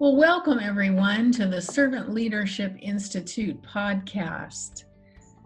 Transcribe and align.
Well, 0.00 0.14
welcome 0.14 0.60
everyone 0.60 1.32
to 1.32 1.48
the 1.48 1.60
Servant 1.60 2.14
Leadership 2.14 2.76
Institute 2.80 3.60
podcast. 3.62 4.84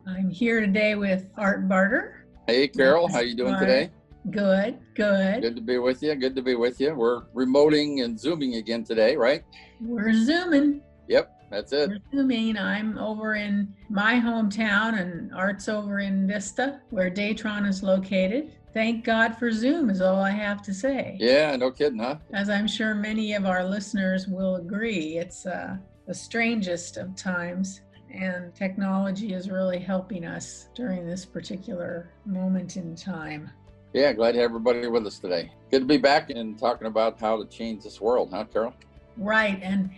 I'm 0.06 0.28
here 0.28 0.60
today 0.60 0.95
with 0.95 1.30
Art 1.38 1.66
Barter. 1.70 2.27
Hey, 2.46 2.68
Carol, 2.68 3.09
how 3.09 3.20
you 3.20 3.34
doing 3.34 3.59
today? 3.59 3.88
Good, 4.30 4.78
good. 4.95 5.41
Good 5.41 5.56
to 5.56 5.62
be 5.62 5.78
with 5.78 6.02
you. 6.02 6.14
Good 6.16 6.36
to 6.36 6.42
be 6.42 6.54
with 6.54 6.82
you. 6.82 6.92
We're 6.92 7.23
remoting 7.34 8.04
and 8.04 8.20
zooming 8.20 8.56
again 8.56 8.84
today, 8.84 9.16
right? 9.16 9.42
We're 9.80 10.12
zooming. 10.12 10.82
Yep, 11.09 11.32
that's 11.50 11.73
it. 11.73 11.88
We're 11.88 12.00
zooming. 12.14 12.59
I'm 12.59 12.98
over 12.98 13.37
in 13.37 13.74
my 13.88 14.16
hometown, 14.16 15.00
and 15.00 15.32
Art's 15.34 15.70
over 15.70 16.00
in 16.00 16.27
Vista, 16.28 16.82
where 16.91 17.10
Datron 17.10 17.66
is 17.66 17.82
located. 17.82 18.52
Thank 18.74 19.04
God 19.04 19.36
for 19.36 19.52
Zoom, 19.52 19.90
is 19.90 20.00
all 20.00 20.20
I 20.20 20.30
have 20.30 20.62
to 20.62 20.72
say. 20.72 21.18
Yeah, 21.20 21.54
no 21.56 21.70
kidding, 21.70 21.98
huh? 21.98 22.16
As 22.32 22.48
I'm 22.48 22.66
sure 22.66 22.95
many 22.95 23.34
of 23.34 23.45
our 23.45 23.64
listeners 23.64 24.26
will 24.26 24.56
agree, 24.56 25.18
it's 25.18 25.45
uh, 25.45 25.76
the 26.06 26.14
strangest 26.14 26.96
of 26.96 27.14
times, 27.14 27.82
and 28.10 28.54
technology 28.54 29.34
is 29.34 29.50
really 29.50 29.78
helping 29.78 30.24
us 30.24 30.68
during 30.74 31.06
this 31.06 31.26
particular 31.26 32.12
moment 32.24 32.78
in 32.78 32.96
time. 32.96 33.50
Yeah, 33.92 34.14
glad 34.14 34.32
to 34.32 34.38
have 34.38 34.50
everybody 34.50 34.86
with 34.86 35.06
us 35.06 35.18
today. 35.18 35.52
Good 35.70 35.80
to 35.80 35.86
be 35.86 35.98
back 35.98 36.30
and 36.30 36.59
talking 36.59 36.86
about 36.86 37.20
how 37.20 37.36
to 37.36 37.46
change 37.46 37.84
this 37.84 38.00
world, 38.00 38.30
huh, 38.32 38.45
Carol? 38.45 38.73
Right. 39.16 39.61
And 39.62 39.91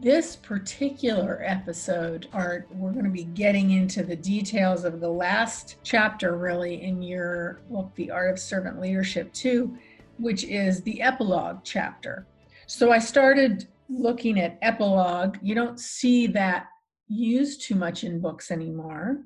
this 0.00 0.36
particular 0.36 1.42
episode, 1.44 2.28
Art, 2.32 2.68
we're 2.74 2.92
going 2.92 3.04
to 3.04 3.10
be 3.10 3.24
getting 3.24 3.70
into 3.70 4.02
the 4.02 4.16
details 4.16 4.84
of 4.84 5.00
the 5.00 5.08
last 5.08 5.76
chapter, 5.82 6.36
really, 6.36 6.82
in 6.82 7.02
your 7.02 7.62
book, 7.70 7.90
The 7.94 8.10
Art 8.10 8.30
of 8.30 8.38
Servant 8.38 8.80
Leadership 8.80 9.32
2, 9.32 9.76
which 10.18 10.44
is 10.44 10.82
the 10.82 11.00
epilogue 11.00 11.60
chapter. 11.64 12.26
So 12.66 12.92
I 12.92 12.98
started 12.98 13.68
looking 13.88 14.38
at 14.38 14.58
epilogue. 14.60 15.38
You 15.40 15.54
don't 15.54 15.80
see 15.80 16.26
that 16.28 16.66
used 17.08 17.62
too 17.62 17.74
much 17.74 18.04
in 18.04 18.20
books 18.20 18.50
anymore. 18.50 19.22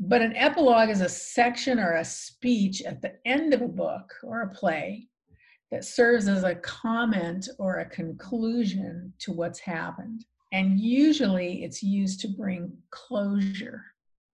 But 0.00 0.22
an 0.22 0.34
epilogue 0.34 0.88
is 0.88 1.02
a 1.02 1.08
section 1.08 1.78
or 1.78 1.96
a 1.96 2.04
speech 2.04 2.82
at 2.82 3.00
the 3.00 3.14
end 3.24 3.54
of 3.54 3.62
a 3.62 3.68
book 3.68 4.14
or 4.24 4.40
a 4.40 4.48
play 4.48 5.09
that 5.70 5.84
serves 5.84 6.28
as 6.28 6.44
a 6.44 6.56
comment 6.56 7.48
or 7.58 7.76
a 7.76 7.88
conclusion 7.88 9.12
to 9.20 9.32
what's 9.32 9.60
happened. 9.60 10.24
And 10.52 10.80
usually 10.80 11.62
it's 11.62 11.82
used 11.82 12.20
to 12.20 12.28
bring 12.28 12.72
closure. 12.90 13.84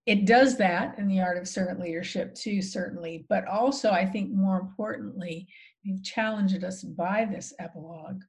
It 0.07 0.25
does 0.25 0.57
that 0.59 0.99
in 0.99 1.09
the 1.09 1.21
art 1.21 1.37
of 1.37 1.49
servant 1.49 1.81
leadership 1.81 2.35
too, 2.35 2.63
certainly. 2.63 3.27
But 3.29 3.47
also, 3.47 3.91
I 3.91 4.07
think 4.07 4.31
more 4.31 4.59
importantly, 4.59 5.47
you've 5.83 6.03
challenged 6.03 6.65
us 6.65 6.83
by 6.83 7.27
this 7.31 7.53
epilogue. 7.59 8.23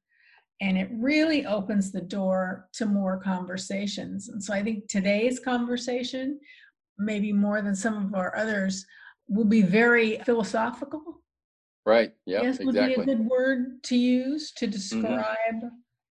And 0.59 0.77
it 0.77 0.89
really 0.91 1.45
opens 1.45 1.91
the 1.91 2.01
door 2.01 2.67
to 2.73 2.87
more 2.87 3.17
conversations. 3.17 4.29
And 4.29 4.43
so 4.43 4.53
I 4.53 4.63
think 4.63 4.87
today's 4.87 5.39
conversation, 5.39 6.39
maybe 6.97 7.31
more 7.31 7.61
than 7.61 7.75
some 7.75 8.05
of 8.05 8.15
our 8.15 8.35
others, 8.35 8.85
will 9.29 9.45
be 9.45 9.61
very 9.61 10.17
philosophical 10.25 11.21
Right. 11.87 12.11
Yeah, 12.25 12.41
yes 12.41 12.59
would 12.59 12.75
exactly. 12.75 12.95
be 12.97 13.01
a 13.01 13.05
good 13.05 13.25
word 13.25 13.81
to 13.83 13.95
use 13.95 14.51
to 14.57 14.67
describe 14.67 15.71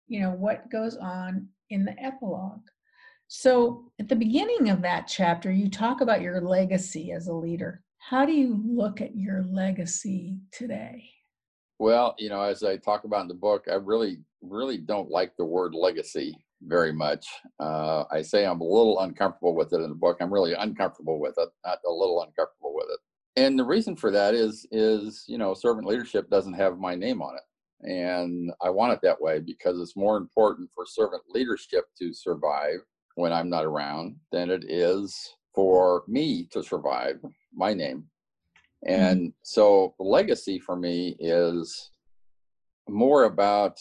you 0.09 0.19
know 0.19 0.33
what 0.33 0.69
goes 0.69 0.97
on 0.97 1.47
in 1.71 1.85
the 1.85 1.97
epilogue 2.03 2.67
so 3.29 3.93
at 4.01 4.09
the 4.09 4.17
beginning 4.17 4.71
of 4.71 4.83
that 4.83 5.07
chapter 5.07 5.53
you 5.53 5.71
talk 5.71 6.01
about 6.01 6.23
your 6.23 6.41
legacy 6.41 7.13
as 7.13 7.29
a 7.29 7.33
leader 7.33 7.85
how 7.99 8.27
do 8.27 8.33
you 8.33 8.61
look 8.67 9.01
at 9.01 9.15
your 9.15 9.45
legacy 9.45 10.41
today 10.51 11.09
Well, 11.79 12.17
you 12.19 12.31
know, 12.31 12.43
as 12.43 12.65
I 12.65 12.77
talk 12.77 13.05
about 13.05 13.23
in 13.23 13.29
the 13.29 13.35
book, 13.35 13.65
I 13.71 13.75
really, 13.75 14.19
really 14.43 14.77
don't 14.77 15.09
like 15.09 15.37
the 15.37 15.45
word 15.45 15.75
legacy 15.75 16.37
very 16.63 16.93
much. 16.93 17.27
Uh, 17.59 18.05
I 18.11 18.21
say 18.23 18.45
I'm 18.45 18.61
a 18.61 18.65
little 18.65 18.99
uncomfortable 19.01 19.55
with 19.55 19.73
it 19.73 19.81
in 19.81 19.89
the 19.89 19.95
book. 19.95 20.19
I'm 20.21 20.33
really 20.33 20.53
uncomfortable 20.53 21.19
with 21.21 21.37
it, 21.39 21.49
not 21.65 21.79
a 21.87 21.91
little 21.91 22.21
uncomfortable 22.23 22.75
with 22.75 22.89
it. 22.91 23.01
And 23.37 23.59
the 23.59 23.65
reason 23.65 23.97
for 23.97 24.11
that 24.11 24.35
is, 24.35 24.67
is 24.71 25.25
you 25.29 25.39
know, 25.39 25.55
servant 25.55 25.87
leadership 25.87 26.29
doesn't 26.31 26.55
have 26.55 26.79
my 26.79 26.95
name 26.95 27.23
on 27.23 27.37
it, 27.37 27.89
and 27.89 28.53
I 28.63 28.71
want 28.71 28.93
it 28.93 29.01
that 29.03 29.21
way 29.21 29.41
because 29.41 29.79
it's 29.81 29.97
more 29.97 30.17
important 30.17 30.71
for 30.75 30.85
servant 30.85 31.23
leadership 31.29 31.85
to 32.01 32.13
survive 32.13 32.81
when 33.15 33.33
I'm 33.33 33.49
not 33.49 33.65
around 33.65 34.17
than 34.33 34.51
it 34.51 34.65
is 34.69 35.17
for 35.55 36.05
me 36.09 36.49
to 36.53 36.63
survive 36.63 37.21
my 37.55 37.75
name. 37.75 38.05
Mm-hmm. 38.87 39.03
And 39.03 39.33
so 39.43 39.95
the 39.99 40.05
legacy 40.05 40.59
for 40.59 40.77
me 40.77 41.17
is 41.21 41.91
more 42.89 43.25
about 43.25 43.79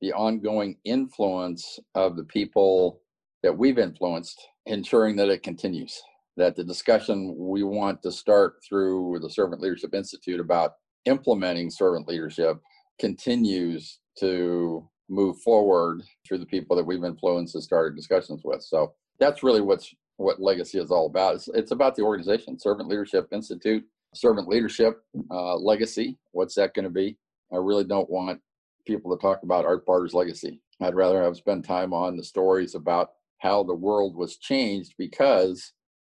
the 0.00 0.12
ongoing 0.12 0.76
influence 0.84 1.78
of 1.94 2.16
the 2.16 2.24
people 2.24 3.00
that 3.42 3.56
we've 3.56 3.78
influenced, 3.78 4.40
ensuring 4.66 5.16
that 5.16 5.28
it 5.28 5.42
continues. 5.42 6.00
That 6.38 6.54
the 6.54 6.62
discussion 6.62 7.34
we 7.36 7.64
want 7.64 8.00
to 8.02 8.12
start 8.12 8.62
through 8.66 9.18
the 9.20 9.28
Servant 9.28 9.60
Leadership 9.60 9.92
Institute 9.92 10.38
about 10.38 10.74
implementing 11.04 11.68
servant 11.68 12.06
leadership 12.06 12.58
continues 13.00 13.98
to 14.20 14.88
move 15.08 15.38
forward 15.40 16.02
through 16.26 16.38
the 16.38 16.46
people 16.46 16.76
that 16.76 16.84
we've 16.84 17.02
influenced 17.02 17.56
and 17.56 17.64
started 17.64 17.96
discussions 17.96 18.42
with. 18.44 18.62
So 18.62 18.94
that's 19.18 19.42
really 19.42 19.60
what's 19.60 19.92
what 20.16 20.40
legacy 20.40 20.78
is 20.78 20.92
all 20.92 21.06
about. 21.06 21.34
It's, 21.34 21.48
it's 21.54 21.72
about 21.72 21.96
the 21.96 22.02
organization, 22.02 22.56
Servant 22.56 22.88
Leadership 22.88 23.26
Institute, 23.32 23.84
servant 24.14 24.46
leadership 24.46 25.02
uh, 25.32 25.56
legacy. 25.56 26.18
What's 26.30 26.54
that 26.54 26.72
going 26.72 26.84
to 26.84 26.90
be? 26.90 27.16
I 27.52 27.56
really 27.56 27.84
don't 27.84 28.08
want 28.08 28.40
people 28.86 29.16
to 29.16 29.20
talk 29.20 29.42
about 29.42 29.64
Art 29.64 29.84
Barter's 29.86 30.14
legacy. 30.14 30.60
I'd 30.80 30.94
rather 30.94 31.20
have 31.20 31.36
spent 31.36 31.64
time 31.64 31.92
on 31.92 32.16
the 32.16 32.22
stories 32.22 32.76
about 32.76 33.10
how 33.38 33.64
the 33.64 33.74
world 33.74 34.16
was 34.16 34.36
changed 34.36 34.94
because 34.98 35.72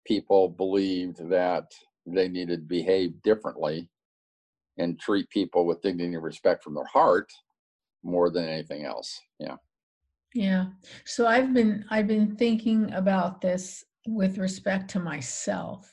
people 0.10 0.50
believed 0.50 1.30
that 1.30 1.72
they 2.08 2.28
needed 2.28 2.62
to 2.62 2.66
behave 2.66 3.22
differently 3.22 3.88
and 4.80 5.00
treat 5.00 5.30
people 5.30 5.68
with 5.68 5.82
dignity 5.84 6.16
and 6.16 6.24
respect 6.24 6.64
from 6.64 6.74
their 6.74 6.86
heart 6.86 7.32
more 8.04 8.32
than 8.32 8.46
anything 8.46 8.86
else. 8.86 9.22
Yeah. 9.40 9.58
yeah 10.34 10.66
so 11.06 11.26
i've 11.28 11.54
been 11.54 11.86
i've 11.90 12.08
been 12.08 12.36
thinking 12.36 12.92
about 12.94 13.42
this 13.42 13.84
with 14.08 14.38
respect 14.38 14.90
to 14.92 15.00
myself 15.00 15.92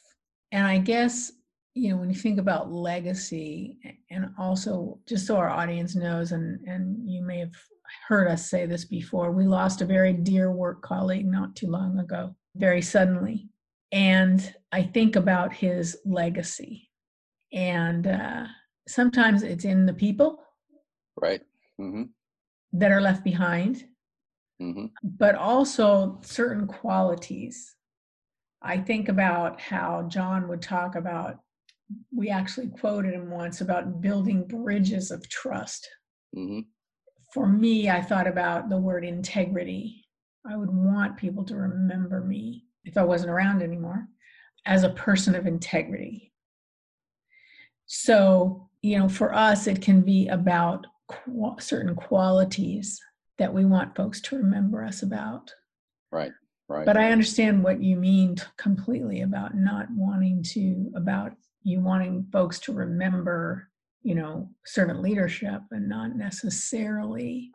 and 0.53 0.67
i 0.67 0.79
guess 0.79 1.33
you 1.75 1.91
know 1.91 1.97
when 1.97 2.11
you 2.11 2.15
think 2.17 2.39
about 2.39 2.73
legacy 2.73 3.79
and 4.11 4.29
also 4.39 4.99
just 5.07 5.27
so 5.27 5.37
our 5.37 5.49
audience 5.49 5.95
knows 5.95 6.33
and 6.33 6.61
and 6.67 7.09
you 7.09 7.23
may 7.23 7.39
have 7.39 7.57
heard 8.09 8.29
us 8.29 8.51
say 8.51 8.67
this 8.67 8.85
before 8.85 9.31
we 9.33 9.45
lost 9.47 9.81
a 9.81 9.87
very 9.87 10.13
dear 10.13 10.53
work 10.53 10.83
colleague 10.83 11.27
not 11.27 11.57
too 11.57 11.69
long 11.69 11.99
ago 11.99 12.35
very 12.57 12.83
suddenly 12.83 13.49
and 13.97 14.55
i 14.73 14.83
think 14.83 15.17
about 15.17 15.53
his 15.53 15.97
legacy 16.05 16.91
and 17.53 18.07
uh, 18.07 18.45
sometimes 18.87 19.43
it's 19.43 19.65
in 19.65 19.87
the 19.87 19.95
people 19.95 20.43
Right. 21.21 21.41
hmm 21.79 22.05
that 22.73 22.91
are 22.93 23.01
left 23.01 23.25
behind 23.25 23.85
hmm 24.61 24.87
but 25.03 25.35
also 25.35 26.19
certain 26.23 26.67
qualities. 26.67 27.77
I 28.63 28.79
think 28.79 29.09
about 29.09 29.61
how 29.61 30.07
John 30.09 30.49
would 30.49 30.63
talk 30.63 30.97
about, 30.97 31.39
we 32.13 32.29
actually 32.31 32.69
quoted 32.69 33.15
him 33.15 33.31
once 33.31 33.61
about 33.61 34.01
building 34.01 34.47
bridges 34.49 35.11
of 35.11 35.29
trust. 35.29 35.89
hmm 36.35 36.61
For 37.33 37.47
me, 37.47 37.89
I 37.91 38.01
thought 38.03 38.27
about 38.27 38.69
the 38.69 38.79
word 38.79 39.05
integrity. 39.05 40.05
I 40.51 40.57
would 40.57 40.71
want 40.75 41.17
people 41.19 41.45
to 41.45 41.57
remember 41.57 42.21
me 42.23 42.66
if 42.87 42.97
I 42.97 43.03
wasn't 43.03 43.31
around 43.31 43.63
anymore 43.63 44.07
as 44.65 44.83
a 44.83 44.91
person 44.91 45.35
of 45.35 45.47
integrity. 45.47 46.33
So, 47.87 48.69
you 48.83 48.99
know, 48.99 49.09
for 49.09 49.35
us, 49.35 49.67
it 49.67 49.83
can 49.83 50.01
be 50.01 50.29
about 50.29 50.87
qu- 51.09 51.57
certain 51.59 51.95
qualities 51.95 53.01
that 53.39 53.53
we 53.53 53.65
want 53.65 53.97
folks 53.97 54.21
to 54.23 54.37
remember 54.37 54.83
us 54.83 55.03
about. 55.03 55.53
Right. 56.11 56.33
Right. 56.69 56.87
But 56.87 56.97
I 56.97 57.13
understand 57.13 57.63
what 57.63 57.81
you 57.81 57.97
mean 57.97 58.37
t- 58.37 58.43
completely 58.57 59.23
about 59.23 59.55
not 59.55 59.87
wanting 59.95 60.43
to, 60.55 60.91
about 60.97 61.33
you 61.63 61.81
wanting 61.81 62.27
folks 62.33 62.59
to 62.61 62.73
remember, 62.73 63.69
you 64.03 64.17
know, 64.17 64.51
servant 64.65 65.01
leadership 65.01 65.61
and 65.71 65.89
not 65.89 66.17
necessarily, 66.17 67.53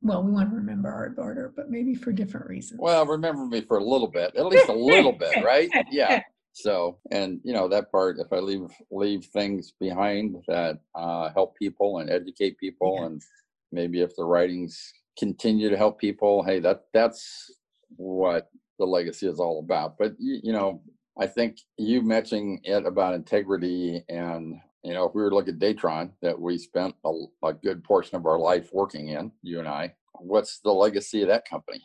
well, 0.00 0.22
we 0.22 0.30
want 0.30 0.50
to 0.50 0.56
remember 0.56 0.88
Art 0.90 1.16
Barter, 1.16 1.52
but 1.56 1.70
maybe 1.70 1.94
for 1.94 2.12
different 2.12 2.48
reasons. 2.48 2.80
Well, 2.80 3.04
remember 3.06 3.46
me 3.46 3.62
for 3.62 3.78
a 3.78 3.84
little 3.84 4.06
bit, 4.06 4.36
at 4.36 4.46
least 4.46 4.68
a 4.68 4.72
little 4.72 5.12
bit, 5.12 5.34
right? 5.44 5.70
Yeah. 5.90 6.22
So, 6.54 6.98
and 7.12 7.40
you 7.44 7.52
know 7.52 7.68
that 7.68 7.92
part. 7.92 8.18
If 8.18 8.32
I 8.32 8.38
leave 8.38 8.68
leave 8.90 9.26
things 9.26 9.74
behind 9.78 10.42
that 10.48 10.80
uh, 10.92 11.30
help 11.32 11.56
people 11.56 11.98
and 11.98 12.10
educate 12.10 12.58
people, 12.58 13.04
and 13.04 13.22
maybe 13.70 14.00
if 14.00 14.16
the 14.16 14.24
writings 14.24 14.92
continue 15.16 15.70
to 15.70 15.76
help 15.76 16.00
people, 16.00 16.42
hey, 16.42 16.58
that 16.60 16.86
that's 16.92 17.54
what 17.96 18.50
the 18.80 18.86
legacy 18.86 19.28
is 19.28 19.38
all 19.38 19.60
about. 19.60 19.98
But 19.98 20.14
you, 20.18 20.40
you 20.42 20.52
know, 20.52 20.82
I 21.16 21.28
think 21.28 21.58
you 21.76 22.02
mentioning 22.02 22.60
it 22.64 22.86
about 22.86 23.14
integrity 23.14 24.02
and 24.08 24.60
you 24.82 24.94
know, 24.94 25.04
if 25.04 25.14
we 25.14 25.22
were 25.22 25.30
to 25.30 25.34
look 25.34 25.48
at 25.48 25.58
Datron 25.58 26.10
that 26.22 26.38
we 26.38 26.56
spent 26.58 26.94
a, 27.04 27.12
a 27.42 27.52
good 27.52 27.82
portion 27.82 28.16
of 28.16 28.26
our 28.26 28.38
life 28.38 28.70
working 28.72 29.08
in, 29.08 29.32
you 29.42 29.58
and 29.58 29.68
I, 29.68 29.94
what's 30.14 30.60
the 30.60 30.72
legacy 30.72 31.22
of 31.22 31.28
that 31.28 31.48
company? 31.48 31.82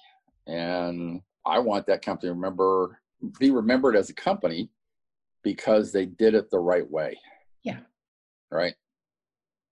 And 0.48 1.22
I 1.46 1.60
want 1.60 1.88
that 1.88 2.04
company 2.04 2.30
to 2.30 2.34
remember, 2.34 3.00
be 3.40 3.52
remembered 3.52 3.96
as 3.96 4.10
a 4.10 4.14
company 4.14 4.70
because 5.44 5.92
they 5.92 6.06
did 6.06 6.36
it 6.36 6.50
the 6.50 6.60
right 6.60 6.90
way. 6.90 7.18
Yeah. 7.64 7.80
Right. 8.52 8.76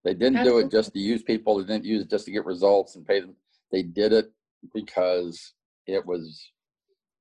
They 0.03 0.13
didn't 0.13 0.37
Absolutely. 0.37 0.63
do 0.63 0.67
it 0.67 0.71
just 0.71 0.93
to 0.93 0.99
use 0.99 1.21
people. 1.21 1.57
They 1.57 1.65
didn't 1.65 1.85
use 1.85 2.01
it 2.01 2.09
just 2.09 2.25
to 2.25 2.31
get 2.31 2.45
results 2.45 2.95
and 2.95 3.05
pay 3.05 3.19
them. 3.19 3.35
They 3.71 3.83
did 3.83 4.13
it 4.13 4.31
because 4.73 5.53
it 5.85 6.05
was 6.05 6.51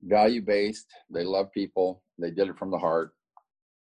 value 0.02 0.40
based. 0.40 0.86
They 1.10 1.24
love 1.24 1.52
people. 1.52 2.02
They 2.18 2.30
did 2.30 2.48
it 2.48 2.58
from 2.58 2.70
the 2.70 2.78
heart. 2.78 3.14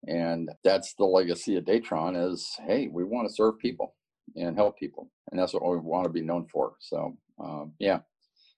And 0.05 0.49
that's 0.63 0.93
the 0.93 1.05
legacy 1.05 1.57
of 1.57 1.65
Datron 1.65 2.31
is, 2.31 2.55
hey, 2.65 2.87
we 2.87 3.03
want 3.03 3.27
to 3.27 3.33
serve 3.33 3.59
people 3.59 3.95
and 4.35 4.55
help 4.55 4.77
people. 4.77 5.09
And 5.31 5.39
that's 5.39 5.53
what 5.53 5.67
we 5.67 5.77
want 5.77 6.05
to 6.05 6.09
be 6.09 6.21
known 6.21 6.47
for. 6.51 6.73
So, 6.79 7.17
um, 7.39 7.73
yeah. 7.79 7.99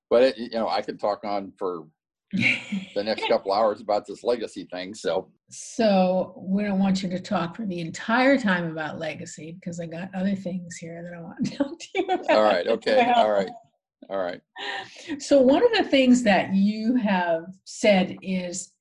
But, 0.09 0.24
it, 0.24 0.38
you 0.38 0.50
know, 0.51 0.68
I 0.68 0.81
could 0.81 1.00
talk 1.00 1.24
on 1.24 1.53
for 1.57 1.86
the 2.31 3.03
next 3.03 3.27
couple 3.27 3.53
hours 3.53 3.81
about 3.81 4.06
this 4.06 4.24
legacy 4.24 4.68
thing. 4.71 4.94
So, 4.94 5.30
so 5.50 6.33
we 6.38 6.63
don't 6.63 6.80
want 6.80 7.01
you 7.01 7.09
to 7.09 7.19
talk 7.19 7.56
for 7.56 7.65
the 7.65 7.80
entire 7.80 8.38
time 8.38 8.69
about 8.71 9.00
legacy 9.00 9.57
because 9.59 9.80
I 9.80 9.85
got 9.85 10.13
other 10.13 10.35
things 10.35 10.77
here 10.77 11.01
that 11.03 11.18
I 11.18 11.21
want 11.21 11.45
to 11.45 11.51
talk 11.57 11.80
to 11.80 11.88
you 11.95 12.06
about. 12.06 12.30
All 12.30 12.44
right. 12.44 12.68
Okay. 12.68 13.12
All 13.15 13.31
right. 13.31 13.50
All 14.09 14.18
right. 14.18 14.42
So, 15.19 15.42
one 15.42 15.63
of 15.63 15.71
the 15.77 15.89
things 15.89 16.24
that 16.24 16.53
you 16.53 16.95
have 16.95 17.45
said 17.65 18.18
is 18.21 18.71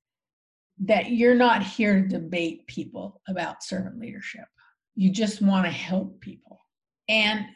that 0.80 1.10
you're 1.10 1.34
not 1.34 1.62
here 1.62 2.00
to 2.00 2.08
debate 2.08 2.66
people 2.66 3.20
about 3.28 3.64
servant 3.64 3.98
leadership. 3.98 4.44
You 4.94 5.10
just 5.10 5.42
want 5.42 5.66
to 5.66 5.72
help 5.72 6.20
people. 6.20 6.60
And 7.08 7.46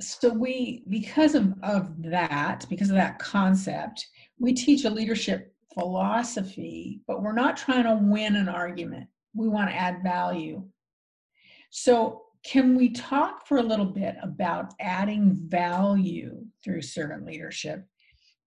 so, 0.00 0.28
we, 0.28 0.84
because 0.88 1.34
of, 1.34 1.54
of 1.62 1.90
that, 2.02 2.66
because 2.68 2.90
of 2.90 2.96
that 2.96 3.18
concept, 3.18 4.06
we 4.38 4.52
teach 4.52 4.84
a 4.84 4.90
leadership 4.90 5.54
philosophy, 5.72 7.00
but 7.06 7.22
we're 7.22 7.32
not 7.32 7.56
trying 7.56 7.84
to 7.84 7.98
win 8.02 8.36
an 8.36 8.48
argument. 8.48 9.08
We 9.34 9.48
want 9.48 9.70
to 9.70 9.76
add 9.76 10.02
value. 10.02 10.64
So, 11.70 12.22
can 12.44 12.76
we 12.76 12.90
talk 12.90 13.46
for 13.46 13.58
a 13.58 13.62
little 13.62 13.86
bit 13.86 14.14
about 14.22 14.72
adding 14.80 15.36
value 15.48 16.44
through 16.62 16.82
servant 16.82 17.26
leadership? 17.26 17.84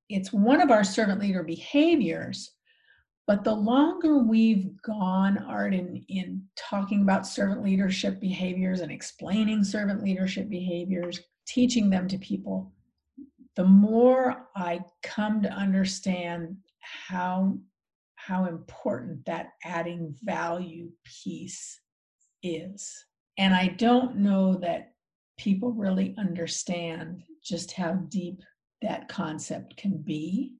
It's 0.07 0.31
one 0.31 0.61
of 0.61 0.71
our 0.71 0.83
servant 0.83 1.19
leader 1.19 1.43
behaviors, 1.43 2.51
but 3.29 3.43
the 3.43 3.53
longer 3.53 4.17
we've 4.17 4.81
gone, 4.81 5.37
Art, 5.37 5.75
in, 5.75 6.03
in 6.07 6.41
talking 6.57 7.03
about 7.03 7.27
servant 7.27 7.63
leadership 7.63 8.19
behaviors 8.19 8.79
and 8.79 8.91
explaining 8.91 9.63
servant 9.63 10.01
leadership 10.01 10.49
behaviors, 10.49 11.19
teaching 11.45 11.91
them 11.91 12.07
to 12.07 12.17
people, 12.17 12.73
the 13.55 13.65
more 13.65 14.47
I 14.55 14.79
come 15.03 15.43
to 15.43 15.51
understand 15.51 16.57
how 16.79 17.59
how 18.15 18.45
important 18.45 19.23
that 19.27 19.49
adding 19.63 20.15
value 20.23 20.89
piece 21.23 21.79
is. 22.41 22.91
And 23.37 23.53
I 23.53 23.67
don't 23.67 24.15
know 24.15 24.55
that 24.55 24.93
people 25.37 25.71
really 25.73 26.15
understand 26.17 27.21
just 27.43 27.73
how 27.73 27.93
deep 28.09 28.41
that 28.81 29.07
concept 29.07 29.77
can 29.77 29.97
be. 30.01 30.55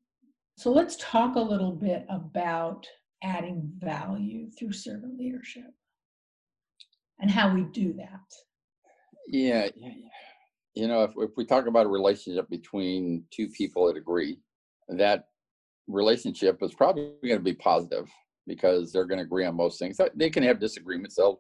So 0.60 0.74
let's 0.74 0.98
talk 0.98 1.38
a 1.38 1.40
little 1.40 1.72
bit 1.72 2.06
about 2.10 2.86
adding 3.24 3.72
value 3.78 4.52
through 4.52 4.74
servant 4.74 5.18
leadership 5.18 5.72
and 7.22 7.32
how 7.32 7.54
we 7.54 7.64
do 7.72 7.94
that. 7.94 8.20
Yeah. 9.30 9.70
You 10.76 10.90
know, 10.90 11.04
if, 11.04 11.12
if 11.16 11.30
we 11.38 11.46
talk 11.46 11.68
about 11.68 11.86
a 11.86 11.90
relationship 11.90 12.50
between 12.50 13.24
two 13.32 13.48
people 13.48 13.88
that 13.88 13.96
agree, 13.96 14.42
that 14.90 15.30
relationship 15.88 16.62
is 16.62 16.74
probably 16.74 17.14
going 17.24 17.38
to 17.38 17.40
be 17.40 17.54
positive 17.54 18.10
because 18.46 18.92
they're 18.92 19.06
going 19.06 19.20
to 19.20 19.24
agree 19.24 19.46
on 19.46 19.56
most 19.56 19.80
things. 19.80 19.98
They 20.14 20.30
can 20.30 20.44
have 20.44 20.60
disagreements. 20.60 21.16
They'll 21.16 21.40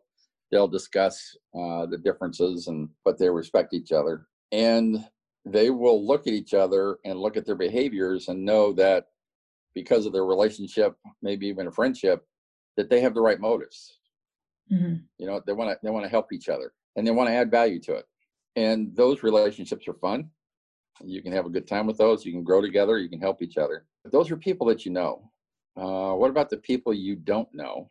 they'll 0.50 0.70
discuss 0.70 1.36
uh, 1.54 1.88
the 1.88 2.00
differences 2.02 2.68
and 2.68 2.88
but 3.04 3.20
they 3.20 3.30
respect 3.30 3.74
each 3.74 3.92
other 3.92 4.28
and 4.54 5.04
they 5.52 5.70
will 5.70 6.06
look 6.06 6.28
at 6.28 6.34
each 6.34 6.54
other 6.54 6.98
and 7.06 7.20
look 7.20 7.38
at 7.38 7.46
their 7.46 7.56
behaviors 7.56 8.28
and 8.28 8.44
know 8.44 8.74
that 8.74 9.08
because 9.76 10.06
of 10.06 10.14
their 10.14 10.26
relationship 10.26 10.96
maybe 11.22 11.48
even 11.48 11.68
a 11.68 11.72
friendship 11.72 12.26
that 12.78 12.90
they 12.90 13.02
have 13.02 13.14
the 13.14 13.22
right 13.22 13.40
motives. 13.40 13.98
Mm-hmm. 14.72 14.98
you 15.18 15.26
know 15.26 15.42
they 15.48 15.54
want 15.54 15.72
to 15.72 15.80
they 15.82 15.90
want 15.90 16.06
to 16.06 16.10
help 16.10 16.32
each 16.32 16.48
other 16.48 16.74
and 16.96 17.08
they 17.08 17.12
want 17.12 17.30
to 17.30 17.34
add 17.34 17.50
value 17.50 17.80
to 17.80 17.96
it. 17.96 18.06
And 18.56 18.96
those 18.96 19.24
relationships 19.24 19.88
are 19.88 19.94
fun. 19.94 20.30
You 21.02 21.22
can 21.22 21.32
have 21.32 21.46
a 21.46 21.50
good 21.50 21.68
time 21.68 21.88
with 21.88 21.98
those. 21.98 22.26
You 22.26 22.34
can 22.34 22.44
grow 22.44 22.62
together. 22.62 22.98
You 22.98 23.10
can 23.10 23.22
help 23.22 23.42
each 23.42 23.58
other. 23.58 23.86
But 24.04 24.12
those 24.12 24.30
are 24.32 24.38
people 24.38 24.68
that 24.68 24.86
you 24.86 24.92
know. 24.92 25.32
Uh, 25.78 26.14
what 26.14 26.30
about 26.30 26.50
the 26.50 26.58
people 26.58 26.94
you 26.94 27.16
don't 27.16 27.48
know? 27.54 27.88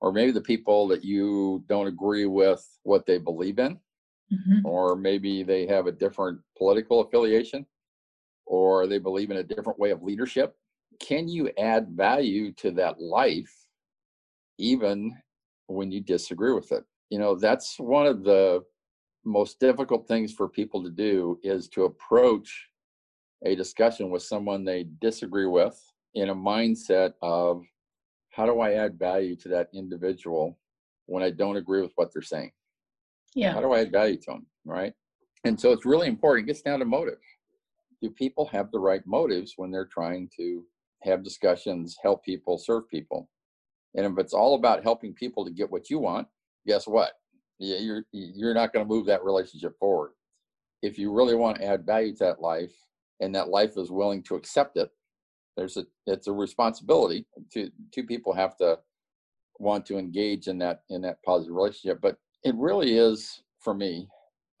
Or 0.00 0.10
maybe 0.10 0.32
the 0.32 0.40
people 0.40 0.88
that 0.88 1.04
you 1.04 1.64
don't 1.68 1.86
agree 1.86 2.26
with 2.26 2.66
what 2.82 3.04
they 3.04 3.18
believe 3.18 3.58
in, 3.58 3.78
mm-hmm. 4.32 4.66
or 4.66 4.96
maybe 4.96 5.42
they 5.42 5.66
have 5.66 5.86
a 5.86 5.92
different 5.92 6.40
political 6.56 7.00
affiliation, 7.00 7.66
or 8.46 8.86
they 8.86 8.98
believe 8.98 9.30
in 9.30 9.38
a 9.38 9.42
different 9.42 9.78
way 9.78 9.90
of 9.90 10.02
leadership. 10.02 10.56
Can 11.00 11.28
you 11.28 11.50
add 11.58 11.88
value 11.90 12.52
to 12.52 12.70
that 12.72 13.00
life 13.00 13.52
even 14.58 15.16
when 15.66 15.90
you 15.90 16.00
disagree 16.00 16.52
with 16.52 16.72
it? 16.72 16.84
You 17.10 17.18
know, 17.18 17.34
that's 17.34 17.78
one 17.78 18.06
of 18.06 18.24
the 18.24 18.62
most 19.24 19.60
difficult 19.60 20.08
things 20.08 20.32
for 20.32 20.48
people 20.48 20.82
to 20.82 20.90
do 20.90 21.38
is 21.42 21.68
to 21.68 21.84
approach 21.84 22.68
a 23.44 23.54
discussion 23.54 24.10
with 24.10 24.22
someone 24.22 24.64
they 24.64 24.86
disagree 25.00 25.46
with 25.46 25.78
in 26.14 26.30
a 26.30 26.34
mindset 26.34 27.12
of 27.22 27.62
how 28.30 28.46
do 28.46 28.60
I 28.60 28.72
add 28.72 28.98
value 28.98 29.36
to 29.36 29.48
that 29.48 29.68
individual 29.74 30.58
when 31.06 31.22
I 31.22 31.30
don't 31.30 31.56
agree 31.56 31.82
with 31.82 31.92
what 31.96 32.12
they're 32.12 32.22
saying? 32.22 32.52
Yeah. 33.34 33.52
How 33.52 33.60
do 33.60 33.72
I 33.72 33.80
add 33.80 33.92
value 33.92 34.16
to 34.16 34.32
them? 34.32 34.46
Right. 34.64 34.92
And 35.44 35.58
so 35.58 35.72
it's 35.72 35.86
really 35.86 36.08
important. 36.08 36.46
It 36.46 36.52
gets 36.52 36.62
down 36.62 36.78
to 36.80 36.84
motive. 36.84 37.18
Do 38.00 38.10
people 38.10 38.46
have 38.46 38.70
the 38.70 38.78
right 38.78 39.02
motives 39.06 39.54
when 39.56 39.70
they're 39.70 39.86
trying 39.86 40.28
to 40.36 40.64
have 41.02 41.24
discussions, 41.24 41.96
help 42.02 42.24
people, 42.24 42.58
serve 42.58 42.88
people? 42.88 43.28
And 43.94 44.06
if 44.06 44.18
it's 44.18 44.34
all 44.34 44.54
about 44.54 44.82
helping 44.82 45.14
people 45.14 45.44
to 45.44 45.50
get 45.50 45.70
what 45.70 45.90
you 45.90 45.98
want, 45.98 46.26
guess 46.66 46.86
what? 46.86 47.12
You're 47.58 48.04
you're 48.12 48.54
not 48.54 48.72
going 48.72 48.84
to 48.84 48.88
move 48.88 49.06
that 49.06 49.24
relationship 49.24 49.78
forward. 49.78 50.12
If 50.82 50.98
you 50.98 51.12
really 51.12 51.36
want 51.36 51.58
to 51.58 51.64
add 51.64 51.86
value 51.86 52.12
to 52.12 52.24
that 52.24 52.40
life, 52.40 52.72
and 53.20 53.34
that 53.34 53.48
life 53.48 53.76
is 53.76 53.90
willing 53.90 54.22
to 54.24 54.34
accept 54.34 54.76
it, 54.76 54.90
there's 55.56 55.76
a 55.76 55.86
it's 56.06 56.26
a 56.26 56.32
responsibility 56.32 57.26
to 57.52 57.70
two 57.92 58.04
people 58.04 58.32
have 58.32 58.56
to 58.56 58.78
want 59.58 59.86
to 59.86 59.98
engage 59.98 60.48
in 60.48 60.58
that 60.58 60.82
in 60.90 61.02
that 61.02 61.22
positive 61.24 61.54
relationship 61.54 62.00
but 62.00 62.16
it 62.44 62.54
really 62.56 62.96
is 62.96 63.42
for 63.60 63.74
me 63.74 64.08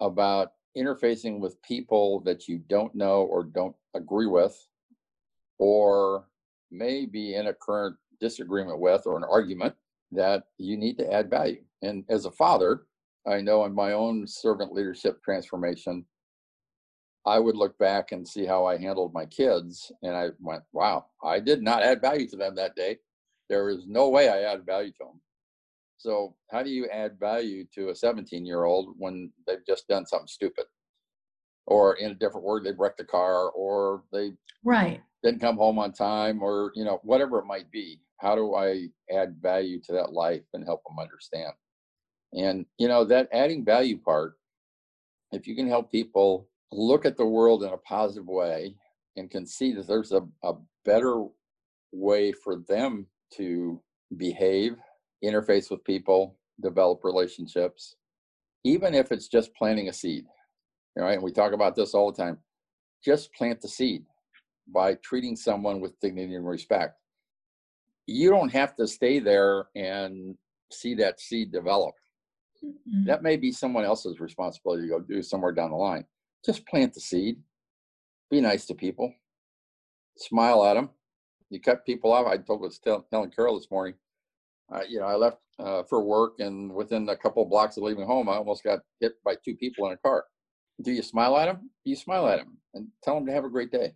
about 0.00 0.52
interfacing 0.76 1.38
with 1.40 1.60
people 1.62 2.20
that 2.20 2.48
you 2.48 2.58
don't 2.68 2.94
know 2.94 3.22
or 3.22 3.44
don't 3.44 3.76
agree 3.94 4.26
with 4.26 4.66
or 5.58 6.24
may 6.70 7.04
be 7.04 7.34
in 7.34 7.48
a 7.48 7.54
current 7.54 7.96
disagreement 8.20 8.78
with 8.78 9.02
or 9.06 9.16
an 9.16 9.24
argument 9.24 9.74
that 10.12 10.44
you 10.58 10.76
need 10.76 10.96
to 10.98 11.12
add 11.12 11.28
value 11.28 11.62
and 11.82 12.04
as 12.08 12.24
a 12.24 12.30
father 12.30 12.82
i 13.26 13.40
know 13.40 13.64
in 13.64 13.74
my 13.74 13.92
own 13.92 14.26
servant 14.26 14.72
leadership 14.72 15.22
transformation 15.22 16.04
I 17.24 17.38
would 17.38 17.56
look 17.56 17.78
back 17.78 18.10
and 18.10 18.26
see 18.26 18.44
how 18.44 18.66
I 18.66 18.76
handled 18.78 19.14
my 19.14 19.26
kids, 19.26 19.92
and 20.02 20.16
I 20.16 20.30
went, 20.40 20.64
"Wow, 20.72 21.06
I 21.22 21.38
did 21.38 21.62
not 21.62 21.82
add 21.82 22.00
value 22.00 22.28
to 22.28 22.36
them 22.36 22.56
that 22.56 22.74
day. 22.74 22.98
There 23.48 23.68
is 23.68 23.86
no 23.86 24.08
way 24.08 24.28
I 24.28 24.42
added 24.42 24.66
value 24.66 24.90
to 24.92 25.04
them." 25.04 25.20
So, 26.02 26.34
how 26.50 26.64
do 26.64 26.70
you 26.70 26.88
add 26.88 27.20
value 27.20 27.64
to 27.76 27.90
a 27.90 27.92
17-year-old 27.92 28.94
when 28.98 29.30
they've 29.46 29.64
just 29.64 29.86
done 29.86 30.04
something 30.04 30.26
stupid, 30.26 30.64
or 31.66 31.94
in 31.94 32.10
a 32.10 32.14
different 32.14 32.44
word, 32.44 32.64
they 32.64 32.72
wrecked 32.76 33.00
a 33.00 33.04
car, 33.04 33.50
or 33.50 34.02
they 34.12 34.32
right 34.64 35.00
didn't 35.22 35.40
come 35.40 35.56
home 35.56 35.78
on 35.78 35.92
time, 35.92 36.42
or 36.42 36.72
you 36.74 36.84
know 36.84 36.98
whatever 37.04 37.38
it 37.38 37.46
might 37.46 37.70
be? 37.70 38.00
How 38.16 38.34
do 38.34 38.56
I 38.56 38.88
add 39.12 39.36
value 39.40 39.80
to 39.84 39.92
that 39.92 40.12
life 40.12 40.42
and 40.54 40.64
help 40.64 40.82
them 40.82 40.98
understand? 40.98 41.52
And 42.32 42.66
you 42.78 42.88
know 42.88 43.04
that 43.04 43.28
adding 43.32 43.64
value 43.64 43.98
part, 43.98 44.34
if 45.30 45.46
you 45.46 45.54
can 45.54 45.68
help 45.68 45.92
people 45.92 46.48
look 46.72 47.06
at 47.06 47.16
the 47.16 47.24
world 47.24 47.62
in 47.62 47.72
a 47.72 47.78
positive 47.78 48.26
way 48.26 48.74
and 49.16 49.30
can 49.30 49.46
see 49.46 49.72
that 49.74 49.86
there's 49.86 50.10
a, 50.10 50.22
a 50.42 50.54
better 50.84 51.26
way 51.92 52.32
for 52.32 52.56
them 52.56 53.06
to 53.34 53.80
behave, 54.16 54.74
interface 55.24 55.70
with 55.70 55.84
people, 55.84 56.38
develop 56.62 57.00
relationships, 57.04 57.96
even 58.64 58.94
if 58.94 59.12
it's 59.12 59.28
just 59.28 59.54
planting 59.54 59.88
a 59.88 59.92
seed. 59.92 60.24
All 60.98 61.04
right, 61.04 61.14
And 61.14 61.22
we 61.22 61.32
talk 61.32 61.52
about 61.52 61.74
this 61.74 61.94
all 61.94 62.12
the 62.12 62.22
time. 62.22 62.38
Just 63.04 63.32
plant 63.34 63.60
the 63.60 63.68
seed 63.68 64.04
by 64.72 64.94
treating 64.96 65.36
someone 65.36 65.80
with 65.80 65.98
dignity 66.00 66.34
and 66.34 66.46
respect. 66.46 66.98
You 68.06 68.30
don't 68.30 68.52
have 68.52 68.76
to 68.76 68.86
stay 68.86 69.18
there 69.18 69.66
and 69.74 70.36
see 70.70 70.94
that 70.96 71.20
seed 71.20 71.52
develop. 71.52 71.94
Mm-hmm. 72.64 73.06
That 73.06 73.22
may 73.22 73.36
be 73.36 73.52
someone 73.52 73.84
else's 73.84 74.20
responsibility 74.20 74.82
to 74.82 74.88
go 74.88 75.00
do 75.00 75.22
somewhere 75.22 75.52
down 75.52 75.70
the 75.70 75.76
line 75.76 76.04
just 76.44 76.66
plant 76.66 76.94
the 76.94 77.00
seed 77.00 77.38
be 78.30 78.40
nice 78.40 78.64
to 78.66 78.74
people, 78.74 79.12
smile 80.16 80.64
at 80.64 80.74
them. 80.74 80.88
You 81.50 81.60
cut 81.60 81.84
people 81.84 82.12
off. 82.12 82.26
I 82.26 82.38
told 82.38 82.62
was 82.62 82.80
telling 82.80 83.30
Carol 83.30 83.58
this 83.58 83.70
morning. 83.70 83.94
Uh, 84.72 84.82
you 84.88 84.98
know, 84.98 85.06
I 85.06 85.14
left 85.14 85.38
uh, 85.58 85.82
for 85.84 86.02
work, 86.02 86.40
and 86.40 86.72
within 86.72 87.08
a 87.08 87.16
couple 87.16 87.44
blocks 87.44 87.76
of 87.76 87.82
leaving 87.82 88.06
home, 88.06 88.28
I 88.28 88.34
almost 88.34 88.64
got 88.64 88.80
hit 89.00 89.12
by 89.24 89.36
two 89.44 89.54
people 89.56 89.86
in 89.86 89.92
a 89.92 89.96
car. 89.98 90.24
Do 90.80 90.92
you 90.92 91.02
smile 91.02 91.36
at 91.36 91.46
them? 91.46 91.70
You 91.84 91.96
smile 91.96 92.26
at 92.28 92.38
them 92.38 92.58
and 92.74 92.88
tell 93.02 93.14
them 93.14 93.26
to 93.26 93.32
have 93.32 93.44
a 93.44 93.50
great 93.50 93.70
day. 93.70 93.92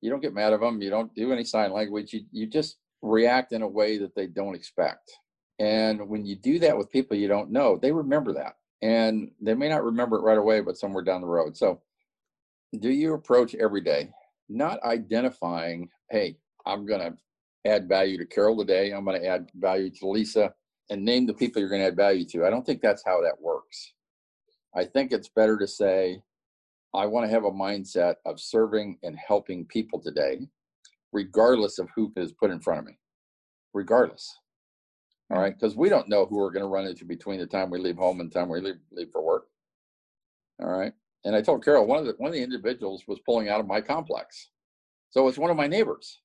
You 0.00 0.10
don't 0.10 0.20
get 0.20 0.34
mad 0.34 0.52
at 0.52 0.60
them. 0.60 0.80
You 0.82 0.90
don't 0.90 1.14
do 1.14 1.32
any 1.32 1.44
sign 1.44 1.72
language. 1.72 2.12
You 2.12 2.22
you 2.32 2.46
just 2.46 2.78
react 3.02 3.52
in 3.52 3.62
a 3.62 3.68
way 3.68 3.98
that 3.98 4.14
they 4.14 4.26
don't 4.26 4.54
expect. 4.54 5.10
And 5.58 6.08
when 6.08 6.24
you 6.24 6.36
do 6.36 6.58
that 6.60 6.76
with 6.76 6.90
people 6.90 7.16
you 7.16 7.28
don't 7.28 7.50
know, 7.50 7.76
they 7.76 7.92
remember 7.92 8.32
that. 8.34 8.56
And 8.80 9.30
they 9.40 9.54
may 9.54 9.68
not 9.68 9.84
remember 9.84 10.16
it 10.16 10.22
right 10.22 10.38
away, 10.38 10.60
but 10.60 10.76
somewhere 10.76 11.04
down 11.04 11.20
the 11.20 11.26
road. 11.26 11.56
So, 11.56 11.82
do 12.80 12.90
you 12.90 13.14
approach 13.14 13.54
every 13.54 13.80
day, 13.80 14.10
not 14.48 14.82
identifying, 14.82 15.88
hey, 16.10 16.36
I'm 16.66 16.86
to 16.86 17.16
add 17.64 17.88
value 17.88 18.18
to 18.18 18.26
Carol 18.26 18.58
today, 18.58 18.92
I'm 18.92 19.04
going 19.04 19.20
to 19.20 19.26
add 19.26 19.50
value 19.54 19.90
to 19.90 20.08
Lisa, 20.08 20.52
and 20.90 21.04
name 21.04 21.26
the 21.26 21.34
people 21.34 21.60
you're 21.60 21.70
going 21.70 21.82
to 21.82 21.88
add 21.88 21.96
value 21.96 22.24
to. 22.26 22.44
I 22.44 22.50
don't 22.50 22.66
think 22.66 22.82
that's 22.82 23.04
how 23.04 23.20
that 23.22 23.40
works. 23.40 23.92
I 24.74 24.84
think 24.84 25.12
it's 25.12 25.28
better 25.28 25.58
to 25.58 25.66
say, 25.66 26.22
I 26.94 27.06
want 27.06 27.24
to 27.26 27.32
have 27.32 27.44
a 27.44 27.50
mindset 27.50 28.16
of 28.26 28.40
serving 28.40 28.98
and 29.02 29.16
helping 29.16 29.64
people 29.64 30.00
today, 30.00 30.40
regardless 31.12 31.78
of 31.78 31.88
who 31.94 32.12
is 32.16 32.32
put 32.32 32.50
in 32.50 32.60
front 32.60 32.80
of 32.80 32.86
me, 32.86 32.98
regardless. 33.72 34.38
All 35.30 35.40
right, 35.40 35.54
because 35.58 35.76
we 35.76 35.88
don't 35.88 36.08
know 36.08 36.26
who 36.26 36.36
we're 36.36 36.50
going 36.50 36.64
to 36.64 36.68
run 36.68 36.86
into 36.86 37.06
between 37.06 37.38
the 37.38 37.46
time 37.46 37.70
we 37.70 37.78
leave 37.78 37.96
home 37.96 38.20
and 38.20 38.30
the 38.30 38.38
time 38.38 38.50
we 38.50 38.60
leave, 38.60 38.80
leave 38.90 39.08
for 39.10 39.22
work. 39.22 39.46
All 40.60 40.68
right, 40.68 40.92
and 41.24 41.34
I 41.34 41.40
told 41.40 41.64
Carol 41.64 41.86
one 41.86 41.98
of 41.98 42.04
the 42.04 42.12
one 42.18 42.28
of 42.28 42.34
the 42.34 42.42
individuals 42.42 43.04
was 43.08 43.18
pulling 43.20 43.48
out 43.48 43.60
of 43.60 43.66
my 43.66 43.80
complex, 43.80 44.50
so 45.08 45.26
it's 45.28 45.38
one 45.38 45.50
of 45.50 45.56
my 45.56 45.66
neighbors. 45.66 46.20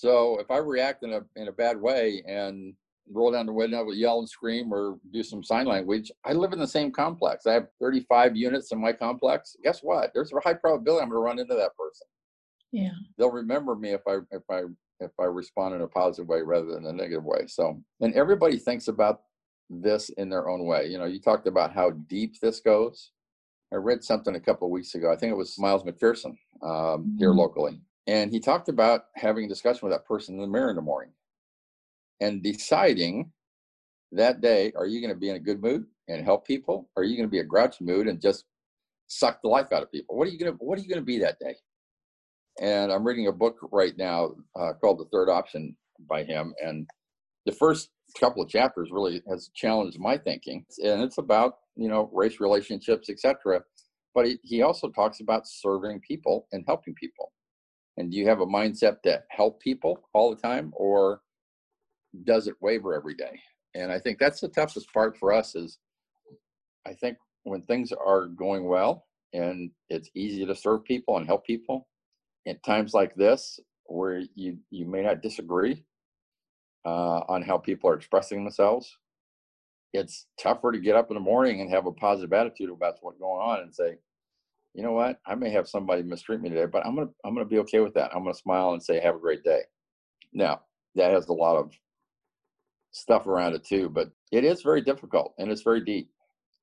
So 0.00 0.38
if 0.40 0.50
I 0.50 0.56
react 0.56 1.02
in 1.02 1.12
a 1.12 1.20
in 1.36 1.48
a 1.48 1.52
bad 1.52 1.78
way 1.78 2.22
and 2.26 2.72
roll 3.12 3.32
down 3.32 3.44
the 3.44 3.52
window, 3.52 3.90
yell 3.90 4.20
and 4.20 4.28
scream, 4.28 4.72
or 4.72 4.98
do 5.12 5.22
some 5.22 5.44
sign 5.44 5.66
language, 5.66 6.10
I 6.24 6.32
live 6.32 6.54
in 6.54 6.58
the 6.58 6.66
same 6.66 6.90
complex. 6.90 7.46
I 7.46 7.52
have 7.52 7.66
35 7.82 8.34
units 8.34 8.72
in 8.72 8.80
my 8.80 8.94
complex. 8.94 9.56
Guess 9.62 9.80
what? 9.80 10.10
There's 10.14 10.32
a 10.32 10.40
high 10.40 10.54
probability 10.54 11.02
I'm 11.02 11.10
going 11.10 11.20
to 11.20 11.24
run 11.24 11.38
into 11.38 11.54
that 11.54 11.76
person. 11.76 12.06
Yeah, 12.72 12.92
they'll 13.18 13.30
remember 13.30 13.74
me 13.76 13.90
if 13.90 14.00
I 14.08 14.20
if 14.30 14.42
I 14.50 14.62
if 15.00 15.10
I 15.20 15.24
respond 15.24 15.74
in 15.74 15.82
a 15.82 15.86
positive 15.86 16.28
way 16.28 16.40
rather 16.40 16.72
than 16.72 16.86
a 16.86 16.92
negative 16.94 17.24
way. 17.24 17.46
So, 17.46 17.78
and 18.00 18.14
everybody 18.14 18.56
thinks 18.56 18.88
about 18.88 19.20
this 19.68 20.08
in 20.16 20.30
their 20.30 20.48
own 20.48 20.64
way. 20.64 20.86
You 20.86 20.96
know, 20.96 21.04
you 21.04 21.20
talked 21.20 21.46
about 21.46 21.74
how 21.74 21.90
deep 21.90 22.40
this 22.40 22.60
goes. 22.60 23.10
I 23.70 23.76
read 23.76 24.02
something 24.02 24.34
a 24.34 24.40
couple 24.40 24.66
of 24.66 24.72
weeks 24.72 24.94
ago. 24.94 25.12
I 25.12 25.16
think 25.16 25.30
it 25.30 25.36
was 25.36 25.58
Miles 25.58 25.82
McPherson 25.82 26.38
um, 26.62 26.70
mm-hmm. 26.70 27.18
here 27.18 27.32
locally. 27.32 27.82
And 28.06 28.30
he 28.30 28.40
talked 28.40 28.68
about 28.68 29.02
having 29.14 29.44
a 29.44 29.48
discussion 29.48 29.80
with 29.82 29.92
that 29.92 30.06
person 30.06 30.34
in 30.34 30.40
the 30.40 30.46
mirror 30.46 30.70
in 30.70 30.76
the 30.76 30.82
morning 30.82 31.12
and 32.20 32.42
deciding 32.42 33.30
that 34.12 34.40
day, 34.40 34.72
are 34.76 34.86
you 34.86 35.00
going 35.00 35.14
to 35.14 35.18
be 35.18 35.30
in 35.30 35.36
a 35.36 35.40
good 35.40 35.62
mood 35.62 35.86
and 36.08 36.24
help 36.24 36.46
people? 36.46 36.88
Or 36.96 37.02
are 37.02 37.06
you 37.06 37.16
going 37.16 37.28
to 37.28 37.30
be 37.30 37.38
a 37.38 37.44
grouchy 37.44 37.84
mood 37.84 38.08
and 38.08 38.20
just 38.20 38.44
suck 39.06 39.40
the 39.42 39.48
life 39.48 39.72
out 39.72 39.82
of 39.82 39.92
people? 39.92 40.16
What 40.16 40.26
are 40.26 40.30
you 40.30 40.38
going 40.38 40.52
to, 40.52 40.64
what 40.64 40.78
are 40.78 40.82
you 40.82 40.88
going 40.88 41.00
to 41.00 41.04
be 41.04 41.18
that 41.18 41.38
day? 41.38 41.54
and 42.60 42.92
I'm 42.92 43.04
reading 43.04 43.26
a 43.28 43.32
book 43.32 43.56
right 43.72 43.96
now 43.96 44.32
uh, 44.58 44.72
called 44.80 44.98
The 44.98 45.06
Third 45.06 45.30
Option 45.30 45.76
by 46.08 46.24
him. 46.24 46.54
And 46.62 46.86
the 47.46 47.52
first 47.52 47.90
couple 48.18 48.42
of 48.42 48.48
chapters 48.48 48.90
really 48.92 49.22
has 49.28 49.50
challenged 49.54 49.98
my 49.98 50.18
thinking, 50.18 50.64
and 50.84 51.02
it's 51.02 51.18
about 51.18 51.54
you 51.76 51.88
know 51.88 52.10
race 52.12 52.40
relationships, 52.40 53.08
etc. 53.08 53.62
But 54.14 54.26
he, 54.26 54.38
he 54.42 54.62
also 54.62 54.88
talks 54.90 55.20
about 55.20 55.46
serving 55.46 56.00
people 56.00 56.48
and 56.52 56.64
helping 56.66 56.94
people. 56.94 57.32
And 58.00 58.10
do 58.10 58.16
you 58.16 58.26
have 58.26 58.40
a 58.40 58.46
mindset 58.46 59.02
to 59.02 59.22
help 59.28 59.60
people 59.60 60.08
all 60.14 60.34
the 60.34 60.40
time, 60.40 60.72
or 60.74 61.20
does 62.24 62.48
it 62.48 62.54
waver 62.60 62.94
every 62.94 63.14
day? 63.14 63.38
And 63.74 63.92
I 63.92 63.98
think 63.98 64.18
that's 64.18 64.40
the 64.40 64.48
toughest 64.48 64.92
part 64.92 65.18
for 65.18 65.32
us. 65.32 65.54
Is 65.54 65.78
I 66.86 66.94
think 66.94 67.18
when 67.44 67.62
things 67.62 67.92
are 67.92 68.26
going 68.26 68.64
well 68.64 69.06
and 69.34 69.70
it's 69.90 70.10
easy 70.14 70.46
to 70.46 70.54
serve 70.54 70.84
people 70.84 71.18
and 71.18 71.26
help 71.26 71.46
people, 71.46 71.86
at 72.48 72.62
times 72.64 72.94
like 72.94 73.14
this 73.14 73.60
where 73.84 74.22
you 74.34 74.56
you 74.70 74.86
may 74.86 75.02
not 75.02 75.20
disagree 75.20 75.84
uh, 76.86 77.20
on 77.28 77.42
how 77.42 77.58
people 77.58 77.90
are 77.90 77.94
expressing 77.94 78.42
themselves 78.42 78.96
it's 79.92 80.26
tougher 80.40 80.72
to 80.72 80.78
get 80.78 80.96
up 80.96 81.10
in 81.10 81.14
the 81.14 81.20
morning 81.20 81.60
and 81.60 81.70
have 81.70 81.86
a 81.86 81.92
positive 81.92 82.32
attitude 82.32 82.70
about 82.70 82.96
what's 83.02 83.18
going 83.18 83.40
on 83.40 83.60
and 83.60 83.74
say 83.74 83.96
you 84.74 84.82
know 84.82 84.92
what 84.92 85.18
i 85.26 85.34
may 85.34 85.50
have 85.50 85.68
somebody 85.68 86.02
mistreat 86.02 86.40
me 86.40 86.48
today 86.48 86.66
but 86.66 86.84
i'm 86.86 86.94
gonna 86.94 87.10
i'm 87.24 87.34
gonna 87.34 87.44
be 87.44 87.58
okay 87.58 87.80
with 87.80 87.94
that 87.94 88.10
i'm 88.14 88.22
gonna 88.22 88.34
smile 88.34 88.72
and 88.72 88.82
say 88.82 89.00
have 89.00 89.16
a 89.16 89.20
great 89.20 89.42
day 89.42 89.60
now 90.32 90.60
that 90.94 91.12
has 91.12 91.28
a 91.28 91.32
lot 91.32 91.56
of 91.56 91.72
stuff 92.92 93.26
around 93.26 93.54
it 93.54 93.64
too 93.64 93.88
but 93.88 94.10
it 94.32 94.44
is 94.44 94.62
very 94.62 94.80
difficult 94.80 95.34
and 95.38 95.50
it's 95.50 95.62
very 95.62 95.80
deep 95.80 96.10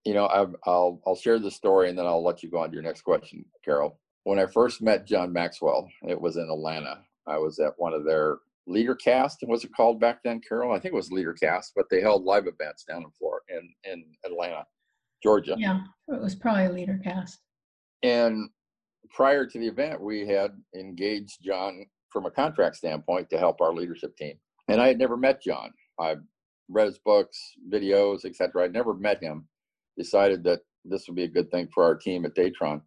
you 0.06 0.14
know 0.14 0.26
i 0.26 0.42
will 0.42 1.02
i'll 1.06 1.16
share 1.16 1.40
the 1.40 1.52
story 1.52 1.90
and 1.90 1.98
then 1.98 2.06
i'll 2.06 2.24
let 2.24 2.44
you 2.44 2.50
go 2.50 2.60
on 2.60 2.70
to 2.70 2.74
your 2.74 2.84
next 2.84 3.02
question 3.02 3.44
carol 3.64 4.00
when 4.28 4.40
I 4.40 4.46
first 4.46 4.82
met 4.82 5.08
John 5.08 5.32
Maxwell, 5.32 5.88
it 6.06 6.20
was 6.20 6.36
in 6.36 6.50
Atlanta. 6.50 7.00
I 7.28 7.38
was 7.38 7.60
at 7.60 7.72
one 7.78 7.94
of 7.94 8.04
their 8.04 8.40
Leader 8.68 8.94
Cast, 8.94 9.42
was 9.48 9.64
it 9.64 9.72
called 9.74 10.02
back 10.02 10.22
then, 10.22 10.42
Carol? 10.46 10.74
I 10.74 10.80
think 10.80 10.94
it 10.94 10.98
was 10.98 11.14
Leader 11.14 11.32
Cast, 11.32 11.72
but 11.78 11.86
they 11.90 12.02
held 12.02 12.26
live 12.26 12.46
events 12.46 12.84
down 12.84 13.04
in 13.04 13.12
Florida, 13.18 13.46
in, 13.50 13.74
in 13.90 14.04
Atlanta, 14.26 14.66
Georgia. 15.24 15.56
Yeah, 15.58 15.80
it 16.10 16.22
was 16.22 16.36
probably 16.36 16.68
Leader 16.68 17.00
Cast. 17.02 17.40
And 18.04 18.50
prior 19.10 19.46
to 19.46 19.60
the 19.60 19.68
event, 19.68 20.02
we 20.02 20.28
had 20.28 20.52
engaged 20.76 21.40
John 21.42 21.86
from 22.10 22.26
a 22.26 22.32
contract 22.32 22.78
standpoint 22.78 23.30
to 23.30 23.38
help 23.38 23.62
our 23.62 23.74
leadership 23.74 24.16
team. 24.16 24.36
And 24.68 24.82
I 24.82 24.88
had 24.88 25.00
never 25.00 25.18
met 25.18 25.42
John. 25.42 25.72
I 26.00 26.16
read 26.70 26.88
his 26.88 27.00
books, 27.00 27.38
videos, 27.72 28.26
etc. 28.26 28.64
I'd 28.64 28.74
never 28.74 28.94
met 28.94 29.22
him. 29.22 29.48
Decided 29.98 30.44
that 30.44 30.62
this 30.86 31.08
would 31.08 31.16
be 31.16 31.24
a 31.24 31.30
good 31.30 31.50
thing 31.52 31.68
for 31.74 31.84
our 31.84 31.96
team 31.96 32.26
at 32.26 32.36
Datron. 32.36 32.82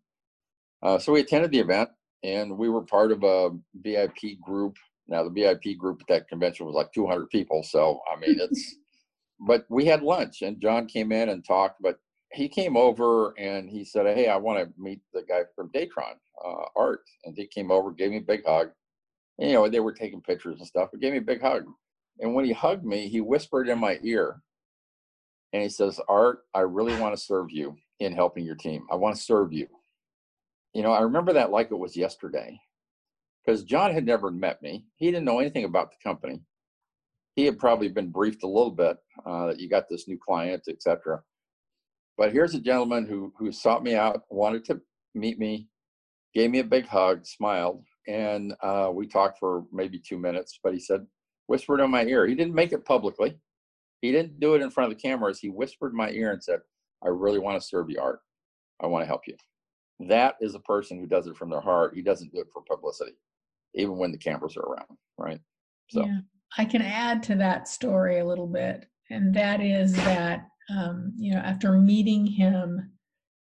Uh, 0.82 0.98
so 0.98 1.12
we 1.12 1.20
attended 1.20 1.50
the 1.50 1.58
event 1.58 1.90
and 2.22 2.56
we 2.56 2.68
were 2.68 2.82
part 2.82 3.12
of 3.12 3.22
a 3.24 3.50
VIP 3.74 4.40
group. 4.40 4.76
Now 5.08 5.24
the 5.24 5.30
VIP 5.30 5.76
group 5.78 6.00
at 6.02 6.08
that 6.08 6.28
convention 6.28 6.66
was 6.66 6.74
like 6.74 6.92
200 6.92 7.28
people. 7.30 7.62
So, 7.62 8.00
I 8.10 8.18
mean, 8.18 8.38
it's, 8.38 8.76
but 9.46 9.64
we 9.68 9.84
had 9.84 10.02
lunch 10.02 10.42
and 10.42 10.60
John 10.60 10.86
came 10.86 11.12
in 11.12 11.28
and 11.28 11.44
talked, 11.44 11.82
but 11.82 11.96
he 12.32 12.48
came 12.48 12.76
over 12.76 13.34
and 13.38 13.68
he 13.68 13.84
said, 13.84 14.06
Hey, 14.16 14.28
I 14.28 14.36
want 14.36 14.58
to 14.58 14.80
meet 14.80 15.00
the 15.12 15.22
guy 15.22 15.42
from 15.54 15.70
Datron, 15.70 16.14
uh, 16.44 16.64
Art. 16.76 17.02
And 17.24 17.36
he 17.36 17.46
came 17.46 17.70
over, 17.70 17.90
gave 17.90 18.10
me 18.10 18.18
a 18.18 18.22
big 18.22 18.44
hug. 18.46 18.70
And, 19.38 19.48
you 19.48 19.54
know, 19.54 19.68
they 19.68 19.80
were 19.80 19.92
taking 19.92 20.20
pictures 20.20 20.58
and 20.58 20.66
stuff, 20.66 20.90
but 20.92 21.00
gave 21.00 21.12
me 21.12 21.18
a 21.18 21.22
big 21.22 21.40
hug. 21.40 21.64
And 22.20 22.34
when 22.34 22.44
he 22.44 22.52
hugged 22.52 22.84
me, 22.84 23.08
he 23.08 23.20
whispered 23.20 23.68
in 23.68 23.78
my 23.78 23.98
ear 24.02 24.42
and 25.52 25.62
he 25.62 25.68
says, 25.68 26.00
Art, 26.08 26.40
I 26.54 26.60
really 26.60 26.98
want 27.00 27.16
to 27.16 27.22
serve 27.22 27.50
you 27.50 27.76
in 27.98 28.12
helping 28.12 28.44
your 28.44 28.56
team. 28.56 28.86
I 28.92 28.96
want 28.96 29.16
to 29.16 29.22
serve 29.22 29.52
you 29.52 29.66
you 30.72 30.82
know, 30.82 30.92
I 30.92 31.00
remember 31.00 31.32
that 31.32 31.50
like 31.50 31.70
it 31.70 31.78
was 31.78 31.96
yesterday 31.96 32.60
because 33.44 33.64
John 33.64 33.92
had 33.92 34.06
never 34.06 34.30
met 34.30 34.62
me. 34.62 34.86
He 34.96 35.06
didn't 35.06 35.24
know 35.24 35.40
anything 35.40 35.64
about 35.64 35.90
the 35.90 35.96
company. 36.02 36.42
He 37.34 37.44
had 37.44 37.58
probably 37.58 37.88
been 37.88 38.10
briefed 38.10 38.42
a 38.42 38.48
little 38.48 38.70
bit 38.70 38.98
uh, 39.24 39.46
that 39.46 39.60
you 39.60 39.68
got 39.68 39.88
this 39.88 40.06
new 40.06 40.18
client, 40.18 40.64
etc. 40.68 41.22
But 42.20 42.34
here's 42.34 42.54
a 42.54 42.60
gentleman 42.60 43.06
who 43.06 43.32
who 43.38 43.50
sought 43.50 43.82
me 43.82 43.94
out, 43.94 44.24
wanted 44.28 44.62
to 44.66 44.82
meet 45.14 45.38
me, 45.38 45.68
gave 46.34 46.50
me 46.50 46.58
a 46.58 46.64
big 46.64 46.86
hug, 46.86 47.24
smiled, 47.24 47.82
and 48.06 48.54
uh, 48.60 48.90
we 48.92 49.06
talked 49.06 49.38
for 49.38 49.64
maybe 49.72 49.98
two 49.98 50.18
minutes. 50.18 50.60
But 50.62 50.74
he 50.74 50.80
said, 50.80 51.06
whispered 51.46 51.80
in 51.80 51.90
my 51.90 52.04
ear. 52.04 52.26
He 52.26 52.34
didn't 52.34 52.54
make 52.54 52.72
it 52.72 52.84
publicly. 52.84 53.38
He 54.02 54.12
didn't 54.12 54.38
do 54.38 54.54
it 54.54 54.60
in 54.60 54.70
front 54.70 54.92
of 54.92 54.98
the 54.98 55.00
cameras. 55.02 55.40
He 55.40 55.48
whispered 55.48 55.92
in 55.92 55.96
my 55.96 56.10
ear 56.10 56.32
and 56.32 56.44
said, 56.44 56.60
"I 57.02 57.08
really 57.08 57.38
want 57.38 57.58
to 57.58 57.66
serve 57.66 57.88
you, 57.88 57.98
Art. 57.98 58.20
I 58.82 58.86
want 58.86 59.02
to 59.02 59.06
help 59.06 59.22
you." 59.26 59.36
that 60.08 60.36
is 60.42 60.54
a 60.54 60.60
person 60.60 60.98
who 60.98 61.06
does 61.06 61.26
it 61.26 61.36
from 61.38 61.48
their 61.48 61.60
heart. 61.60 61.94
He 61.94 62.02
doesn't 62.02 62.32
do 62.32 62.40
it 62.40 62.48
for 62.52 62.62
publicity, 62.62 63.16
even 63.74 63.96
when 63.96 64.12
the 64.12 64.18
cameras 64.18 64.58
are 64.58 64.62
around, 64.62 64.96
right? 65.16 65.40
So 65.88 66.04
yeah. 66.04 66.20
I 66.58 66.66
can 66.66 66.82
add 66.82 67.22
to 67.24 67.34
that 67.36 67.66
story 67.66 68.18
a 68.18 68.26
little 68.26 68.46
bit, 68.46 68.84
and 69.08 69.34
that 69.34 69.62
is 69.62 69.94
that 69.94 70.49
um, 70.70 71.12
you 71.16 71.32
know 71.32 71.40
after 71.40 71.72
meeting 71.72 72.26
him 72.26 72.92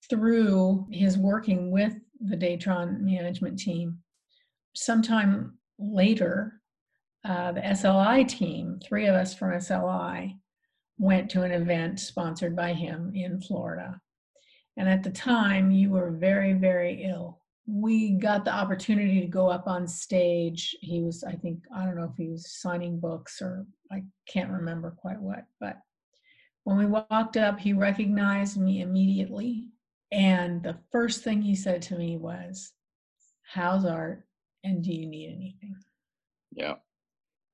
through 0.08 0.86
his 0.90 1.16
working 1.16 1.70
with 1.70 1.94
the 2.20 2.36
Datron 2.36 3.00
management 3.00 3.58
team, 3.58 3.98
sometime 4.74 5.58
later, 5.78 6.60
uh, 7.24 7.52
the 7.52 7.60
SLI 7.60 8.26
team, 8.28 8.78
three 8.86 9.06
of 9.06 9.14
us 9.14 9.34
from 9.34 9.52
SLI, 9.52 10.38
went 10.98 11.30
to 11.30 11.42
an 11.42 11.50
event 11.50 11.98
sponsored 11.98 12.54
by 12.54 12.72
him 12.72 13.12
in 13.14 13.40
Florida 13.40 14.00
and 14.76 14.88
at 14.88 15.02
the 15.02 15.10
time, 15.10 15.70
you 15.70 15.90
were 15.90 16.10
very, 16.10 16.52
very 16.52 17.04
ill. 17.04 17.40
We 17.66 18.12
got 18.12 18.44
the 18.44 18.52
opportunity 18.52 19.20
to 19.20 19.26
go 19.26 19.48
up 19.48 19.66
on 19.66 19.86
stage. 19.86 20.76
He 20.80 21.02
was, 21.02 21.24
I 21.24 21.32
think, 21.32 21.60
I 21.74 21.84
don't 21.84 21.96
know 21.96 22.10
if 22.10 22.16
he 22.16 22.28
was 22.28 22.60
signing 22.60 22.98
books 22.98 23.40
or 23.40 23.66
I 23.92 24.02
can't 24.28 24.50
remember 24.50 24.94
quite 24.98 25.20
what, 25.20 25.44
but 25.60 25.76
when 26.64 26.78
we 26.78 26.86
walked 26.86 27.36
up, 27.36 27.58
he 27.58 27.72
recognized 27.72 28.60
me 28.60 28.80
immediately. 28.80 29.68
And 30.12 30.62
the 30.62 30.78
first 30.90 31.22
thing 31.22 31.42
he 31.42 31.54
said 31.54 31.82
to 31.82 31.96
me 31.96 32.16
was, 32.16 32.72
how's 33.42 33.84
art, 33.84 34.24
and 34.64 34.82
do 34.82 34.92
you 34.92 35.06
need 35.06 35.34
anything? 35.34 35.76
Yeah. 36.52 36.74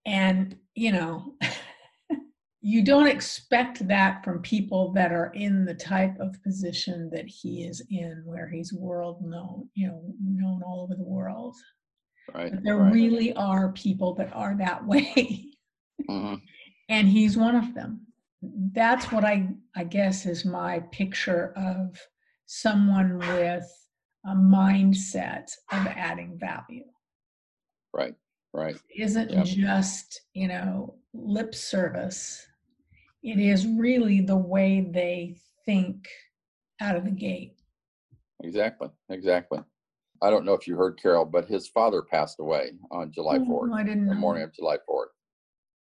And, 0.06 0.56
you 0.74 0.92
know, 0.92 1.34
you 2.62 2.84
don't 2.84 3.06
expect 3.06 3.86
that 3.88 4.22
from 4.22 4.42
people 4.42 4.92
that 4.92 5.12
are 5.12 5.32
in 5.34 5.64
the 5.64 5.74
type 5.74 6.18
of 6.20 6.42
position 6.42 7.08
that 7.10 7.26
he 7.26 7.64
is 7.64 7.82
in 7.90 8.22
where 8.24 8.48
he's 8.48 8.72
world 8.72 9.22
known 9.22 9.68
you 9.74 9.86
know 9.86 10.02
known 10.22 10.62
all 10.62 10.82
over 10.82 10.94
the 10.94 11.02
world 11.02 11.56
right 12.34 12.52
but 12.52 12.62
there 12.62 12.76
right. 12.76 12.92
really 12.92 13.32
are 13.34 13.72
people 13.72 14.14
that 14.14 14.30
are 14.34 14.54
that 14.58 14.84
way 14.86 15.46
mm-hmm. 16.08 16.34
and 16.88 17.08
he's 17.08 17.36
one 17.36 17.56
of 17.56 17.74
them 17.74 18.06
that's 18.72 19.12
what 19.12 19.24
i 19.24 19.46
i 19.76 19.84
guess 19.84 20.26
is 20.26 20.44
my 20.44 20.80
picture 20.92 21.52
of 21.56 21.98
someone 22.46 23.18
with 23.18 23.66
a 24.26 24.34
mindset 24.34 25.50
of 25.72 25.86
adding 25.86 26.38
value 26.38 26.84
right 27.92 28.14
right 28.52 28.76
it 28.88 29.02
isn't 29.02 29.30
yep. 29.30 29.44
just 29.44 30.22
you 30.34 30.48
know 30.48 30.94
lip 31.12 31.54
service 31.54 32.46
it 33.22 33.38
is 33.38 33.66
really 33.66 34.20
the 34.20 34.36
way 34.36 34.80
they 34.80 35.36
think 35.66 36.08
out 36.80 36.96
of 36.96 37.04
the 37.04 37.10
gate. 37.10 37.54
Exactly, 38.42 38.88
exactly. 39.10 39.60
I 40.22 40.30
don't 40.30 40.44
know 40.44 40.54
if 40.54 40.66
you 40.66 40.76
heard 40.76 41.00
Carol, 41.00 41.24
but 41.24 41.46
his 41.46 41.68
father 41.68 42.02
passed 42.02 42.40
away 42.40 42.72
on 42.90 43.12
July 43.12 43.38
4th, 43.38 43.70
oh, 43.70 43.74
I 43.74 43.82
didn't 43.82 44.06
the 44.06 44.14
know. 44.14 44.20
morning 44.20 44.42
of 44.42 44.54
July 44.54 44.76
4th. 44.88 45.06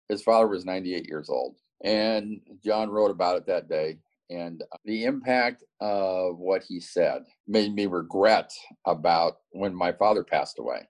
His 0.09 0.23
father 0.23 0.47
was 0.47 0.65
98 0.65 1.07
years 1.07 1.29
old. 1.29 1.55
And 1.83 2.41
John 2.63 2.89
wrote 2.89 3.11
about 3.11 3.37
it 3.37 3.47
that 3.47 3.69
day. 3.69 3.97
And 4.29 4.63
the 4.85 5.03
impact 5.03 5.63
of 5.81 6.37
what 6.37 6.63
he 6.63 6.79
said 6.79 7.23
made 7.47 7.73
me 7.73 7.85
regret 7.85 8.51
about 8.85 9.37
when 9.51 9.75
my 9.75 9.91
father 9.91 10.23
passed 10.23 10.57
away. 10.57 10.87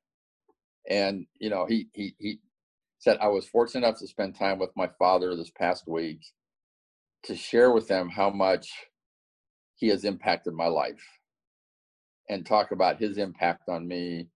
And, 0.90 1.26
you 1.40 1.50
know, 1.50 1.66
he, 1.66 1.88
he, 1.94 2.14
he 2.20 2.40
said, 3.00 3.18
I 3.20 3.30
was 3.30 3.48
fortunate 3.48 3.88
enough 3.88 4.00
to 4.00 4.08
spend 4.08 4.36
time 4.36 4.60
with 4.60 4.70
my 4.76 4.90
father 5.00 5.36
this 5.36 5.52
past 5.52 5.88
week 5.88 6.20
to 7.24 7.36
share 7.36 7.72
with 7.72 7.88
them 7.88 8.10
how 8.10 8.30
much 8.30 8.72
he 9.76 9.88
has 9.88 10.06
impacted 10.06 10.54
my 10.54 10.68
life 10.68 11.04
and 12.30 12.46
talk 12.46 12.72
about 12.72 13.00
his 13.00 13.18
impact 13.18 13.70
on 13.70 13.88
me 13.88 14.28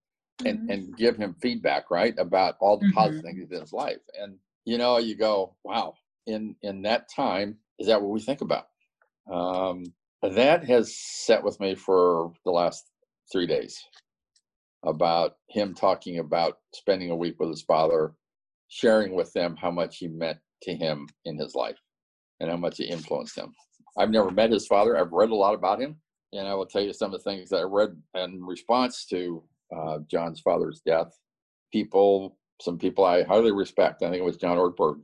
and, 0.44 0.60
mm-hmm. 0.60 0.70
and 0.70 0.96
give 0.96 1.16
him 1.16 1.36
feedback, 1.40 1.90
right, 1.90 2.14
about 2.18 2.56
all 2.60 2.76
the 2.76 2.86
mm-hmm. 2.86 2.96
positive 2.96 3.22
things 3.22 3.50
in 3.52 3.60
his 3.60 3.72
life. 3.72 4.00
And, 4.20 4.36
you 4.64 4.78
know, 4.78 4.98
you 4.98 5.16
go, 5.16 5.54
wow, 5.62 5.94
in, 6.26 6.56
in 6.62 6.82
that 6.82 7.08
time, 7.14 7.56
is 7.78 7.86
that 7.86 8.00
what 8.00 8.10
we 8.10 8.20
think 8.20 8.40
about? 8.40 8.66
Um, 9.30 9.84
that 10.22 10.64
has 10.64 10.96
set 10.96 11.42
with 11.42 11.58
me 11.60 11.74
for 11.74 12.32
the 12.44 12.50
last 12.50 12.90
three 13.30 13.46
days 13.46 13.78
about 14.84 15.36
him 15.48 15.74
talking 15.74 16.18
about 16.18 16.58
spending 16.74 17.10
a 17.10 17.16
week 17.16 17.36
with 17.38 17.50
his 17.50 17.62
father 17.62 18.14
sharing 18.68 19.14
with 19.14 19.32
them 19.32 19.56
how 19.56 19.70
much 19.70 19.98
he 19.98 20.08
meant 20.08 20.38
to 20.62 20.74
him 20.74 21.08
in 21.24 21.38
his 21.38 21.54
life 21.54 21.78
and 22.40 22.50
how 22.50 22.56
much 22.56 22.76
he 22.78 22.84
influenced 22.84 23.36
him. 23.36 23.52
I've 23.98 24.10
never 24.10 24.30
met 24.30 24.50
his 24.50 24.66
father. 24.66 24.96
I've 24.96 25.12
read 25.12 25.30
a 25.30 25.34
lot 25.34 25.54
about 25.54 25.80
him, 25.80 25.96
and 26.32 26.46
I 26.46 26.54
will 26.54 26.66
tell 26.66 26.82
you 26.82 26.92
some 26.92 27.14
of 27.14 27.22
the 27.22 27.30
things 27.30 27.48
that 27.50 27.58
I 27.58 27.62
read 27.62 27.96
in 28.14 28.44
response 28.44 29.06
to 29.06 29.42
uh, 29.74 29.98
John's 30.10 30.40
father's 30.40 30.82
death. 30.84 31.12
People, 31.72 32.36
some 32.60 32.78
people 32.78 33.04
I 33.04 33.22
highly 33.22 33.52
respect. 33.52 34.02
I 34.02 34.10
think 34.10 34.20
it 34.20 34.24
was 34.24 34.36
John 34.36 34.58
Ortberg. 34.58 35.00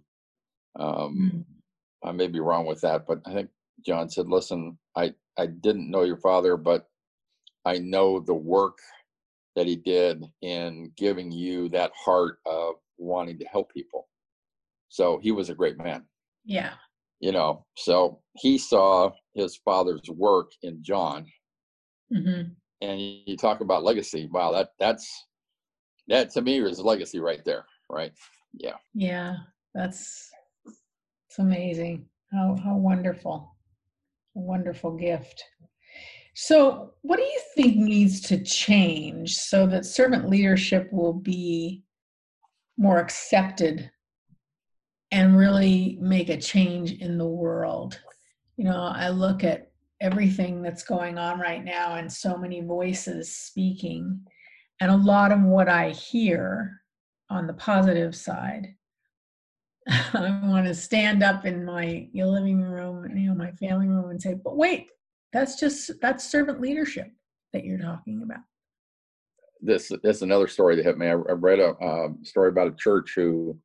Um, 0.79 1.33
mm. 1.35 2.09
I 2.09 2.13
may 2.13 2.27
be 2.27 2.41
wrong 2.41 2.67
with 2.67 2.81
that, 2.81 3.07
but 3.07 3.21
I 3.27 3.33
think 3.33 3.51
John 3.85 4.09
said, 4.09 4.29
"Listen, 4.29 4.79
I 4.97 5.15
I 5.39 5.47
didn't 5.47 5.91
know 5.91 6.03
your 6.03 6.19
father, 6.19 6.57
but 6.57 6.89
I 7.65 7.79
know 7.79 8.21
the 8.21 8.35
work 8.35 8.79
that 9.57 9.67
he 9.67 9.77
did 9.77 10.25
in 10.41 10.93
giving 10.97 11.31
you 11.31 11.69
that 11.71 11.93
heart 11.95 12.39
of 12.47 12.75
wanting 12.99 13.39
to 13.39 13.45
help 13.47 13.73
people. 13.73 14.09
So 14.89 15.19
he 15.23 15.33
was 15.33 15.51
a 15.51 15.55
great 15.55 15.79
man. 15.79 16.05
Yeah. 16.45 16.75
You 17.21 17.33
know, 17.33 17.65
so 17.77 18.21
he 18.37 18.59
saw 18.59 19.11
his 19.35 19.57
father's 19.65 20.09
work 20.09 20.51
in 20.63 20.83
John. 20.83 21.27
Mm-hmm. 22.13 22.53
And 22.81 23.01
you 23.01 23.37
talk 23.37 23.61
about 23.61 23.85
legacy. 23.85 24.29
Wow, 24.33 24.51
that 24.53 24.71
that's 24.81 25.09
that 26.09 26.31
to 26.31 26.43
me 26.43 26.61
is 26.61 26.81
legacy 26.81 27.21
right 27.21 27.45
there, 27.45 27.65
right? 27.89 28.13
Yeah. 28.55 28.75
Yeah, 28.93 29.37
that's 29.73 30.32
it's 31.33 31.39
amazing. 31.39 32.05
How 32.31 32.59
how 32.63 32.77
wonderful. 32.77 33.57
A 34.37 34.39
wonderful 34.39 34.91
gift. 34.91 35.43
So, 36.35 36.93
what 37.01 37.17
do 37.17 37.23
you 37.23 37.41
think 37.55 37.77
needs 37.77 38.21
to 38.29 38.45
change 38.45 39.37
so 39.37 39.67
that 39.69 39.87
servant 39.87 40.29
leadership 40.29 40.93
will 40.93 41.15
be 41.15 41.85
more 42.77 42.99
accepted 42.99 43.91
and 45.11 45.35
really 45.35 45.97
make 46.03 46.29
a 46.29 46.37
change 46.37 46.93
in 46.93 47.17
the 47.17 47.27
world. 47.27 47.99
You 48.59 48.65
know, 48.65 48.93
I 48.95 49.09
look 49.09 49.43
at 49.43 49.71
everything 50.03 50.61
that's 50.61 50.83
going 50.83 51.17
on 51.17 51.41
right 51.41 51.65
now 51.65 51.95
and 51.95 52.13
so 52.13 52.37
many 52.37 52.61
voices 52.61 53.35
speaking, 53.35 54.21
and 54.83 54.91
a 54.91 54.97
lot 54.97 55.33
of 55.33 55.41
what 55.41 55.71
I 55.71 55.93
hear 55.93 56.83
on 57.31 57.47
the 57.47 57.55
positive 57.55 58.15
side. 58.15 58.75
I 59.89 60.41
want 60.45 60.67
to 60.67 60.75
stand 60.75 61.23
up 61.23 61.45
in 61.45 61.65
my 61.65 62.09
living 62.15 62.61
room, 62.61 63.17
you 63.17 63.29
know, 63.29 63.35
my 63.35 63.51
family 63.53 63.89
room, 63.89 64.11
and 64.11 64.23
say, 64.23 64.35
"But 64.35 64.57
wait, 64.57 64.89
that's 65.33 65.59
just 65.59 65.91
that's 66.01 66.31
servant 66.31 66.61
leadership 66.61 67.11
that 67.53 67.65
you're 67.65 67.79
talking 67.79 68.23
about." 68.23 68.43
this 69.63 69.93
is 70.03 70.23
another 70.23 70.49
story 70.49 70.75
that 70.77 70.85
hit 70.85 70.99
me. 70.99 71.07
I, 71.07 71.13
I 71.13 71.33
read 71.33 71.61
a 71.61 71.81
um, 71.83 72.19
story 72.23 72.49
about 72.49 72.67
a 72.67 72.77
church 72.77 73.13
who 73.15 73.57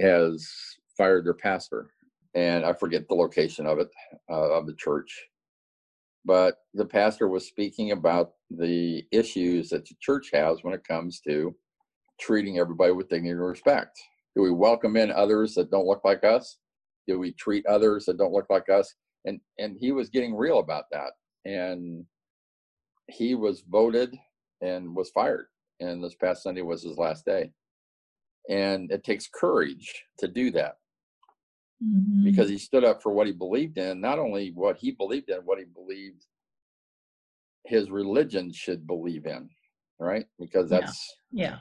has 0.00 0.48
fired 0.96 1.26
their 1.26 1.34
pastor, 1.34 1.90
and 2.34 2.64
I 2.64 2.72
forget 2.72 3.08
the 3.08 3.14
location 3.14 3.66
of 3.66 3.78
it 3.78 3.88
uh, 4.30 4.52
of 4.52 4.66
the 4.66 4.74
church, 4.74 5.12
but 6.24 6.58
the 6.74 6.84
pastor 6.84 7.28
was 7.28 7.46
speaking 7.46 7.90
about 7.90 8.32
the 8.50 9.04
issues 9.10 9.68
that 9.70 9.84
the 9.84 9.96
church 10.00 10.30
has 10.32 10.62
when 10.62 10.74
it 10.74 10.86
comes 10.86 11.20
to 11.26 11.54
treating 12.20 12.58
everybody 12.58 12.92
with 12.92 13.08
dignity 13.08 13.32
and 13.32 13.40
respect. 13.40 13.98
Do 14.36 14.42
we 14.42 14.50
welcome 14.50 14.96
in 14.96 15.10
others 15.10 15.54
that 15.54 15.70
don't 15.70 15.86
look 15.86 16.02
like 16.04 16.22
us? 16.22 16.58
Do 17.08 17.18
we 17.18 17.32
treat 17.32 17.66
others 17.66 18.04
that 18.04 18.18
don't 18.18 18.32
look 18.32 18.46
like 18.50 18.68
us? 18.68 18.94
And 19.24 19.40
and 19.58 19.76
he 19.80 19.90
was 19.90 20.10
getting 20.10 20.36
real 20.36 20.58
about 20.58 20.84
that, 20.92 21.12
and 21.44 22.04
he 23.08 23.34
was 23.34 23.64
voted 23.68 24.14
and 24.60 24.94
was 24.94 25.10
fired. 25.10 25.46
And 25.80 26.02
this 26.02 26.14
past 26.14 26.42
Sunday 26.42 26.62
was 26.62 26.82
his 26.82 26.96
last 26.96 27.24
day. 27.24 27.50
And 28.48 28.90
it 28.92 29.04
takes 29.04 29.28
courage 29.28 30.04
to 30.18 30.28
do 30.28 30.50
that 30.52 30.76
mm-hmm. 31.84 32.24
because 32.24 32.48
he 32.48 32.58
stood 32.58 32.84
up 32.84 33.02
for 33.02 33.12
what 33.12 33.26
he 33.26 33.32
believed 33.32 33.78
in, 33.78 34.00
not 34.00 34.18
only 34.18 34.52
what 34.54 34.76
he 34.76 34.92
believed 34.92 35.30
in, 35.30 35.38
what 35.38 35.58
he 35.58 35.64
believed 35.64 36.24
his 37.64 37.90
religion 37.90 38.52
should 38.52 38.86
believe 38.86 39.26
in, 39.26 39.48
right? 39.98 40.26
Because 40.38 40.70
that's, 40.70 41.16
yeah. 41.32 41.48
yeah. 41.48 41.58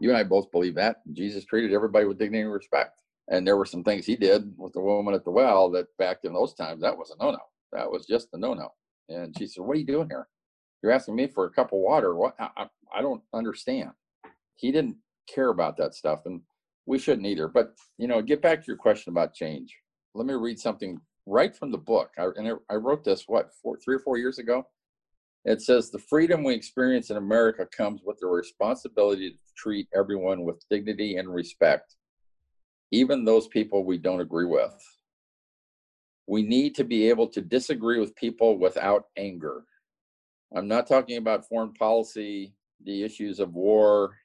You 0.00 0.10
and 0.10 0.18
I 0.18 0.24
both 0.24 0.50
believe 0.50 0.74
that. 0.76 1.02
Jesus 1.12 1.44
treated 1.44 1.72
everybody 1.72 2.06
with 2.06 2.18
dignity 2.18 2.42
and 2.42 2.52
respect. 2.52 3.00
And 3.28 3.46
there 3.46 3.56
were 3.56 3.66
some 3.66 3.84
things 3.84 4.06
he 4.06 4.16
did 4.16 4.52
with 4.56 4.72
the 4.72 4.80
woman 4.80 5.14
at 5.14 5.24
the 5.24 5.30
well 5.30 5.70
that 5.70 5.86
back 5.98 6.18
in 6.24 6.32
those 6.32 6.54
times, 6.54 6.80
that 6.82 6.96
was 6.96 7.10
a 7.10 7.22
no 7.22 7.32
no. 7.32 7.38
That 7.72 7.90
was 7.90 8.06
just 8.06 8.28
a 8.32 8.38
no 8.38 8.54
no. 8.54 8.72
And 9.08 9.36
she 9.36 9.46
said, 9.46 9.64
What 9.64 9.76
are 9.76 9.80
you 9.80 9.86
doing 9.86 10.08
here? 10.08 10.28
You're 10.82 10.92
asking 10.92 11.16
me 11.16 11.26
for 11.26 11.44
a 11.44 11.50
cup 11.50 11.72
of 11.72 11.80
water. 11.80 12.14
What? 12.14 12.36
I, 12.38 12.66
I 12.94 13.02
don't 13.02 13.22
understand. 13.34 13.90
He 14.56 14.72
didn't 14.72 14.96
care 15.32 15.48
about 15.50 15.76
that 15.76 15.94
stuff, 15.94 16.20
and 16.24 16.40
we 16.86 16.98
shouldn't 16.98 17.26
either. 17.26 17.48
But 17.48 17.74
you 17.98 18.06
know, 18.06 18.22
get 18.22 18.42
back 18.42 18.60
to 18.60 18.66
your 18.66 18.76
question 18.76 19.12
about 19.12 19.34
change. 19.34 19.76
Let 20.14 20.26
me 20.26 20.34
read 20.34 20.58
something 20.58 21.00
right 21.26 21.54
from 21.54 21.70
the 21.70 21.78
book. 21.78 22.10
I, 22.18 22.28
and 22.36 22.58
I 22.70 22.74
wrote 22.74 23.04
this 23.04 23.24
what 23.26 23.50
four, 23.62 23.76
three 23.76 23.96
or 23.96 24.00
four 24.00 24.16
years 24.16 24.38
ago. 24.38 24.66
It 25.44 25.62
says 25.62 25.90
the 25.90 25.98
freedom 25.98 26.42
we 26.42 26.54
experience 26.54 27.10
in 27.10 27.16
America 27.16 27.66
comes 27.66 28.02
with 28.04 28.18
the 28.20 28.26
responsibility 28.26 29.30
to 29.30 29.36
treat 29.56 29.88
everyone 29.94 30.42
with 30.44 30.64
dignity 30.68 31.16
and 31.16 31.32
respect, 31.32 31.96
even 32.90 33.24
those 33.24 33.48
people 33.48 33.84
we 33.84 33.98
don't 33.98 34.20
agree 34.20 34.46
with. 34.46 34.74
We 36.26 36.42
need 36.42 36.74
to 36.74 36.84
be 36.84 37.08
able 37.08 37.28
to 37.28 37.40
disagree 37.40 37.98
with 37.98 38.14
people 38.16 38.58
without 38.58 39.04
anger. 39.16 39.64
I'm 40.54 40.68
not 40.68 40.86
talking 40.86 41.16
about 41.16 41.48
foreign 41.48 41.72
policy, 41.72 42.54
the 42.84 43.02
issues 43.02 43.40
of 43.40 43.54
war. 43.54 44.16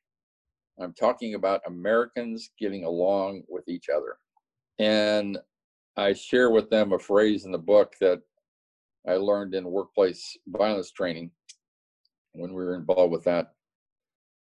I'm 0.79 0.93
talking 0.93 1.35
about 1.35 1.61
Americans 1.67 2.49
getting 2.59 2.83
along 2.83 3.43
with 3.47 3.67
each 3.69 3.87
other. 3.89 4.17
And 4.79 5.37
I 5.95 6.13
share 6.13 6.49
with 6.49 6.69
them 6.69 6.93
a 6.93 6.99
phrase 6.99 7.45
in 7.45 7.51
the 7.51 7.57
book 7.57 7.93
that 8.01 8.21
I 9.07 9.15
learned 9.15 9.53
in 9.55 9.65
workplace 9.65 10.37
violence 10.47 10.91
training 10.91 11.31
when 12.33 12.53
we 12.53 12.63
were 12.63 12.75
involved 12.75 13.11
with 13.11 13.23
that. 13.25 13.53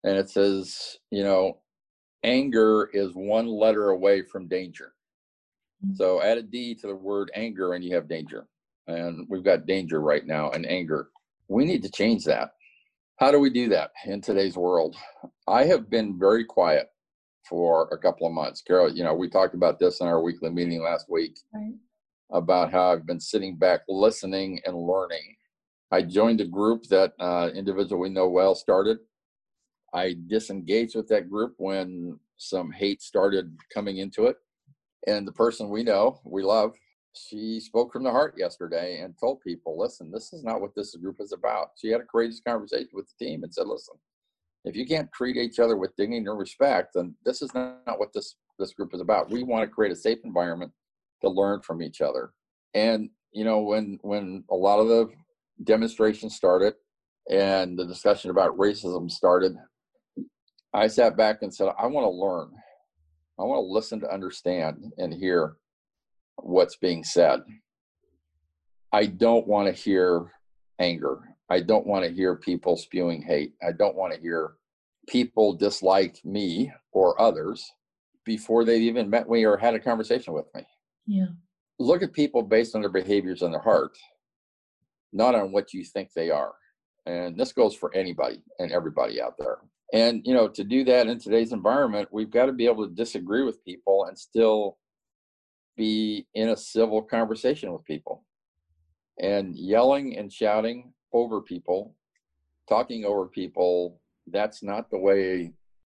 And 0.04 0.16
it 0.16 0.30
says, 0.30 0.98
you 1.10 1.24
know, 1.24 1.58
anger 2.24 2.90
is 2.92 3.14
one 3.14 3.46
letter 3.46 3.90
away 3.90 4.22
from 4.22 4.48
danger. 4.48 4.92
Mm. 5.86 5.96
So 5.96 6.22
add 6.22 6.38
a 6.38 6.42
D 6.42 6.74
to 6.76 6.86
the 6.86 6.94
word 6.94 7.30
anger 7.34 7.74
and 7.74 7.84
you 7.84 7.94
have 7.94 8.08
danger. 8.08 8.46
And 8.86 9.26
we've 9.28 9.44
got 9.44 9.66
danger 9.66 10.00
right 10.00 10.26
now 10.26 10.50
and 10.50 10.66
anger 10.66 11.10
we 11.50 11.64
need 11.64 11.82
to 11.82 11.90
change 11.90 12.24
that. 12.24 12.52
How 13.16 13.30
do 13.30 13.38
we 13.38 13.50
do 13.50 13.68
that 13.68 13.90
in 14.06 14.22
today's 14.22 14.56
world? 14.56 14.96
I 15.46 15.64
have 15.64 15.90
been 15.90 16.18
very 16.18 16.44
quiet 16.44 16.86
for 17.46 17.88
a 17.92 17.98
couple 17.98 18.26
of 18.26 18.32
months. 18.32 18.62
Carol, 18.62 18.94
you 18.94 19.02
know, 19.02 19.12
we 19.12 19.28
talked 19.28 19.54
about 19.54 19.78
this 19.78 20.00
in 20.00 20.06
our 20.06 20.22
weekly 20.22 20.50
meeting 20.50 20.82
last 20.82 21.10
week 21.10 21.38
right. 21.52 21.74
About 22.32 22.72
how 22.72 22.92
I've 22.92 23.06
been 23.06 23.20
sitting 23.20 23.56
back 23.56 23.80
listening 23.88 24.60
and 24.64 24.76
learning. 24.76 25.36
I 25.90 26.02
joined 26.02 26.40
a 26.40 26.46
group 26.46 26.84
that 26.84 27.12
uh, 27.18 27.50
individual 27.54 28.00
we 28.00 28.10
know 28.10 28.28
well 28.28 28.54
started. 28.54 28.98
I 29.92 30.16
disengaged 30.28 30.94
with 30.94 31.08
that 31.08 31.28
group 31.28 31.54
when 31.58 32.18
some 32.36 32.70
hate 32.70 33.02
started 33.02 33.56
coming 33.74 33.98
into 33.98 34.26
it. 34.26 34.36
And 35.06 35.26
the 35.26 35.32
person 35.32 35.68
we 35.68 35.82
know, 35.82 36.20
we 36.24 36.42
love, 36.42 36.74
she 37.14 37.58
spoke 37.58 37.92
from 37.92 38.04
the 38.04 38.10
heart 38.10 38.34
yesterday 38.36 39.00
and 39.00 39.18
told 39.18 39.40
people, 39.40 39.78
listen, 39.78 40.12
this 40.12 40.32
is 40.32 40.44
not 40.44 40.60
what 40.60 40.74
this 40.76 40.94
group 40.96 41.16
is 41.18 41.32
about. 41.32 41.70
She 41.76 41.88
had 41.88 42.00
a 42.00 42.04
courageous 42.04 42.40
conversation 42.46 42.90
with 42.92 43.08
the 43.08 43.24
team 43.24 43.42
and 43.42 43.52
said, 43.52 43.66
listen, 43.66 43.96
if 44.64 44.76
you 44.76 44.86
can't 44.86 45.10
treat 45.12 45.36
each 45.36 45.58
other 45.58 45.76
with 45.76 45.96
dignity 45.96 46.24
and 46.24 46.38
respect, 46.38 46.92
then 46.94 47.14
this 47.24 47.42
is 47.42 47.52
not 47.54 47.98
what 47.98 48.12
this 48.12 48.36
this 48.58 48.74
group 48.74 48.92
is 48.92 49.00
about. 49.00 49.30
We 49.30 49.42
want 49.42 49.62
to 49.62 49.74
create 49.74 49.90
a 49.90 49.96
safe 49.96 50.18
environment 50.22 50.70
to 51.22 51.28
learn 51.28 51.60
from 51.60 51.82
each 51.82 52.00
other. 52.00 52.32
And 52.74 53.10
you 53.32 53.44
know, 53.44 53.60
when 53.60 53.98
when 54.02 54.44
a 54.50 54.54
lot 54.54 54.80
of 54.80 54.88
the 54.88 55.10
demonstrations 55.62 56.34
started 56.34 56.74
and 57.30 57.78
the 57.78 57.86
discussion 57.86 58.30
about 58.30 58.56
racism 58.56 59.10
started, 59.10 59.56
I 60.72 60.86
sat 60.86 61.16
back 61.16 61.42
and 61.42 61.54
said, 61.54 61.68
I 61.78 61.86
want 61.86 62.04
to 62.04 62.10
learn. 62.10 62.50
I 63.38 63.44
want 63.44 63.58
to 63.58 63.72
listen 63.72 64.00
to 64.00 64.12
understand 64.12 64.92
and 64.98 65.14
hear 65.14 65.56
what's 66.36 66.76
being 66.76 67.04
said. 67.04 67.40
I 68.92 69.06
don't 69.06 69.46
want 69.46 69.68
to 69.68 69.72
hear 69.72 70.32
anger. 70.78 71.36
I 71.48 71.60
don't 71.60 71.86
want 71.86 72.04
to 72.04 72.10
hear 72.10 72.36
people 72.36 72.76
spewing 72.76 73.22
hate. 73.22 73.54
I 73.66 73.72
don't 73.72 73.96
want 73.96 74.14
to 74.14 74.20
hear 74.20 74.54
people 75.08 75.52
dislike 75.52 76.20
me 76.24 76.72
or 76.92 77.20
others 77.20 77.70
before 78.24 78.64
they've 78.64 78.82
even 78.82 79.10
met 79.10 79.28
me 79.28 79.44
or 79.44 79.56
had 79.56 79.74
a 79.74 79.80
conversation 79.80 80.32
with 80.32 80.46
me. 80.54 80.62
Yeah. 81.06 81.26
Look 81.78 82.02
at 82.02 82.12
people 82.12 82.42
based 82.42 82.74
on 82.74 82.82
their 82.82 82.90
behaviors 82.90 83.42
and 83.42 83.52
their 83.52 83.60
heart, 83.60 83.96
not 85.12 85.34
on 85.34 85.52
what 85.52 85.72
you 85.72 85.84
think 85.84 86.12
they 86.12 86.30
are. 86.30 86.52
And 87.06 87.36
this 87.36 87.52
goes 87.52 87.74
for 87.74 87.94
anybody 87.94 88.42
and 88.58 88.70
everybody 88.70 89.20
out 89.20 89.34
there. 89.38 89.58
And, 89.92 90.22
you 90.24 90.34
know, 90.34 90.46
to 90.48 90.62
do 90.62 90.84
that 90.84 91.08
in 91.08 91.18
today's 91.18 91.52
environment, 91.52 92.08
we've 92.12 92.30
got 92.30 92.46
to 92.46 92.52
be 92.52 92.66
able 92.66 92.86
to 92.86 92.94
disagree 92.94 93.42
with 93.42 93.64
people 93.64 94.04
and 94.04 94.16
still 94.16 94.78
be 95.76 96.26
in 96.34 96.50
a 96.50 96.56
civil 96.56 97.02
conversation 97.02 97.72
with 97.72 97.84
people. 97.84 98.24
And 99.18 99.56
yelling 99.56 100.16
and 100.16 100.32
shouting 100.32 100.92
over 101.12 101.40
people, 101.40 101.96
talking 102.68 103.04
over 103.04 103.26
people, 103.26 104.00
that's 104.28 104.62
not 104.62 104.90
the 104.90 104.98
way 104.98 105.52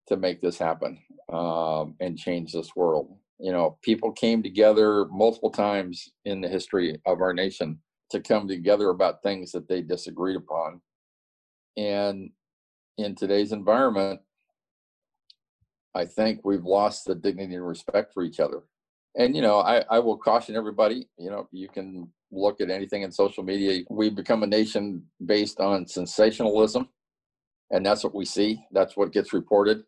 to 0.08 0.16
make 0.16 0.40
this 0.40 0.58
happen 0.58 0.98
um, 1.32 1.94
and 2.00 2.18
change 2.18 2.52
this 2.52 2.76
world. 2.76 3.16
You 3.38 3.52
know, 3.52 3.78
people 3.82 4.12
came 4.12 4.42
together 4.42 5.06
multiple 5.06 5.50
times 5.50 6.08
in 6.24 6.40
the 6.40 6.48
history 6.48 6.98
of 7.06 7.20
our 7.20 7.34
nation 7.34 7.78
to 8.10 8.20
come 8.20 8.48
together 8.48 8.90
about 8.90 9.22
things 9.22 9.52
that 9.52 9.68
they 9.68 9.82
disagreed 9.82 10.36
upon. 10.36 10.80
And 11.76 12.30
in 12.96 13.14
today's 13.14 13.52
environment, 13.52 14.20
I 15.94 16.04
think 16.04 16.40
we've 16.44 16.64
lost 16.64 17.04
the 17.06 17.14
dignity 17.14 17.54
and 17.54 17.66
respect 17.66 18.12
for 18.12 18.22
each 18.22 18.40
other. 18.40 18.62
And, 19.18 19.34
you 19.34 19.42
know, 19.42 19.60
I, 19.60 19.82
I 19.90 19.98
will 19.98 20.16
caution 20.18 20.56
everybody, 20.56 21.08
you 21.18 21.30
know, 21.30 21.48
you 21.50 21.68
can 21.68 22.08
look 22.30 22.60
at 22.60 22.70
anything 22.70 23.02
in 23.02 23.10
social 23.10 23.42
media. 23.42 23.82
We've 23.88 24.14
become 24.14 24.42
a 24.42 24.46
nation 24.46 25.04
based 25.24 25.58
on 25.58 25.86
sensationalism, 25.86 26.88
and 27.70 27.84
that's 27.84 28.04
what 28.04 28.14
we 28.14 28.26
see. 28.26 28.62
That's 28.72 28.96
what 28.96 29.12
gets 29.12 29.32
reported. 29.32 29.84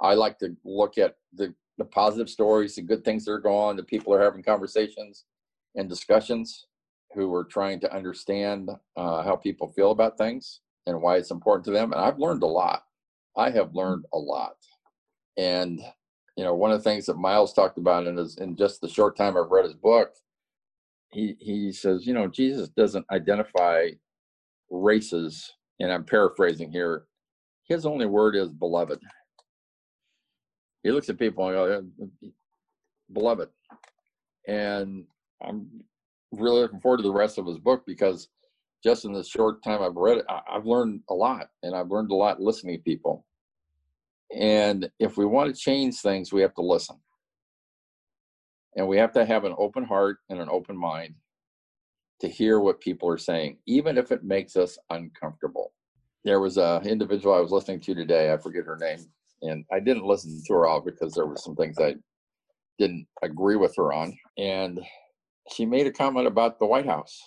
I 0.00 0.14
like 0.14 0.38
to 0.38 0.56
look 0.64 0.98
at 0.98 1.16
the, 1.32 1.54
the 1.78 1.84
positive 1.84 2.30
stories, 2.30 2.76
the 2.76 2.82
good 2.82 3.04
things 3.04 3.24
that 3.24 3.32
are 3.32 3.40
going 3.40 3.70
on, 3.70 3.76
the 3.76 3.82
people 3.82 4.14
are 4.14 4.22
having 4.22 4.42
conversations 4.42 5.24
and 5.74 5.88
discussions 5.88 6.66
who 7.14 7.32
are 7.34 7.44
trying 7.44 7.80
to 7.80 7.94
understand 7.94 8.70
uh, 8.96 9.22
how 9.22 9.36
people 9.36 9.68
feel 9.68 9.90
about 9.90 10.18
things 10.18 10.60
and 10.86 11.00
why 11.00 11.16
it's 11.16 11.30
important 11.30 11.64
to 11.64 11.70
them. 11.70 11.92
And 11.92 12.00
I've 12.00 12.18
learned 12.18 12.42
a 12.42 12.46
lot. 12.46 12.84
I 13.36 13.50
have 13.50 13.74
learned 13.74 14.04
a 14.12 14.18
lot. 14.18 14.56
And, 15.36 15.80
you 16.36 16.44
know, 16.44 16.54
one 16.54 16.70
of 16.70 16.78
the 16.78 16.88
things 16.88 17.06
that 17.06 17.16
Miles 17.16 17.52
talked 17.52 17.78
about 17.78 18.06
in, 18.06 18.16
his, 18.16 18.36
in 18.36 18.56
just 18.56 18.80
the 18.80 18.88
short 18.88 19.16
time 19.16 19.36
I've 19.36 19.50
read 19.50 19.64
his 19.64 19.74
book 19.74 20.14
he 21.14 21.36
he 21.38 21.72
says, 21.72 22.06
you 22.06 22.12
know, 22.12 22.26
Jesus 22.26 22.68
doesn't 22.68 23.06
identify 23.10 23.88
races, 24.70 25.52
and 25.80 25.92
I'm 25.92 26.04
paraphrasing 26.04 26.70
here. 26.70 27.04
His 27.68 27.86
only 27.86 28.06
word 28.06 28.36
is 28.36 28.50
beloved. 28.50 29.00
He 30.84 30.92
looks 30.92 31.08
at 31.08 31.18
people 31.18 31.48
and 31.48 31.56
goes, 31.56 32.32
beloved. 33.12 33.48
And 34.46 35.06
I'm 35.42 35.68
really 36.30 36.60
looking 36.60 36.80
forward 36.80 36.98
to 36.98 37.02
the 37.02 37.12
rest 37.12 37.38
of 37.38 37.46
his 37.46 37.58
book 37.58 37.84
because 37.86 38.28
just 38.84 39.06
in 39.06 39.12
the 39.12 39.24
short 39.24 39.64
time 39.64 39.82
I've 39.82 39.96
read 39.96 40.18
it, 40.18 40.26
I've 40.28 40.66
learned 40.66 41.00
a 41.08 41.14
lot 41.14 41.48
and 41.62 41.74
I've 41.74 41.90
learned 41.90 42.10
a 42.10 42.14
lot 42.14 42.40
listening 42.40 42.76
to 42.76 42.82
people. 42.82 43.24
And 44.36 44.90
if 44.98 45.16
we 45.16 45.24
want 45.24 45.54
to 45.54 45.60
change 45.60 45.96
things, 45.96 46.32
we 46.32 46.42
have 46.42 46.54
to 46.54 46.62
listen. 46.62 46.96
And 48.76 48.86
we 48.86 48.98
have 48.98 49.12
to 49.12 49.24
have 49.24 49.44
an 49.44 49.54
open 49.56 49.84
heart 49.84 50.18
and 50.28 50.38
an 50.38 50.48
open 50.50 50.76
mind 50.76 51.14
to 52.20 52.28
hear 52.28 52.60
what 52.60 52.80
people 52.80 53.08
are 53.08 53.18
saying, 53.18 53.58
even 53.66 53.96
if 53.96 54.12
it 54.12 54.24
makes 54.24 54.54
us 54.56 54.76
uncomfortable. 54.90 55.72
There 56.24 56.40
was 56.40 56.58
a 56.58 56.82
individual 56.84 57.34
I 57.34 57.40
was 57.40 57.52
listening 57.52 57.80
to 57.80 57.94
today, 57.94 58.32
I 58.32 58.36
forget 58.36 58.64
her 58.64 58.76
name, 58.76 59.06
and 59.44 59.64
I 59.72 59.80
didn't 59.80 60.06
listen 60.06 60.42
to 60.46 60.54
her 60.54 60.66
all 60.66 60.80
because 60.80 61.14
there 61.14 61.26
were 61.26 61.36
some 61.36 61.54
things 61.54 61.76
I 61.78 61.94
didn't 62.78 63.06
agree 63.22 63.56
with 63.56 63.74
her 63.76 63.92
on. 63.92 64.16
And 64.38 64.80
she 65.52 65.66
made 65.66 65.86
a 65.86 65.92
comment 65.92 66.26
about 66.26 66.58
the 66.58 66.66
White 66.66 66.86
House. 66.86 67.20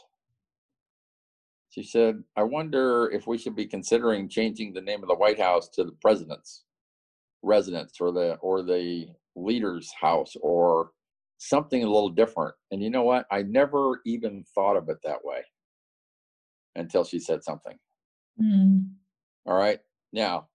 She 1.69 1.83
said, 1.83 2.23
I 2.35 2.43
wonder 2.43 3.09
if 3.13 3.27
we 3.27 3.37
should 3.37 3.55
be 3.55 3.67
considering 3.67 4.29
changing 4.29 4.73
the 4.73 4.81
name 4.81 5.03
of 5.03 5.09
the 5.09 5.15
White 5.15 5.39
House 5.39 5.69
to 5.69 5.83
the 5.83 5.95
president's 6.01 6.63
residence 7.43 7.93
or 8.01 8.11
the 8.11 8.35
or 8.41 8.63
the 8.63 9.07
leader's 9.35 9.91
house 10.01 10.35
or 10.41 10.89
something 11.37 11.83
a 11.83 11.87
little 11.87 12.09
different. 12.09 12.55
And 12.71 12.81
you 12.81 12.89
know 12.89 13.03
what? 13.03 13.27
I 13.31 13.43
never 13.43 14.01
even 14.05 14.43
thought 14.55 14.75
of 14.75 14.89
it 14.89 14.97
that 15.03 15.23
way 15.23 15.41
until 16.75 17.03
she 17.03 17.19
said 17.19 17.43
something. 17.43 17.77
Mm. 18.41 18.89
All 19.45 19.55
right. 19.55 19.79
Now, 20.11 20.47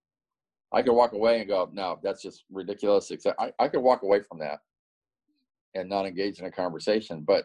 I 0.72 0.82
could 0.82 0.94
walk 0.94 1.12
away 1.12 1.40
and 1.40 1.48
go, 1.48 1.68
no, 1.72 1.98
that's 2.02 2.22
just 2.22 2.44
ridiculous. 2.50 3.10
Except 3.10 3.38
I, 3.40 3.52
I 3.58 3.68
could 3.68 3.80
walk 3.80 4.02
away 4.02 4.20
from 4.22 4.38
that 4.38 4.60
and 5.74 5.88
not 5.88 6.06
engage 6.06 6.38
in 6.38 6.46
a 6.46 6.50
conversation. 6.50 7.24
But 7.26 7.44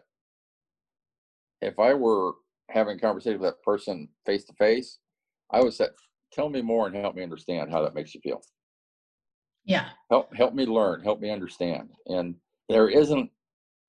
if 1.60 1.78
I 1.78 1.94
were 1.94 2.34
having 2.70 2.96
a 2.96 3.00
conversation 3.00 3.40
with 3.40 3.50
that 3.50 3.62
person 3.62 4.08
face 4.24 4.44
to 4.44 4.52
face, 4.54 4.98
I 5.50 5.60
would 5.60 5.74
say, 5.74 5.86
tell 6.32 6.48
me 6.48 6.62
more 6.62 6.86
and 6.86 6.96
help 6.96 7.14
me 7.14 7.22
understand 7.22 7.70
how 7.70 7.82
that 7.82 7.94
makes 7.94 8.14
you 8.14 8.20
feel. 8.20 8.42
Yeah. 9.64 9.90
Help 10.10 10.34
help 10.34 10.54
me 10.54 10.64
learn, 10.64 11.02
help 11.02 11.20
me 11.20 11.30
understand. 11.30 11.90
And 12.06 12.34
there 12.68 12.88
isn't 12.88 13.30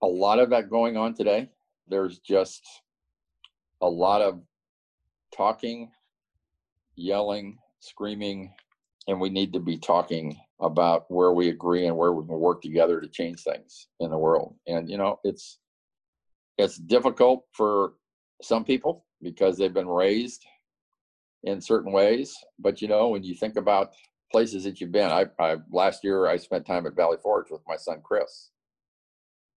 a 0.02 0.08
lot 0.08 0.40
of 0.40 0.50
that 0.50 0.70
going 0.70 0.98
on 0.98 1.14
today. 1.14 1.50
There's 1.88 2.20
just 2.20 2.66
a 3.82 3.88
lot 3.88 4.22
of 4.22 4.42
talking, 5.36 5.90
yelling, 6.96 7.58
screaming, 7.80 8.54
and 9.10 9.20
we 9.20 9.30
need 9.30 9.52
to 9.52 9.60
be 9.60 9.76
talking 9.76 10.40
about 10.62 11.10
where 11.10 11.32
we 11.32 11.50
agree 11.50 11.88
and 11.88 11.98
where 11.98 12.14
we 12.14 12.24
can 12.28 12.40
work 12.40 12.62
together 12.62 13.02
to 13.02 13.08
change 13.08 13.42
things 13.42 13.88
in 14.00 14.12
the 14.12 14.18
world. 14.18 14.56
And 14.68 14.88
you 14.88 14.98
know, 14.98 15.20
it's 15.24 15.58
it's 16.60 16.78
difficult 16.78 17.46
for 17.52 17.94
some 18.44 18.64
people 18.64 19.06
because 19.24 19.58
they've 19.58 19.74
been 19.74 19.90
raised 19.90 20.46
in 21.44 21.60
certain 21.60 21.92
ways. 21.92 22.38
But 22.60 22.84
you 22.84 22.88
know, 22.88 23.10
when 23.10 23.24
you 23.24 23.34
think 23.34 23.56
about 23.56 23.94
places 24.32 24.64
that 24.66 24.80
you've 24.80 24.92
been, 24.92 25.10
I, 25.10 25.26
I 25.40 25.58
last 25.72 26.04
year 26.04 26.28
I 26.28 26.38
spent 26.38 26.68
time 26.68 26.86
at 26.86 26.96
Valley 26.96 27.18
Forge 27.24 27.50
with 27.50 27.62
my 27.68 27.78
son 27.78 28.02
Chris, 28.04 28.52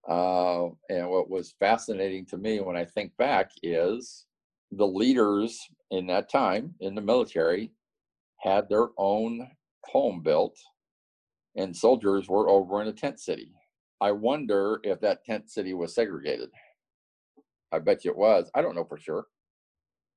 uh, 0.09 0.69
and 0.89 1.11
what 1.11 1.29
was 1.29 1.55
fascinating 1.61 2.25
to 2.27 2.39
me 2.39 2.61
when 2.61 2.77
I 2.77 2.87
think 2.87 3.15
back 3.19 3.51
is 3.63 4.25
the 4.71 4.87
leaders 4.87 5.61
in 5.91 6.07
that 6.07 6.31
time 6.31 6.75
in 6.81 6.95
the 6.95 7.03
military 7.03 7.71
had 8.43 8.69
their 8.69 8.89
own 8.99 9.49
home 9.85 10.21
built, 10.23 10.57
and 11.57 11.77
soldiers 11.77 12.29
were 12.29 12.49
over 12.49 12.83
in 12.83 12.89
a 12.89 12.93
tent 12.93 13.21
city. 13.21 13.53
I 14.01 14.11
wonder 14.13 14.81
if 14.83 15.01
that 15.01 15.25
tent 15.25 15.49
city 15.49 15.75
was 15.75 15.95
segregated. 15.95 16.51
I 17.71 17.79
bet 17.79 18.05
you 18.05 18.11
it 18.11 18.17
was. 18.17 18.51
I 18.55 18.61
don't 18.61 18.75
know 18.75 18.85
for 18.85 18.99
sure. 18.99 19.27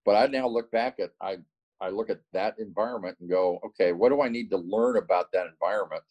But 0.05 0.15
I 0.15 0.27
now 0.27 0.47
look 0.47 0.71
back 0.71 0.99
at 0.99 1.11
I 1.21 1.37
I 1.81 1.89
look 1.89 2.09
at 2.09 2.21
that 2.33 2.57
environment 2.57 3.17
and 3.19 3.29
go, 3.29 3.59
okay, 3.65 3.91
what 3.91 4.09
do 4.09 4.21
I 4.21 4.29
need 4.29 4.49
to 4.51 4.57
learn 4.57 4.97
about 4.97 5.31
that 5.33 5.47
environment 5.47 6.03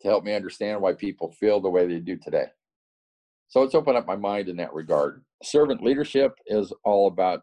to 0.00 0.08
help 0.08 0.24
me 0.24 0.34
understand 0.34 0.80
why 0.80 0.94
people 0.94 1.30
feel 1.32 1.60
the 1.60 1.70
way 1.70 1.86
they 1.86 2.00
do 2.00 2.16
today? 2.16 2.46
So 3.48 3.62
it's 3.62 3.74
opened 3.74 3.98
up 3.98 4.06
my 4.06 4.16
mind 4.16 4.48
in 4.48 4.56
that 4.56 4.72
regard. 4.72 5.22
Servant 5.42 5.82
leadership 5.82 6.34
is 6.46 6.72
all 6.82 7.06
about 7.06 7.42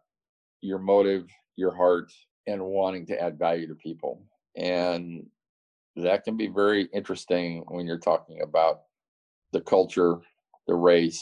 your 0.61 0.79
motive, 0.79 1.27
your 1.55 1.73
heart, 1.75 2.11
and 2.47 2.63
wanting 2.63 3.05
to 3.07 3.21
add 3.21 3.37
value 3.37 3.67
to 3.67 3.75
people. 3.75 4.21
And 4.55 5.25
that 5.95 6.23
can 6.23 6.37
be 6.37 6.47
very 6.47 6.89
interesting 6.93 7.63
when 7.67 7.85
you're 7.85 7.99
talking 7.99 8.41
about 8.41 8.81
the 9.51 9.61
culture, 9.61 10.17
the 10.67 10.75
race, 10.75 11.21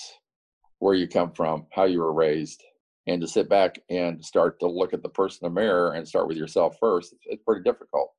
where 0.79 0.95
you 0.95 1.07
come 1.07 1.31
from, 1.31 1.65
how 1.71 1.85
you 1.85 1.99
were 1.99 2.13
raised, 2.13 2.63
and 3.07 3.21
to 3.21 3.27
sit 3.27 3.49
back 3.49 3.79
and 3.89 4.23
start 4.23 4.59
to 4.59 4.67
look 4.67 4.93
at 4.93 5.01
the 5.01 5.09
person 5.09 5.45
in 5.45 5.53
the 5.53 5.61
mirror 5.61 5.93
and 5.93 6.07
start 6.07 6.27
with 6.27 6.37
yourself 6.37 6.77
first, 6.79 7.15
it's 7.25 7.43
pretty 7.43 7.63
difficult. 7.63 8.11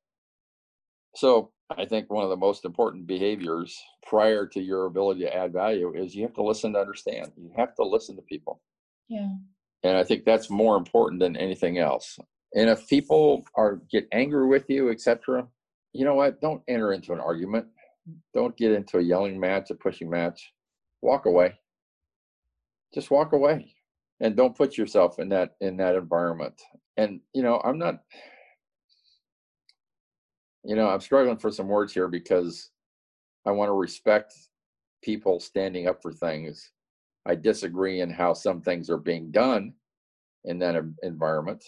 So 1.15 1.51
I 1.77 1.85
think 1.85 2.11
one 2.11 2.23
of 2.23 2.29
the 2.29 2.37
most 2.37 2.65
important 2.65 3.07
behaviors 3.07 3.77
prior 4.05 4.45
to 4.47 4.61
your 4.61 4.85
ability 4.85 5.21
to 5.21 5.35
add 5.35 5.53
value 5.53 5.93
is 5.95 6.15
you 6.15 6.23
have 6.23 6.33
to 6.33 6.43
listen 6.43 6.73
to 6.73 6.79
understand. 6.79 7.31
You 7.37 7.51
have 7.55 7.75
to 7.75 7.83
listen 7.83 8.15
to 8.15 8.21
people. 8.21 8.61
Yeah. 9.07 9.29
And 9.83 9.97
I 9.97 10.03
think 10.03 10.25
that's 10.25 10.49
more 10.49 10.77
important 10.77 11.19
than 11.19 11.35
anything 11.35 11.77
else. 11.77 12.19
And 12.55 12.69
if 12.69 12.87
people 12.87 13.45
are 13.55 13.81
get 13.91 14.07
angry 14.11 14.47
with 14.47 14.69
you, 14.69 14.89
etc., 14.89 15.47
you 15.93 16.05
know 16.05 16.15
what? 16.15 16.41
Don't 16.41 16.61
enter 16.67 16.93
into 16.93 17.13
an 17.13 17.19
argument. 17.19 17.67
Don't 18.33 18.55
get 18.57 18.71
into 18.71 18.97
a 18.97 19.01
yelling 19.01 19.39
match, 19.39 19.71
a 19.71 19.75
pushing 19.75 20.09
match. 20.09 20.53
Walk 21.01 21.25
away. 21.25 21.57
Just 22.93 23.11
walk 23.11 23.33
away. 23.33 23.73
And 24.19 24.35
don't 24.35 24.55
put 24.55 24.77
yourself 24.77 25.19
in 25.19 25.29
that 25.29 25.55
in 25.61 25.77
that 25.77 25.95
environment. 25.95 26.61
And 26.97 27.21
you 27.33 27.41
know, 27.41 27.61
I'm 27.63 27.77
not 27.77 28.01
you 30.63 30.75
know, 30.75 30.89
I'm 30.89 31.01
struggling 31.01 31.37
for 31.37 31.51
some 31.51 31.67
words 31.67 31.93
here 31.93 32.07
because 32.07 32.69
I 33.45 33.51
want 33.51 33.69
to 33.69 33.73
respect 33.73 34.33
people 35.03 35.39
standing 35.39 35.87
up 35.87 36.01
for 36.01 36.13
things. 36.13 36.71
I 37.25 37.35
disagree 37.35 38.01
in 38.01 38.11
how 38.11 38.33
some 38.33 38.61
things 38.61 38.89
are 38.89 38.97
being 38.97 39.31
done 39.31 39.73
in 40.45 40.59
that 40.59 40.75
environment, 41.03 41.63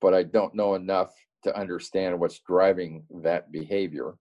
but 0.00 0.14
I 0.14 0.22
don't 0.22 0.54
know 0.54 0.74
enough 0.74 1.12
to 1.44 1.56
understand 1.56 2.18
what's 2.18 2.40
driving 2.40 3.04
that 3.22 3.52
behavior. 3.52 4.14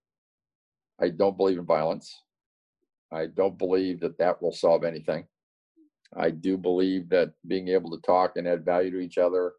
I 1.02 1.10
don't 1.10 1.38
believe 1.38 1.58
in 1.58 1.66
violence. 1.66 2.24
I 3.12 3.28
don't 3.28 3.58
believe 3.58 4.00
that 4.02 4.18
that 4.18 4.42
will 4.42 4.52
solve 4.52 4.84
anything. 4.84 5.26
I 6.16 6.30
do 6.30 6.58
believe 6.58 7.10
that 7.10 7.34
being 7.48 7.68
able 7.70 7.92
to 7.92 8.02
talk 8.02 8.34
and 8.36 8.48
add 8.48 8.66
value 8.66 8.92
to 8.92 9.00
each 9.00 9.18
other 9.18 9.54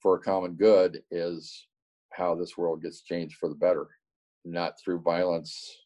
for 0.00 0.16
a 0.16 0.20
common 0.20 0.54
good 0.54 1.02
is 1.10 1.66
how 2.12 2.34
this 2.34 2.56
world 2.56 2.82
gets 2.82 3.02
changed 3.02 3.36
for 3.36 3.48
the 3.48 3.54
better, 3.54 3.88
not 4.44 4.74
through 4.80 5.00
violence 5.00 5.76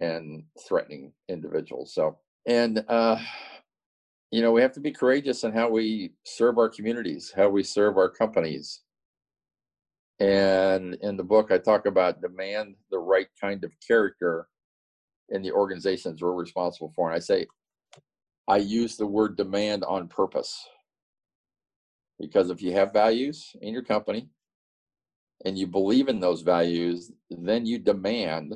and 0.00 0.44
threatening 0.68 1.12
individuals. 1.28 1.94
So, 1.94 2.18
and, 2.46 2.84
uh, 2.88 3.18
you 4.36 4.42
know, 4.42 4.52
we 4.52 4.60
have 4.60 4.72
to 4.74 4.80
be 4.80 4.92
courageous 4.92 5.44
in 5.44 5.52
how 5.52 5.70
we 5.70 6.12
serve 6.24 6.58
our 6.58 6.68
communities, 6.68 7.32
how 7.34 7.48
we 7.48 7.62
serve 7.62 7.96
our 7.96 8.10
companies. 8.10 8.82
And 10.20 10.94
in 11.00 11.16
the 11.16 11.24
book, 11.24 11.50
I 11.50 11.56
talk 11.56 11.86
about 11.86 12.20
demand 12.20 12.74
the 12.90 12.98
right 12.98 13.28
kind 13.40 13.64
of 13.64 13.72
character 13.80 14.46
in 15.30 15.40
the 15.40 15.52
organizations 15.52 16.20
we're 16.20 16.34
responsible 16.34 16.92
for. 16.94 17.08
And 17.08 17.16
I 17.16 17.18
say, 17.18 17.46
I 18.46 18.58
use 18.58 18.98
the 18.98 19.06
word 19.06 19.38
demand 19.38 19.84
on 19.84 20.06
purpose. 20.06 20.68
Because 22.20 22.50
if 22.50 22.60
you 22.60 22.74
have 22.74 22.92
values 22.92 23.56
in 23.62 23.72
your 23.72 23.84
company, 23.84 24.28
and 25.46 25.56
you 25.56 25.66
believe 25.66 26.08
in 26.08 26.20
those 26.20 26.42
values, 26.42 27.10
then 27.30 27.64
you 27.64 27.78
demand 27.78 28.54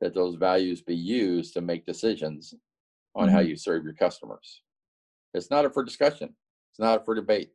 that 0.00 0.14
those 0.14 0.34
values 0.34 0.82
be 0.82 0.96
used 0.96 1.54
to 1.54 1.60
make 1.60 1.86
decisions 1.86 2.54
on 3.14 3.28
mm-hmm. 3.28 3.36
how 3.36 3.40
you 3.40 3.54
serve 3.54 3.84
your 3.84 3.94
customers. 3.94 4.62
It's 5.36 5.50
not 5.50 5.64
up 5.64 5.74
for 5.74 5.84
discussion. 5.84 6.34
It's 6.70 6.78
not 6.78 6.96
up 6.96 7.04
for 7.04 7.14
debate. 7.14 7.50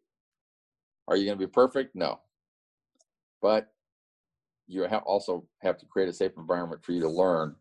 Are 1.08 1.16
you 1.16 1.26
going 1.26 1.38
to 1.38 1.46
be 1.46 1.52
perfect? 1.52 1.96
No. 1.96 2.20
But 3.42 3.74
you 4.68 4.86
also 4.86 5.46
have 5.62 5.78
to 5.80 5.86
create 5.86 6.10
a 6.10 6.14
safe 6.14 6.32
environment 6.38 6.84
for 6.84 6.94
you 6.94 7.02
to 7.02 7.10
learn 7.10 7.56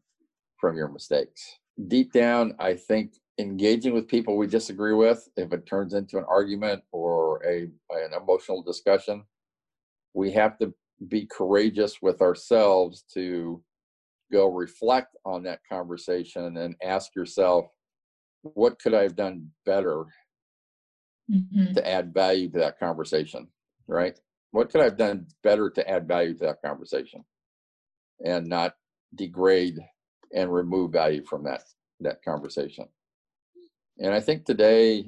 from 0.59 0.77
your 0.77 0.89
mistakes. 0.89 1.59
Deep 1.89 2.13
down, 2.13 2.55
I 2.59 2.75
think 2.75 3.15
engaging 3.39 3.95
with 3.95 4.07
people 4.07 4.37
we 4.37 4.47
disagree 4.47 4.93
with, 4.93 5.27
if 5.37 5.53
it 5.53 5.67
turns 5.67 5.95
into 5.95 6.19
an 6.19 6.25
argument 6.29 6.83
or 6.93 7.43
a 7.45 7.63
an 7.91 8.13
emotional 8.15 8.63
discussion, 8.63 9.25
we 10.15 10.31
have 10.33 10.59
to 10.59 10.75
be 11.09 11.27
courageous 11.27 12.03
with 12.03 12.21
ourselves 12.21 13.05
to 13.15 13.63
go 14.31 14.49
reflect 14.49 15.17
on 15.25 15.43
that 15.45 15.61
conversation 15.69 16.59
and 16.59 16.77
ask 16.83 17.17
yourself, 17.17 17.67
what 18.43 18.79
could 18.79 18.95
I 18.95 19.03
have 19.03 19.17
done 19.17 19.51
better 19.67 20.05
mm-hmm. 21.31 21.73
to 21.75 21.89
add 21.89 22.15
value 22.15 22.51
to 22.51 22.59
that 22.59 22.79
conversation? 22.79 23.49
Right? 23.87 24.19
What 24.53 24.71
could 24.71 24.81
I 24.81 24.85
have 24.85 24.97
done 24.97 25.27
better 25.43 25.71
to 25.71 25.89
add 25.89 26.09
value 26.09 26.35
to 26.35 26.45
that 26.45 26.63
conversation 26.65 27.25
and 28.25 28.47
not 28.47 28.75
degrade 29.15 29.79
and 30.35 30.53
remove 30.53 30.93
value 30.93 31.25
from 31.25 31.45
that 31.45 31.63
that 32.01 32.23
conversation? 32.25 32.87
And 33.99 34.15
I 34.15 34.21
think 34.21 34.45
today 34.45 35.05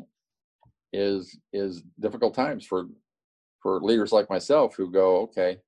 is 0.93 1.39
is 1.53 1.83
difficult 2.01 2.35
times 2.35 2.67
for 2.67 2.87
for 3.63 3.81
leaders 3.81 4.13
like 4.13 4.29
myself 4.29 4.75
who 4.77 4.91
go, 4.91 5.21
okay, 5.23 5.59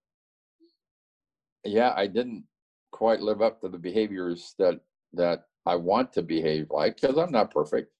yeah, 1.64 1.94
I 1.96 2.06
didn't 2.06 2.44
quite 2.90 3.20
live 3.20 3.40
up 3.40 3.60
to 3.60 3.68
the 3.68 3.78
behaviors 3.78 4.54
that 4.58 4.80
that 5.14 5.44
I 5.66 5.76
want 5.76 6.12
to 6.14 6.22
behave 6.22 6.68
like 6.70 7.00
because 7.00 7.18
I'm 7.18 7.32
not 7.32 7.52
perfect. 7.52 7.90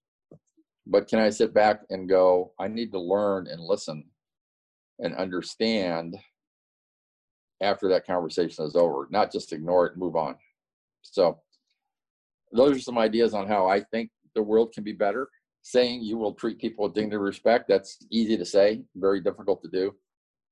But 0.86 1.08
can 1.08 1.18
I 1.18 1.30
sit 1.30 1.54
back 1.54 1.80
and 1.88 2.08
go, 2.08 2.52
I 2.60 2.68
need 2.68 2.92
to 2.92 3.00
learn 3.00 3.46
and 3.46 3.60
listen 3.60 4.04
and 4.98 5.14
understand 5.14 6.16
after 7.62 7.88
that 7.88 8.06
conversation 8.06 8.66
is 8.66 8.76
over, 8.76 9.08
not 9.10 9.32
just 9.32 9.52
ignore 9.52 9.86
it 9.86 9.92
and 9.92 10.00
move 10.00 10.14
on. 10.14 10.36
So 11.00 11.40
those 12.52 12.76
are 12.76 12.80
some 12.80 12.98
ideas 12.98 13.32
on 13.32 13.48
how 13.48 13.66
I 13.66 13.80
think 13.80 14.10
the 14.34 14.42
world 14.42 14.72
can 14.74 14.84
be 14.84 14.92
better. 14.92 15.28
Saying 15.62 16.02
you 16.02 16.18
will 16.18 16.34
treat 16.34 16.58
people 16.58 16.84
with 16.84 16.92
dignity 16.92 17.16
and 17.16 17.24
respect, 17.24 17.66
that's 17.66 17.96
easy 18.10 18.36
to 18.36 18.44
say, 18.44 18.82
very 18.94 19.22
difficult 19.22 19.62
to 19.62 19.70
do 19.70 19.94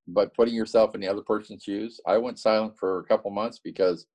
but 0.09 0.35
putting 0.35 0.55
yourself 0.55 0.95
in 0.95 1.01
the 1.01 1.09
other 1.09 1.23
person's 1.23 1.63
shoes 1.63 2.01
i 2.07 2.17
went 2.17 2.39
silent 2.39 2.77
for 2.77 3.01
a 3.01 3.05
couple 3.05 3.31
months 3.31 3.61
because 3.63 4.07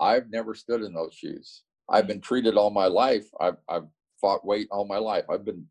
i've 0.00 0.30
never 0.30 0.54
stood 0.54 0.82
in 0.82 0.92
those 0.92 1.14
shoes 1.14 1.62
i've 1.90 2.06
been 2.06 2.20
treated 2.20 2.56
all 2.56 2.70
my 2.70 2.86
life 2.86 3.26
i've, 3.40 3.56
I've 3.68 3.86
fought 4.20 4.46
weight 4.46 4.68
all 4.70 4.86
my 4.86 4.98
life 4.98 5.24
i've 5.30 5.44
been 5.44 5.66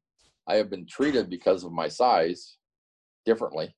i 0.47 0.55
have 0.55 0.69
been 0.69 0.85
treated 0.85 1.29
because 1.29 1.63
of 1.63 1.71
my 1.71 1.87
size 1.87 2.57
differently 3.25 3.73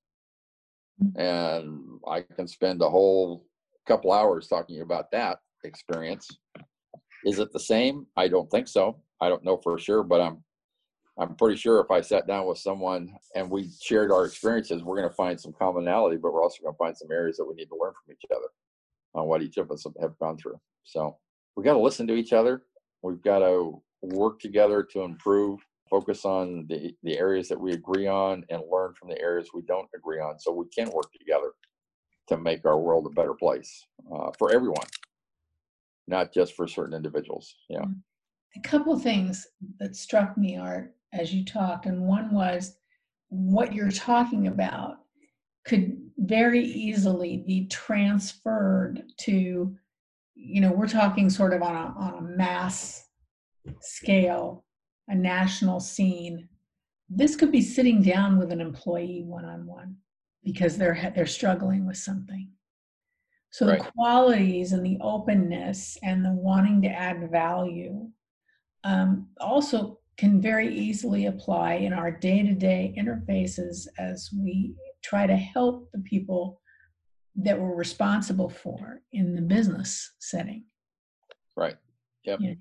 mm. 1.04 1.20
and 1.20 2.00
i 2.08 2.22
can 2.22 2.48
spend 2.48 2.82
a 2.82 2.90
whole 2.90 3.46
couple 3.88 4.12
hours 4.12 4.48
talking 4.48 4.82
about 4.82 5.12
that 5.12 5.40
experience 5.64 6.28
is 7.26 7.40
it 7.40 7.52
the 7.54 7.60
same 7.60 8.06
i 8.18 8.28
don't 8.28 8.50
think 8.50 8.68
so 8.68 9.02
i 9.22 9.30
don't 9.30 9.44
know 9.44 9.58
for 9.58 9.78
sure 9.78 10.04
but 10.04 10.22
i'm 10.22 10.44
I'm 11.18 11.36
pretty 11.36 11.58
sure 11.58 11.80
if 11.80 11.92
I 11.92 12.02
sat 12.02 12.28
down 12.28 12.48
with 12.48 12.58
someone 12.58 13.16
and 13.36 13.50
we 13.50 13.70
shared 13.82 14.12
our 14.12 14.26
experiences, 14.26 14.84
we're 14.84 14.98
going 14.98 15.10
to 15.10 15.16
find 15.16 15.40
some 15.40 15.54
commonality, 15.54 16.18
but 16.18 16.34
we're 16.34 16.42
also 16.42 16.64
going 16.64 16.74
to 16.74 16.78
find 16.78 16.98
some 16.98 17.12
areas 17.12 17.38
that 17.38 17.46
we 17.46 17.54
need 17.54 17.68
to 17.68 17.78
learn 17.80 17.94
from 18.04 18.14
each 18.14 18.26
other 18.32 18.48
on 19.14 19.28
what 19.28 19.44
each 19.44 19.58
of 19.58 19.70
us 19.70 19.86
have 20.02 20.18
gone 20.18 20.38
through. 20.38 20.60
So 20.84 21.18
we 21.56 21.64
got 21.64 21.74
to 21.74 21.80
listen 21.80 22.08
to 22.08 22.16
each 22.16 22.34
other. 22.34 22.64
We've 23.02 23.22
got 23.22 23.40
to 23.40 23.82
work 24.02 24.40
together 24.40 24.84
to 24.92 25.02
improve, 25.02 25.60
focus 25.90 26.26
on 26.26 26.66
the, 26.68 26.96
the 27.04 27.18
areas 27.18 27.48
that 27.50 27.60
we 27.60 27.74
agree 27.74 28.08
on 28.08 28.44
and 28.50 28.62
learn 28.72 28.94
from 28.94 29.10
the 29.10 29.22
areas 29.22 29.50
we 29.54 29.62
don't 29.64 29.90
agree 29.96 30.20
on 30.20 30.40
so 30.40 30.52
we 30.52 30.66
can 30.76 30.90
work 30.92 31.12
together 31.18 31.52
to 32.28 32.38
make 32.38 32.66
our 32.66 32.80
world 32.80 33.06
a 33.06 33.10
better 33.10 33.34
place 33.34 33.86
uh, 34.14 34.32
for 34.38 34.52
everyone, 34.54 34.88
not 36.08 36.34
just 36.34 36.56
for 36.56 36.68
certain 36.68 36.96
individuals. 36.96 37.56
Yeah. 37.70 37.80
Mm. 37.80 37.96
A 38.56 38.60
couple 38.62 38.98
things 39.00 39.48
that 39.80 39.96
struck 39.96 40.38
me 40.38 40.58
are 40.58 40.92
as 41.12 41.34
you 41.34 41.44
talked, 41.44 41.86
and 41.86 42.02
one 42.02 42.32
was 42.32 42.78
what 43.30 43.74
you're 43.74 43.92
talking 43.92 44.48
about 44.48 44.98
could 45.66 45.98
very 46.18 46.64
easily 46.64 47.44
be 47.48 47.68
transferred 47.68 49.04
to, 49.18 49.76
you 50.36 50.62
know, 50.62 50.72
we're 50.72 50.88
talking 50.88 51.30
sort 51.30 51.54
of 51.54 51.62
on 51.62 51.76
a, 51.76 51.94
on 51.98 52.14
a 52.18 52.22
mass 52.22 53.08
scale, 53.82 54.66
a 55.08 55.16
national 55.16 55.80
scene. 55.80 56.48
This 57.10 57.36
could 57.36 57.52
be 57.52 57.62
sitting 57.62 58.02
down 58.02 58.38
with 58.38 58.52
an 58.52 58.62
employee 58.62 59.24
one 59.26 59.46
on 59.46 59.66
one 59.66 59.98
because 60.44 60.78
they're 60.78 61.12
they're 61.16 61.26
struggling 61.26 61.86
with 61.86 61.98
something. 61.98 62.50
So 63.52 63.68
right. 63.68 63.84
the 63.84 63.92
qualities 63.92 64.72
and 64.72 64.84
the 64.84 64.98
openness 65.00 65.98
and 66.02 66.26
the 66.26 66.32
wanting 66.32 66.82
to 66.82 66.88
add 66.88 67.30
value 67.30 68.10
um, 68.84 69.28
also 69.40 70.00
can 70.18 70.42
very 70.42 70.76
easily 70.76 71.28
apply 71.28 71.74
in 71.76 71.94
our 71.94 72.12
day 72.12 72.42
to 72.42 72.54
day 72.54 72.96
interfaces 72.98 73.88
as 74.00 74.30
we 74.36 74.74
try 75.04 75.28
to 75.28 75.36
help 75.36 75.92
the 75.92 76.00
people 76.00 76.62
that 77.36 77.60
we're 77.60 77.76
responsible 77.76 78.50
for 78.50 79.02
in 79.12 79.36
the 79.36 79.42
business 79.42 80.14
setting. 80.20 80.66
Right. 81.56 81.76
Yep. 82.26 82.40
You 82.42 82.50
know? 82.50 82.56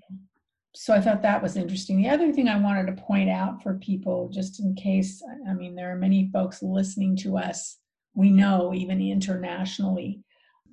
So 0.74 0.94
I 0.94 1.00
thought 1.00 1.22
that 1.22 1.42
was 1.42 1.56
interesting. 1.56 2.00
The 2.00 2.08
other 2.08 2.32
thing 2.32 2.48
I 2.48 2.58
wanted 2.58 2.86
to 2.86 3.02
point 3.02 3.28
out 3.28 3.62
for 3.62 3.74
people, 3.74 4.30
just 4.32 4.60
in 4.60 4.74
case, 4.74 5.22
I 5.48 5.52
mean, 5.52 5.74
there 5.74 5.92
are 5.92 5.96
many 5.96 6.30
folks 6.32 6.62
listening 6.62 7.16
to 7.16 7.36
us 7.36 7.78
we 8.14 8.30
know 8.30 8.74
even 8.74 9.00
internationally. 9.00 10.20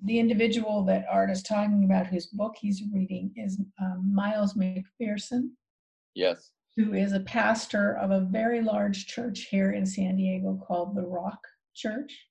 The 0.03 0.19
individual 0.19 0.83
that 0.85 1.05
Art 1.09 1.29
is 1.29 1.43
talking 1.43 1.83
about, 1.83 2.07
whose 2.07 2.27
book 2.27 2.55
he's 2.57 2.83
reading, 2.93 3.31
is 3.35 3.59
um, 3.81 4.11
Miles 4.13 4.53
McPherson. 4.53 5.49
Yes. 6.15 6.51
Who 6.77 6.93
is 6.93 7.11
a 7.11 7.19
pastor 7.21 7.97
of 7.97 8.11
a 8.11 8.21
very 8.21 8.61
large 8.61 9.07
church 9.07 9.47
here 9.49 9.71
in 9.71 9.85
San 9.85 10.15
Diego 10.15 10.61
called 10.65 10.95
the 10.95 11.05
Rock 11.05 11.39
Church. 11.75 12.25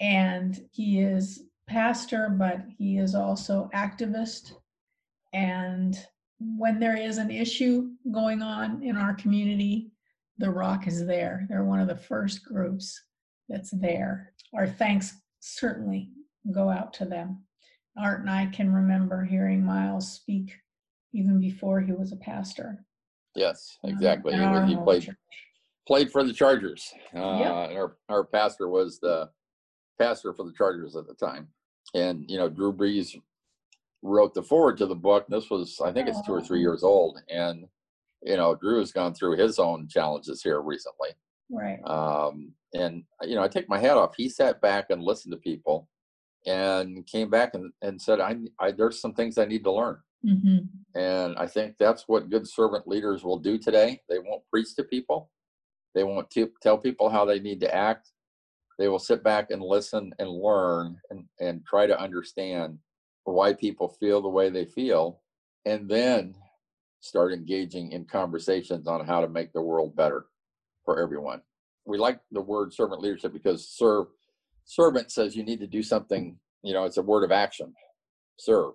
And 0.00 0.60
he 0.70 1.00
is 1.00 1.44
pastor, 1.66 2.28
but 2.28 2.62
he 2.76 2.98
is 2.98 3.14
also 3.14 3.70
activist. 3.74 4.52
And 5.32 5.96
when 6.40 6.78
there 6.78 6.96
is 6.96 7.18
an 7.18 7.30
issue 7.30 7.90
going 8.12 8.42
on 8.42 8.82
in 8.82 8.96
our 8.96 9.14
community, 9.14 9.90
the 10.38 10.50
Rock 10.50 10.86
is 10.86 11.06
there. 11.06 11.46
They're 11.48 11.64
one 11.64 11.80
of 11.80 11.88
the 11.88 11.96
first 11.96 12.44
groups 12.44 13.00
that's 13.48 13.70
there. 13.70 14.32
Our 14.54 14.66
thanks 14.66 15.14
certainly 15.40 16.10
go 16.52 16.68
out 16.68 16.92
to 16.94 17.04
them. 17.04 17.44
Art 17.96 18.20
and 18.20 18.30
I 18.30 18.46
can 18.46 18.72
remember 18.72 19.24
hearing 19.24 19.64
Miles 19.64 20.10
speak 20.10 20.52
even 21.12 21.40
before 21.40 21.80
he 21.80 21.92
was 21.92 22.12
a 22.12 22.16
pastor. 22.16 22.84
Yes, 23.36 23.78
um, 23.84 23.90
exactly. 23.90 24.34
Um, 24.34 24.66
he, 24.66 24.74
he 24.74 24.80
played 24.80 25.16
played 25.86 26.10
for 26.10 26.24
the 26.24 26.32
Chargers. 26.32 26.92
Uh, 27.14 27.38
yep. 27.38 27.52
Our 27.52 27.96
our 28.08 28.24
pastor 28.24 28.68
was 28.68 28.98
the 28.98 29.30
pastor 29.98 30.32
for 30.32 30.44
the 30.44 30.52
Chargers 30.52 30.96
at 30.96 31.06
the 31.06 31.14
time, 31.14 31.48
and 31.94 32.24
you 32.28 32.36
know 32.36 32.48
Drew 32.48 32.72
Brees 32.72 33.16
wrote 34.02 34.34
the 34.34 34.42
foreword 34.42 34.78
to 34.78 34.86
the 34.86 34.94
book. 34.94 35.26
This 35.28 35.50
was 35.50 35.80
I 35.84 35.92
think 35.92 36.08
it's 36.08 36.24
two 36.26 36.34
or 36.34 36.42
three 36.42 36.60
years 36.60 36.82
old, 36.82 37.20
and 37.28 37.66
you 38.22 38.36
know 38.36 38.54
Drew 38.54 38.78
has 38.78 38.92
gone 38.92 39.14
through 39.14 39.36
his 39.36 39.58
own 39.58 39.88
challenges 39.88 40.42
here 40.42 40.60
recently. 40.60 41.10
Right. 41.50 41.78
Um, 41.84 42.52
and 42.72 43.04
you 43.22 43.34
know 43.34 43.42
I 43.42 43.48
take 43.48 43.68
my 43.68 43.78
hat 43.78 43.96
off. 43.96 44.14
He 44.16 44.28
sat 44.28 44.60
back 44.60 44.86
and 44.90 45.02
listened 45.02 45.32
to 45.32 45.38
people, 45.38 45.88
and 46.46 47.06
came 47.06 47.30
back 47.30 47.54
and, 47.54 47.72
and 47.82 48.00
said, 48.00 48.20
I, 48.20 48.36
I 48.58 48.72
there's 48.72 49.00
some 49.00 49.14
things 49.14 49.38
I 49.38 49.44
need 49.44 49.64
to 49.64 49.72
learn. 49.72 49.98
Mm-hmm. 50.24 50.98
And 50.98 51.36
I 51.36 51.46
think 51.46 51.76
that's 51.78 52.04
what 52.06 52.30
good 52.30 52.48
servant 52.48 52.88
leaders 52.88 53.24
will 53.24 53.38
do 53.38 53.58
today. 53.58 54.00
They 54.08 54.18
won't 54.18 54.42
preach 54.50 54.74
to 54.76 54.84
people. 54.84 55.30
They 55.94 56.04
won't 56.04 56.30
t- 56.30 56.46
tell 56.62 56.78
people 56.78 57.08
how 57.08 57.24
they 57.24 57.40
need 57.40 57.60
to 57.60 57.74
act 57.74 58.10
they 58.78 58.88
will 58.88 58.98
sit 58.98 59.22
back 59.22 59.50
and 59.50 59.62
listen 59.62 60.12
and 60.18 60.28
learn 60.28 60.96
and, 61.10 61.24
and 61.40 61.64
try 61.64 61.86
to 61.86 62.00
understand 62.00 62.78
why 63.24 63.52
people 63.52 63.88
feel 64.00 64.20
the 64.20 64.28
way 64.28 64.50
they 64.50 64.64
feel 64.64 65.20
and 65.64 65.88
then 65.88 66.34
start 67.00 67.32
engaging 67.32 67.92
in 67.92 68.04
conversations 68.04 68.86
on 68.86 69.06
how 69.06 69.20
to 69.20 69.28
make 69.28 69.52
the 69.52 69.62
world 69.62 69.94
better 69.94 70.26
for 70.84 71.00
everyone. 71.00 71.40
We 71.86 71.98
like 71.98 72.20
the 72.32 72.40
word 72.40 72.72
servant 72.72 73.02
leadership 73.02 73.32
because 73.32 73.68
serve 73.68 74.06
servant 74.64 75.10
says 75.10 75.36
you 75.36 75.44
need 75.44 75.60
to 75.60 75.66
do 75.66 75.82
something 75.82 76.38
you 76.62 76.72
know 76.72 76.84
it's 76.84 76.96
a 76.96 77.02
word 77.02 77.24
of 77.24 77.32
action 77.32 77.74
serve. 78.38 78.72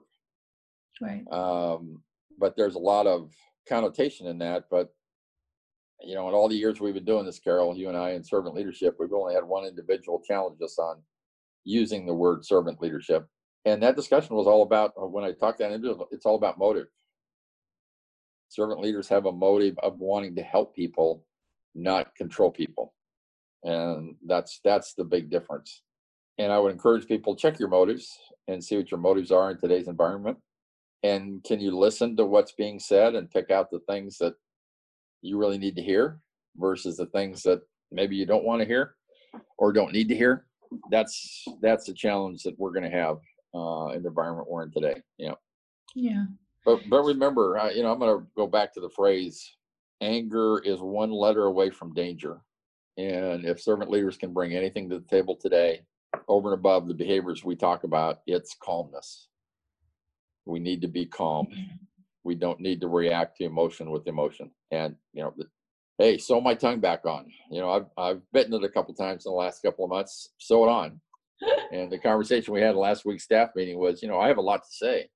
Right. 1.01 1.23
Um, 1.31 2.03
but 2.37 2.55
there's 2.55 2.75
a 2.75 2.79
lot 2.79 3.07
of 3.07 3.31
connotation 3.67 4.27
in 4.27 4.37
that 4.39 4.65
but 4.69 4.93
you 6.01 6.15
know, 6.15 6.27
in 6.27 6.33
all 6.33 6.47
the 6.47 6.55
years 6.55 6.79
we've 6.79 6.93
been 6.93 7.05
doing 7.05 7.25
this, 7.25 7.39
Carol, 7.39 7.75
you 7.75 7.89
and 7.89 7.97
I 7.97 8.11
in 8.11 8.23
servant 8.23 8.55
leadership, 8.55 8.95
we've 8.99 9.13
only 9.13 9.33
had 9.33 9.43
one 9.43 9.65
individual 9.65 10.21
challenge 10.25 10.61
us 10.61 10.79
on 10.79 10.97
using 11.63 12.05
the 12.05 12.13
word 12.13 12.45
servant 12.45 12.81
leadership. 12.81 13.27
And 13.65 13.83
that 13.83 13.95
discussion 13.95 14.35
was 14.35 14.47
all 14.47 14.63
about 14.63 14.93
uh, 15.01 15.05
when 15.05 15.23
I 15.23 15.31
talked 15.31 15.59
to 15.59 15.65
that 15.65 15.73
individual, 15.73 16.07
it's 16.11 16.25
all 16.25 16.35
about 16.35 16.57
motive. 16.57 16.87
Servant 18.47 18.79
leaders 18.79 19.07
have 19.09 19.25
a 19.25 19.31
motive 19.31 19.77
of 19.83 19.99
wanting 19.99 20.35
to 20.35 20.41
help 20.41 20.75
people, 20.75 21.25
not 21.75 22.15
control 22.15 22.49
people. 22.49 22.93
And 23.63 24.15
that's 24.25 24.61
that's 24.63 24.93
the 24.93 25.03
big 25.03 25.29
difference. 25.29 25.81
And 26.37 26.51
I 26.51 26.59
would 26.59 26.71
encourage 26.71 27.07
people 27.07 27.35
check 27.35 27.59
your 27.59 27.67
motives 27.67 28.17
and 28.47 28.63
see 28.63 28.77
what 28.77 28.89
your 28.89 29.01
motives 29.01 29.31
are 29.31 29.51
in 29.51 29.59
today's 29.59 29.89
environment. 29.89 30.37
And 31.03 31.43
can 31.43 31.59
you 31.59 31.77
listen 31.77 32.15
to 32.17 32.25
what's 32.25 32.53
being 32.53 32.79
said 32.79 33.15
and 33.15 33.29
pick 33.29 33.51
out 33.51 33.69
the 33.69 33.79
things 33.87 34.17
that 34.19 34.35
you 35.21 35.37
really 35.37 35.57
need 35.57 35.75
to 35.75 35.81
hear 35.81 36.19
versus 36.57 36.97
the 36.97 37.05
things 37.07 37.43
that 37.43 37.61
maybe 37.91 38.15
you 38.15 38.25
don't 38.25 38.43
want 38.43 38.61
to 38.61 38.67
hear 38.67 38.95
or 39.57 39.71
don't 39.71 39.93
need 39.93 40.09
to 40.09 40.15
hear. 40.15 40.45
That's 40.91 41.45
that's 41.61 41.85
the 41.85 41.93
challenge 41.93 42.43
that 42.43 42.57
we're 42.59 42.71
going 42.71 42.89
to 42.89 42.97
have 42.97 43.17
uh, 43.55 43.87
in 43.87 44.03
the 44.03 44.09
environment 44.09 44.47
we're 44.47 44.63
in 44.63 44.71
today 44.71 45.01
yeah 45.17 45.33
yeah. 45.95 46.25
But 46.65 46.81
but 46.89 47.03
remember 47.03 47.57
uh, 47.57 47.69
you 47.69 47.81
know 47.81 47.91
i'm 47.91 47.99
going 47.99 48.19
to 48.19 48.27
go 48.35 48.47
back 48.47 48.73
to 48.73 48.79
the 48.79 48.89
phrase 48.89 49.55
anger 50.01 50.59
is 50.59 50.79
one 50.79 51.11
letter 51.11 51.45
away 51.45 51.69
from 51.69 51.93
danger. 51.93 52.39
And 52.97 53.45
if 53.45 53.61
servant 53.61 53.89
leaders 53.89 54.17
can 54.17 54.33
bring 54.33 54.53
anything 54.53 54.89
to 54.89 54.99
the 54.99 55.07
table 55.07 55.35
today 55.35 55.81
over 56.27 56.51
and 56.51 56.59
above 56.59 56.87
the 56.87 56.93
behaviors 56.93 57.43
we 57.43 57.55
talk 57.55 57.83
about 57.83 58.21
it's 58.27 58.55
calmness. 58.61 59.27
We 60.45 60.59
need 60.59 60.81
to 60.81 60.87
be 60.87 61.05
calm. 61.05 61.47
Mm-hmm 61.47 61.85
we 62.23 62.35
don't 62.35 62.59
need 62.59 62.81
to 62.81 62.87
react 62.87 63.37
to 63.37 63.45
emotion 63.45 63.91
with 63.91 64.07
emotion. 64.07 64.51
And 64.71 64.95
you 65.13 65.23
know, 65.23 65.33
hey, 65.97 66.17
sew 66.17 66.41
my 66.41 66.55
tongue 66.55 66.79
back 66.79 67.05
on. 67.05 67.27
You 67.51 67.61
know, 67.61 67.71
I've 67.71 67.85
I've 67.97 68.21
bitten 68.33 68.53
it 68.53 68.63
a 68.63 68.69
couple 68.69 68.93
times 68.93 69.25
in 69.25 69.31
the 69.31 69.37
last 69.37 69.61
couple 69.61 69.85
of 69.85 69.89
months. 69.89 70.29
Sew 70.37 70.65
it 70.65 70.69
on. 70.69 70.99
and 71.71 71.91
the 71.91 71.97
conversation 71.97 72.53
we 72.53 72.61
had 72.61 72.75
last 72.75 73.05
week's 73.05 73.23
staff 73.23 73.49
meeting 73.55 73.79
was, 73.79 74.01
you 74.01 74.09
know, 74.09 74.19
I 74.19 74.27
have 74.27 74.37
a 74.37 74.41
lot 74.41 74.63
to 74.63 74.69
say. 74.71 75.09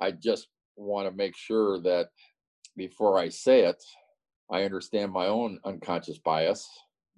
I 0.00 0.10
just 0.10 0.48
want 0.76 1.08
to 1.08 1.16
make 1.16 1.36
sure 1.36 1.80
that 1.82 2.08
before 2.76 3.18
I 3.18 3.28
say 3.28 3.60
it, 3.64 3.82
I 4.50 4.64
understand 4.64 5.12
my 5.12 5.26
own 5.26 5.58
unconscious 5.64 6.18
bias 6.18 6.68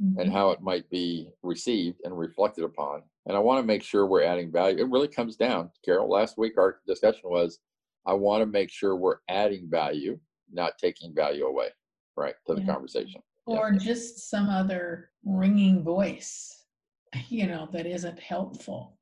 mm-hmm. 0.03 0.21
and 0.21 0.33
how 0.33 0.51
it 0.51 0.61
might 0.61 0.89
be 0.91 1.29
received 1.43 2.01
and 2.05 2.17
reflected 2.17 2.65
upon. 2.65 3.03
And 3.27 3.37
I 3.37 3.41
want 3.41 3.63
to 3.63 3.67
make 3.67 3.83
sure 3.83 4.07
we're 4.07 4.23
adding 4.23 4.53
value. 4.53 4.79
It 4.79 4.91
really 4.91 5.09
comes 5.09 5.37
down, 5.37 5.71
Carol. 5.85 6.11
Last 6.11 6.39
week 6.39 6.59
our 6.59 6.81
discussion 6.87 7.23
was 7.25 7.59
I 8.07 8.15
want 8.15 8.43
to 8.43 8.47
make 8.47 8.71
sure 8.71 8.97
we're 8.97 9.19
adding 9.29 9.69
value, 9.69 10.19
not 10.53 10.79
taking 10.79 11.15
value 11.15 11.47
away, 11.47 11.69
right, 12.17 12.35
to 12.47 12.55
the 12.55 12.61
yeah. 12.61 12.73
conversation. 12.73 13.23
Or 13.47 13.73
yeah. 13.73 13.79
just 13.79 14.31
some 14.31 14.49
other 14.49 15.11
ringing 15.25 15.83
voice, 15.83 16.65
you 17.29 17.47
know, 17.47 17.69
that 17.73 17.87
isn't 17.87 18.19
helpful. 18.19 18.99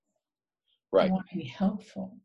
Right. 0.93 1.09
I 1.09 1.13
want 1.13 1.29
to 1.31 1.37
be 1.37 1.45
helpful. 1.45 2.17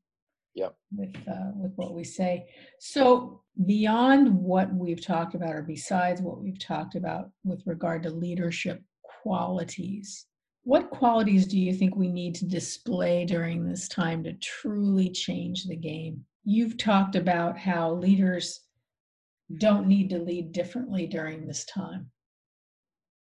Yep. 0.55 0.75
With 0.95 1.15
uh, 1.27 1.51
with 1.55 1.73
what 1.75 1.93
we 1.93 2.03
say. 2.03 2.47
So 2.79 3.43
beyond 3.67 4.33
what 4.33 4.73
we've 4.73 5.05
talked 5.05 5.35
about, 5.35 5.53
or 5.53 5.61
besides 5.61 6.19
what 6.19 6.41
we've 6.41 6.59
talked 6.59 6.95
about 6.95 7.29
with 7.43 7.61
regard 7.67 8.01
to 8.03 8.09
leadership 8.09 8.81
qualities, 9.21 10.25
what 10.63 10.89
qualities 10.89 11.45
do 11.47 11.57
you 11.57 11.73
think 11.73 11.95
we 11.95 12.09
need 12.09 12.35
to 12.35 12.45
display 12.45 13.23
during 13.23 13.63
this 13.63 13.87
time 13.87 14.23
to 14.23 14.33
truly 14.33 15.09
change 15.09 15.65
the 15.65 15.77
game? 15.77 16.25
You've 16.47 16.77
talked 16.77 17.17
about 17.17 17.57
how 17.57 17.91
leaders 17.91 18.61
don't 19.57 19.85
need 19.85 20.09
to 20.09 20.17
lead 20.17 20.53
differently 20.53 21.05
during 21.05 21.45
this 21.45 21.65
time. 21.65 22.09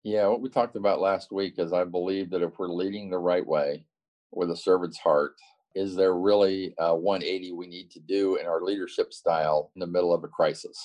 Yeah, 0.03 0.27
what 0.27 0.41
we 0.41 0.49
talked 0.49 0.75
about 0.75 1.01
last 1.01 1.31
week 1.31 1.55
is 1.57 1.73
I 1.73 1.85
believe 1.85 2.29
that 2.29 2.43
if 2.43 2.59
we're 2.59 2.67
leading 2.67 3.09
the 3.09 3.17
right 3.17 3.45
way 3.45 3.87
with 4.31 4.51
a 4.51 4.55
servant's 4.55 4.99
heart, 4.99 5.33
is 5.73 5.95
there 5.95 6.13
really 6.13 6.75
a 6.77 6.95
180 6.95 7.53
we 7.53 7.65
need 7.65 7.89
to 7.91 7.99
do 7.99 8.35
in 8.35 8.45
our 8.45 8.61
leadership 8.61 9.11
style 9.11 9.71
in 9.75 9.79
the 9.79 9.87
middle 9.87 10.13
of 10.13 10.23
a 10.23 10.27
crisis? 10.27 10.77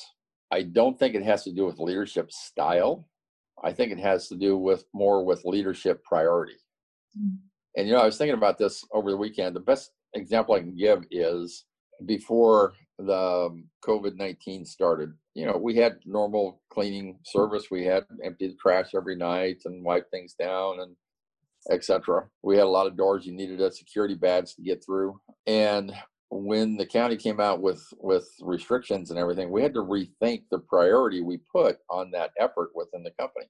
I 0.50 0.62
don't 0.62 0.98
think 0.98 1.14
it 1.14 1.22
has 1.22 1.44
to 1.44 1.52
do 1.52 1.66
with 1.66 1.78
leadership 1.78 2.32
style. 2.32 3.06
I 3.62 3.74
think 3.74 3.92
it 3.92 4.00
has 4.00 4.28
to 4.28 4.34
do 4.34 4.56
with 4.56 4.86
more 4.94 5.26
with 5.26 5.44
leadership 5.44 6.02
priority. 6.04 6.56
Mm-hmm. 7.18 7.36
And 7.76 7.86
you 7.86 7.92
know, 7.92 8.00
I 8.00 8.06
was 8.06 8.16
thinking 8.16 8.38
about 8.38 8.56
this 8.56 8.82
over 8.92 9.10
the 9.10 9.16
weekend. 9.18 9.54
The 9.54 9.60
best 9.60 9.90
example 10.14 10.54
I 10.54 10.60
can 10.60 10.74
give 10.74 11.04
is 11.10 11.66
before 12.06 12.74
the 12.98 13.16
um, 13.16 13.64
COVID 13.84 14.16
19 14.16 14.64
started, 14.64 15.12
you 15.34 15.46
know, 15.46 15.56
we 15.56 15.76
had 15.76 15.98
normal 16.04 16.60
cleaning 16.70 17.18
service. 17.24 17.70
We 17.70 17.84
had 17.84 18.04
empty 18.22 18.48
the 18.48 18.54
trash 18.54 18.90
every 18.94 19.16
night 19.16 19.62
and 19.64 19.84
wipe 19.84 20.10
things 20.10 20.34
down 20.34 20.80
and 20.80 20.96
etc. 21.70 22.26
We 22.42 22.56
had 22.56 22.64
a 22.64 22.70
lot 22.70 22.86
of 22.86 22.96
doors 22.96 23.26
you 23.26 23.32
needed 23.32 23.60
a 23.60 23.70
security 23.70 24.14
badge 24.14 24.54
to 24.54 24.62
get 24.62 24.84
through. 24.84 25.20
And 25.46 25.92
when 26.30 26.76
the 26.76 26.86
county 26.86 27.16
came 27.16 27.40
out 27.40 27.60
with 27.60 27.82
with 27.98 28.28
restrictions 28.40 29.10
and 29.10 29.18
everything, 29.18 29.50
we 29.50 29.62
had 29.62 29.74
to 29.74 29.80
rethink 29.80 30.44
the 30.50 30.58
priority 30.58 31.20
we 31.22 31.38
put 31.52 31.78
on 31.90 32.10
that 32.12 32.30
effort 32.38 32.70
within 32.74 33.02
the 33.02 33.12
company. 33.18 33.46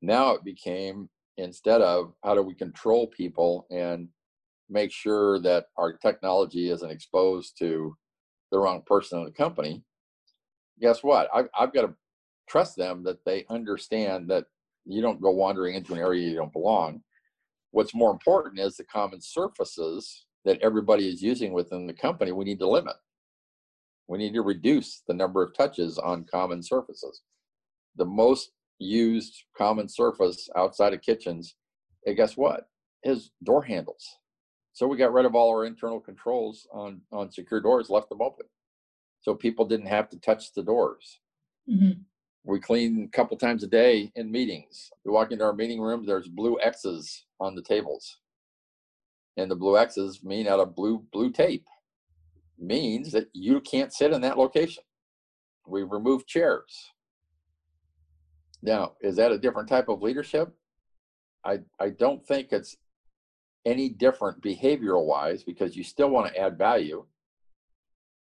Now 0.00 0.32
it 0.32 0.44
became 0.44 1.08
instead 1.38 1.80
of 1.80 2.12
how 2.24 2.34
do 2.34 2.42
we 2.42 2.54
control 2.54 3.06
people 3.06 3.66
and 3.70 4.08
make 4.68 4.92
sure 4.92 5.40
that 5.40 5.66
our 5.76 5.92
technology 5.96 6.70
isn't 6.70 6.90
exposed 6.90 7.58
to 7.58 7.96
the 8.50 8.58
wrong 8.58 8.82
person 8.86 9.18
in 9.18 9.24
the 9.24 9.30
company, 9.30 9.82
guess 10.80 11.02
what? 11.02 11.28
I've, 11.34 11.48
I've 11.58 11.72
got 11.72 11.82
to 11.82 11.94
trust 12.48 12.76
them 12.76 13.02
that 13.04 13.24
they 13.24 13.44
understand 13.48 14.28
that 14.28 14.46
you 14.84 15.00
don't 15.00 15.20
go 15.20 15.30
wandering 15.30 15.74
into 15.74 15.94
an 15.94 16.00
area 16.00 16.28
you 16.28 16.36
don't 16.36 16.52
belong. 16.52 17.02
What's 17.70 17.94
more 17.94 18.10
important 18.10 18.58
is 18.58 18.76
the 18.76 18.84
common 18.84 19.20
surfaces 19.20 20.26
that 20.44 20.60
everybody 20.60 21.08
is 21.08 21.22
using 21.22 21.52
within 21.52 21.86
the 21.86 21.92
company, 21.92 22.32
we 22.32 22.44
need 22.44 22.58
to 22.58 22.68
limit. 22.68 22.96
We 24.08 24.18
need 24.18 24.34
to 24.34 24.42
reduce 24.42 25.02
the 25.06 25.14
number 25.14 25.42
of 25.42 25.54
touches 25.54 25.98
on 25.98 26.26
common 26.30 26.62
surfaces. 26.62 27.22
The 27.96 28.04
most 28.04 28.50
used 28.78 29.44
common 29.56 29.88
surface 29.88 30.48
outside 30.56 30.92
of 30.92 31.02
kitchens 31.02 31.54
And 32.04 32.16
guess 32.16 32.36
what? 32.36 32.66
Is 33.04 33.30
door 33.42 33.62
handles. 33.62 34.04
So 34.72 34.86
we 34.86 34.96
got 34.96 35.12
rid 35.12 35.26
of 35.26 35.34
all 35.34 35.50
our 35.50 35.64
internal 35.64 36.00
controls 36.00 36.66
on 36.72 37.02
on 37.12 37.30
secure 37.30 37.60
doors, 37.60 37.90
left 37.90 38.08
them 38.08 38.22
open, 38.22 38.46
so 39.20 39.34
people 39.34 39.66
didn't 39.66 39.86
have 39.86 40.08
to 40.10 40.18
touch 40.18 40.52
the 40.54 40.62
doors. 40.62 41.20
Mm-hmm. 41.70 42.00
We 42.44 42.58
clean 42.58 43.08
a 43.08 43.16
couple 43.16 43.36
times 43.36 43.62
a 43.62 43.68
day 43.68 44.10
in 44.16 44.32
meetings. 44.32 44.90
We 45.04 45.12
walk 45.12 45.30
into 45.30 45.44
our 45.44 45.52
meeting 45.52 45.80
rooms. 45.80 46.06
There's 46.06 46.28
blue 46.28 46.58
X's 46.60 47.26
on 47.38 47.54
the 47.54 47.62
tables, 47.62 48.18
and 49.36 49.50
the 49.50 49.56
blue 49.56 49.76
X's 49.76 50.24
mean 50.24 50.46
out 50.46 50.60
of 50.60 50.74
blue 50.74 51.04
blue 51.12 51.30
tape 51.30 51.66
means 52.58 53.12
that 53.12 53.28
you 53.32 53.60
can't 53.60 53.92
sit 53.92 54.12
in 54.12 54.20
that 54.22 54.38
location. 54.38 54.84
We 55.66 55.82
remove 55.82 56.26
chairs. 56.26 56.92
Now, 58.62 58.92
is 59.00 59.16
that 59.16 59.32
a 59.32 59.38
different 59.38 59.68
type 59.68 59.88
of 59.88 60.02
leadership? 60.02 60.54
I 61.44 61.58
I 61.78 61.90
don't 61.90 62.26
think 62.26 62.48
it's 62.52 62.76
any 63.64 63.88
different 63.88 64.42
behavioral 64.42 65.06
wise 65.06 65.42
because 65.44 65.76
you 65.76 65.84
still 65.84 66.10
want 66.10 66.32
to 66.32 66.38
add 66.40 66.58
value. 66.58 67.04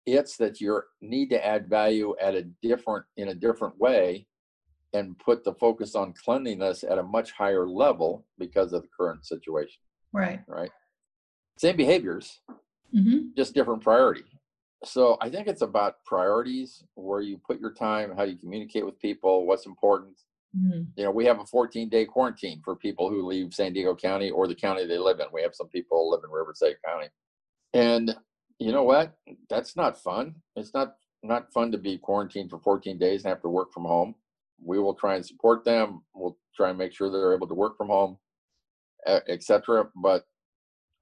It's 0.07 0.37
that 0.39 0.61
you 0.61 0.81
need 1.01 1.31
to 1.31 1.45
add 1.47 1.69
value 1.69 2.15
at 2.21 2.35
a 2.35 2.43
different 2.63 3.05
in 3.17 3.29
a 3.29 3.35
different 3.35 3.79
way 3.79 4.27
and 4.93 5.17
put 5.19 5.45
the 5.45 5.55
focus 5.55 5.95
on 5.95 6.15
cleanliness 6.25 6.83
at 6.83 6.99
a 6.99 7.03
much 7.03 7.31
higher 7.31 7.69
level 7.69 8.27
because 8.39 8.73
of 8.73 8.83
the 8.83 8.89
current 8.97 9.25
situation. 9.25 9.81
Right. 10.13 10.41
Right. 10.49 10.71
Same 11.59 11.77
behaviors, 11.77 12.41
Mm-hmm. 12.93 13.29
just 13.37 13.55
different 13.55 13.83
priority. 13.85 14.25
So 14.85 15.17
I 15.21 15.31
think 15.31 15.47
it's 15.47 15.63
about 15.63 16.05
priorities, 16.05 16.83
where 16.95 17.21
you 17.21 17.39
put 17.39 17.61
your 17.61 17.73
time, 17.73 18.17
how 18.17 18.25
you 18.25 18.37
communicate 18.37 18.85
with 18.85 18.99
people, 18.99 19.47
what's 19.47 19.67
important. 19.67 20.17
Mm-hmm. 20.57 20.83
You 20.97 21.05
know, 21.05 21.11
we 21.11 21.25
have 21.27 21.41
a 21.41 21.47
14 21.47 21.89
day 21.89 22.05
quarantine 22.05 22.61
for 22.65 22.77
people 22.77 23.09
who 23.09 23.27
leave 23.27 23.55
San 23.55 23.73
Diego 23.73 23.95
County 23.95 24.31
or 24.31 24.49
the 24.49 24.55
county 24.55 24.87
they 24.87 24.99
live 24.99 25.21
in. 25.21 25.27
We 25.33 25.43
have 25.43 25.55
some 25.55 25.69
people 25.69 26.11
live 26.11 26.21
in 26.25 26.31
Riverside 26.31 26.77
County. 26.85 27.09
And 27.73 28.15
you 28.59 28.73
know 28.73 28.83
what? 28.83 29.15
That's 29.49 29.77
not 29.77 30.03
fun. 30.03 30.35
It's 30.57 30.75
not 30.75 30.95
not 31.23 31.53
fun 31.53 31.71
to 31.71 31.79
be 31.79 31.99
quarantined 31.99 32.51
for 32.51 32.59
14 32.59 32.99
days 32.99 33.25
and 33.25 33.31
have 33.31 33.43
to 33.43 33.49
work 33.49 33.73
from 33.73 33.85
home. 33.85 34.15
We 34.63 34.79
will 34.79 34.95
try 34.95 35.17
and 35.17 35.25
support 35.25 35.65
them. 35.65 36.03
We'll 36.15 36.39
try 36.57 36.71
and 36.71 36.79
make 36.79 36.93
sure 36.93 37.11
they're 37.11 37.35
able 37.35 37.49
to 37.49 37.55
work 37.55 37.77
from 37.77 37.89
home, 37.89 38.19
etc. 39.07 39.89
But 39.97 40.25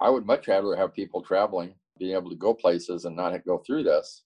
I 0.01 0.11
would 0.11 0.26
much 0.26 0.49
rather 0.49 0.76
have 0.76 0.94
people 0.94 1.22
traveling, 1.22 1.74
being 1.99 2.14
able 2.14 2.30
to 2.30 2.36
go 2.36 2.53
places 2.53 3.05
and 3.05 3.16
not 3.16 3.44
go 3.44 3.59
through 3.59 3.84
this. 3.84 4.24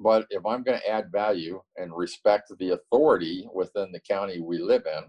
But 0.00 0.26
if 0.30 0.46
I'm 0.46 0.62
going 0.62 0.78
to 0.78 0.88
add 0.88 1.10
value 1.10 1.60
and 1.76 1.92
respect 1.96 2.52
the 2.58 2.70
authority 2.70 3.48
within 3.52 3.90
the 3.90 4.00
county 4.00 4.40
we 4.40 4.58
live 4.58 4.84
in, 4.86 5.04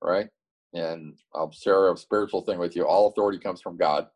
right? 0.00 0.28
And 0.74 1.18
I'll 1.34 1.50
share 1.50 1.92
a 1.92 1.96
spiritual 1.96 2.42
thing 2.42 2.58
with 2.58 2.76
you. 2.76 2.86
All 2.86 3.08
authority 3.08 3.38
comes 3.38 3.60
from 3.60 3.76
God, 3.76 4.06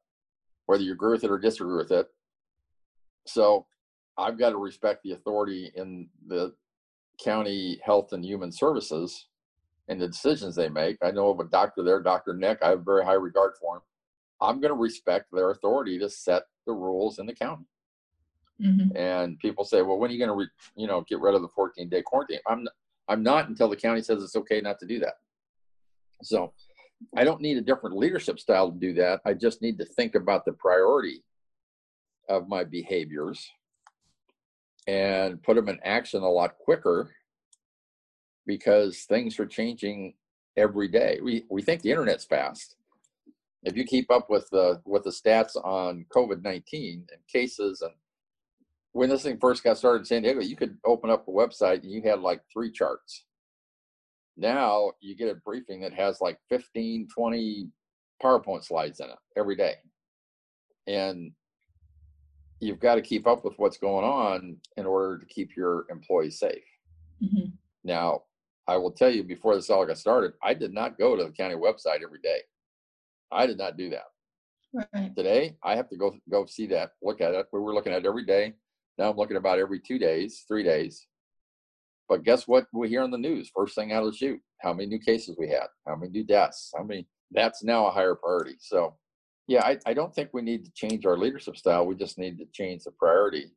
whether 0.66 0.82
you 0.82 0.92
agree 0.92 1.12
with 1.12 1.24
it 1.24 1.30
or 1.30 1.38
disagree 1.38 1.76
with 1.76 1.90
it. 1.90 2.06
So 3.26 3.66
I've 4.16 4.38
got 4.38 4.50
to 4.50 4.58
respect 4.58 5.02
the 5.02 5.12
authority 5.12 5.72
in 5.74 6.08
the 6.26 6.54
county 7.22 7.80
health 7.84 8.12
and 8.12 8.24
human 8.24 8.52
services 8.52 9.26
and 9.88 10.00
the 10.00 10.08
decisions 10.08 10.54
they 10.54 10.68
make. 10.68 10.98
I 11.02 11.10
know 11.10 11.30
of 11.30 11.40
a 11.40 11.44
doctor 11.44 11.82
there, 11.82 12.00
Dr. 12.00 12.34
Nick. 12.34 12.58
I 12.62 12.70
have 12.70 12.84
very 12.84 13.04
high 13.04 13.12
regard 13.14 13.54
for 13.60 13.76
him. 13.76 13.82
I'm 14.40 14.60
going 14.60 14.72
to 14.72 14.80
respect 14.80 15.26
their 15.32 15.50
authority 15.50 15.98
to 15.98 16.08
set 16.08 16.44
the 16.66 16.72
rules 16.72 17.18
in 17.18 17.26
the 17.26 17.34
county. 17.34 17.64
Mm-hmm. 18.60 18.96
And 18.96 19.38
people 19.38 19.64
say, 19.64 19.82
"Well, 19.82 19.98
when 19.98 20.10
are 20.10 20.12
you 20.12 20.18
going 20.18 20.28
to, 20.28 20.36
re- 20.36 20.72
you 20.76 20.86
know, 20.86 21.04
get 21.08 21.20
rid 21.20 21.34
of 21.34 21.42
the 21.42 21.48
14 21.48 21.88
day 21.88 22.02
quarantine?" 22.02 22.40
I'm, 22.46 22.66
I'm 23.08 23.22
not 23.22 23.48
until 23.48 23.68
the 23.68 23.76
county 23.76 24.02
says 24.02 24.22
it's 24.22 24.36
okay 24.36 24.60
not 24.60 24.78
to 24.80 24.86
do 24.86 24.98
that. 25.00 25.14
So, 26.22 26.52
I 27.16 27.24
don't 27.24 27.40
need 27.40 27.56
a 27.56 27.62
different 27.62 27.96
leadership 27.96 28.38
style 28.38 28.70
to 28.70 28.78
do 28.78 28.94
that. 28.94 29.20
I 29.24 29.34
just 29.34 29.62
need 29.62 29.78
to 29.78 29.84
think 29.84 30.14
about 30.14 30.44
the 30.44 30.52
priority 30.52 31.24
of 32.28 32.48
my 32.48 32.64
behaviors 32.64 33.50
and 34.86 35.42
put 35.42 35.56
them 35.56 35.68
in 35.68 35.78
action 35.84 36.22
a 36.22 36.30
lot 36.30 36.58
quicker 36.58 37.10
because 38.46 39.04
things 39.04 39.38
are 39.38 39.46
changing 39.46 40.14
every 40.56 40.88
day. 40.88 41.20
We 41.22 41.44
we 41.48 41.62
think 41.62 41.82
the 41.82 41.90
internet's 41.90 42.24
fast. 42.24 42.76
If 43.62 43.76
you 43.76 43.84
keep 43.84 44.10
up 44.10 44.28
with 44.28 44.48
the 44.50 44.80
with 44.84 45.04
the 45.04 45.10
stats 45.10 45.56
on 45.56 46.06
COVID 46.14 46.42
nineteen 46.42 47.06
and 47.12 47.20
cases 47.28 47.82
and 47.82 47.92
when 48.92 49.08
this 49.08 49.22
thing 49.22 49.38
first 49.38 49.64
got 49.64 49.78
started 49.78 50.00
in 50.00 50.04
San 50.04 50.22
Diego, 50.22 50.40
you 50.40 50.56
could 50.56 50.76
open 50.84 51.10
up 51.10 51.26
a 51.26 51.30
website 51.30 51.82
and 51.82 51.90
you 51.90 52.02
had 52.02 52.20
like 52.20 52.42
three 52.52 52.70
charts. 52.70 53.24
Now 54.36 54.92
you 55.00 55.16
get 55.16 55.30
a 55.30 55.34
briefing 55.34 55.80
that 55.80 55.94
has 55.94 56.20
like 56.20 56.38
15, 56.48 57.08
20 57.14 57.68
PowerPoint 58.22 58.64
slides 58.64 59.00
in 59.00 59.06
it 59.06 59.18
every 59.36 59.56
day. 59.56 59.74
And 60.86 61.32
you've 62.60 62.80
got 62.80 62.96
to 62.96 63.02
keep 63.02 63.26
up 63.26 63.44
with 63.44 63.58
what's 63.58 63.78
going 63.78 64.04
on 64.04 64.56
in 64.76 64.86
order 64.86 65.18
to 65.18 65.26
keep 65.26 65.56
your 65.56 65.86
employees 65.90 66.38
safe. 66.38 66.64
Mm-hmm. 67.22 67.50
Now, 67.84 68.22
I 68.68 68.76
will 68.76 68.92
tell 68.92 69.10
you 69.10 69.24
before 69.24 69.54
this 69.54 69.70
all 69.70 69.86
got 69.86 69.98
started, 69.98 70.34
I 70.42 70.54
did 70.54 70.72
not 70.72 70.98
go 70.98 71.16
to 71.16 71.24
the 71.24 71.30
county 71.30 71.56
website 71.56 72.02
every 72.02 72.20
day. 72.22 72.40
I 73.30 73.46
did 73.46 73.58
not 73.58 73.76
do 73.76 73.90
that. 73.90 74.04
Right. 74.94 75.14
Today, 75.14 75.56
I 75.62 75.76
have 75.76 75.88
to 75.90 75.96
go 75.96 76.16
go 76.30 76.46
see 76.46 76.66
that, 76.68 76.92
look 77.02 77.20
at 77.20 77.34
it. 77.34 77.46
We 77.52 77.60
were 77.60 77.74
looking 77.74 77.92
at 77.92 78.04
it 78.04 78.06
every 78.06 78.24
day. 78.24 78.54
Now 78.98 79.10
I'm 79.10 79.16
looking 79.16 79.36
about 79.36 79.58
every 79.58 79.80
two 79.80 79.98
days, 79.98 80.44
three 80.46 80.62
days. 80.62 81.06
But 82.08 82.24
guess 82.24 82.46
what 82.46 82.66
we 82.72 82.88
hear 82.88 83.02
on 83.02 83.10
the 83.10 83.18
news? 83.18 83.50
First 83.54 83.74
thing 83.74 83.92
out 83.92 84.04
of 84.04 84.12
the 84.12 84.16
chute, 84.16 84.40
how 84.60 84.72
many 84.72 84.88
new 84.88 84.98
cases 84.98 85.36
we 85.38 85.48
had, 85.48 85.68
how 85.86 85.96
many 85.96 86.10
new 86.10 86.24
deaths, 86.24 86.72
how 86.76 86.84
many 86.84 87.06
that's 87.30 87.64
now 87.64 87.86
a 87.86 87.90
higher 87.90 88.14
priority. 88.14 88.56
So 88.58 88.96
yeah, 89.48 89.64
I, 89.64 89.78
I 89.86 89.94
don't 89.94 90.14
think 90.14 90.30
we 90.32 90.42
need 90.42 90.64
to 90.64 90.72
change 90.74 91.06
our 91.06 91.16
leadership 91.16 91.56
style. 91.56 91.86
We 91.86 91.94
just 91.94 92.18
need 92.18 92.38
to 92.38 92.46
change 92.52 92.84
the 92.84 92.92
priority 92.92 93.50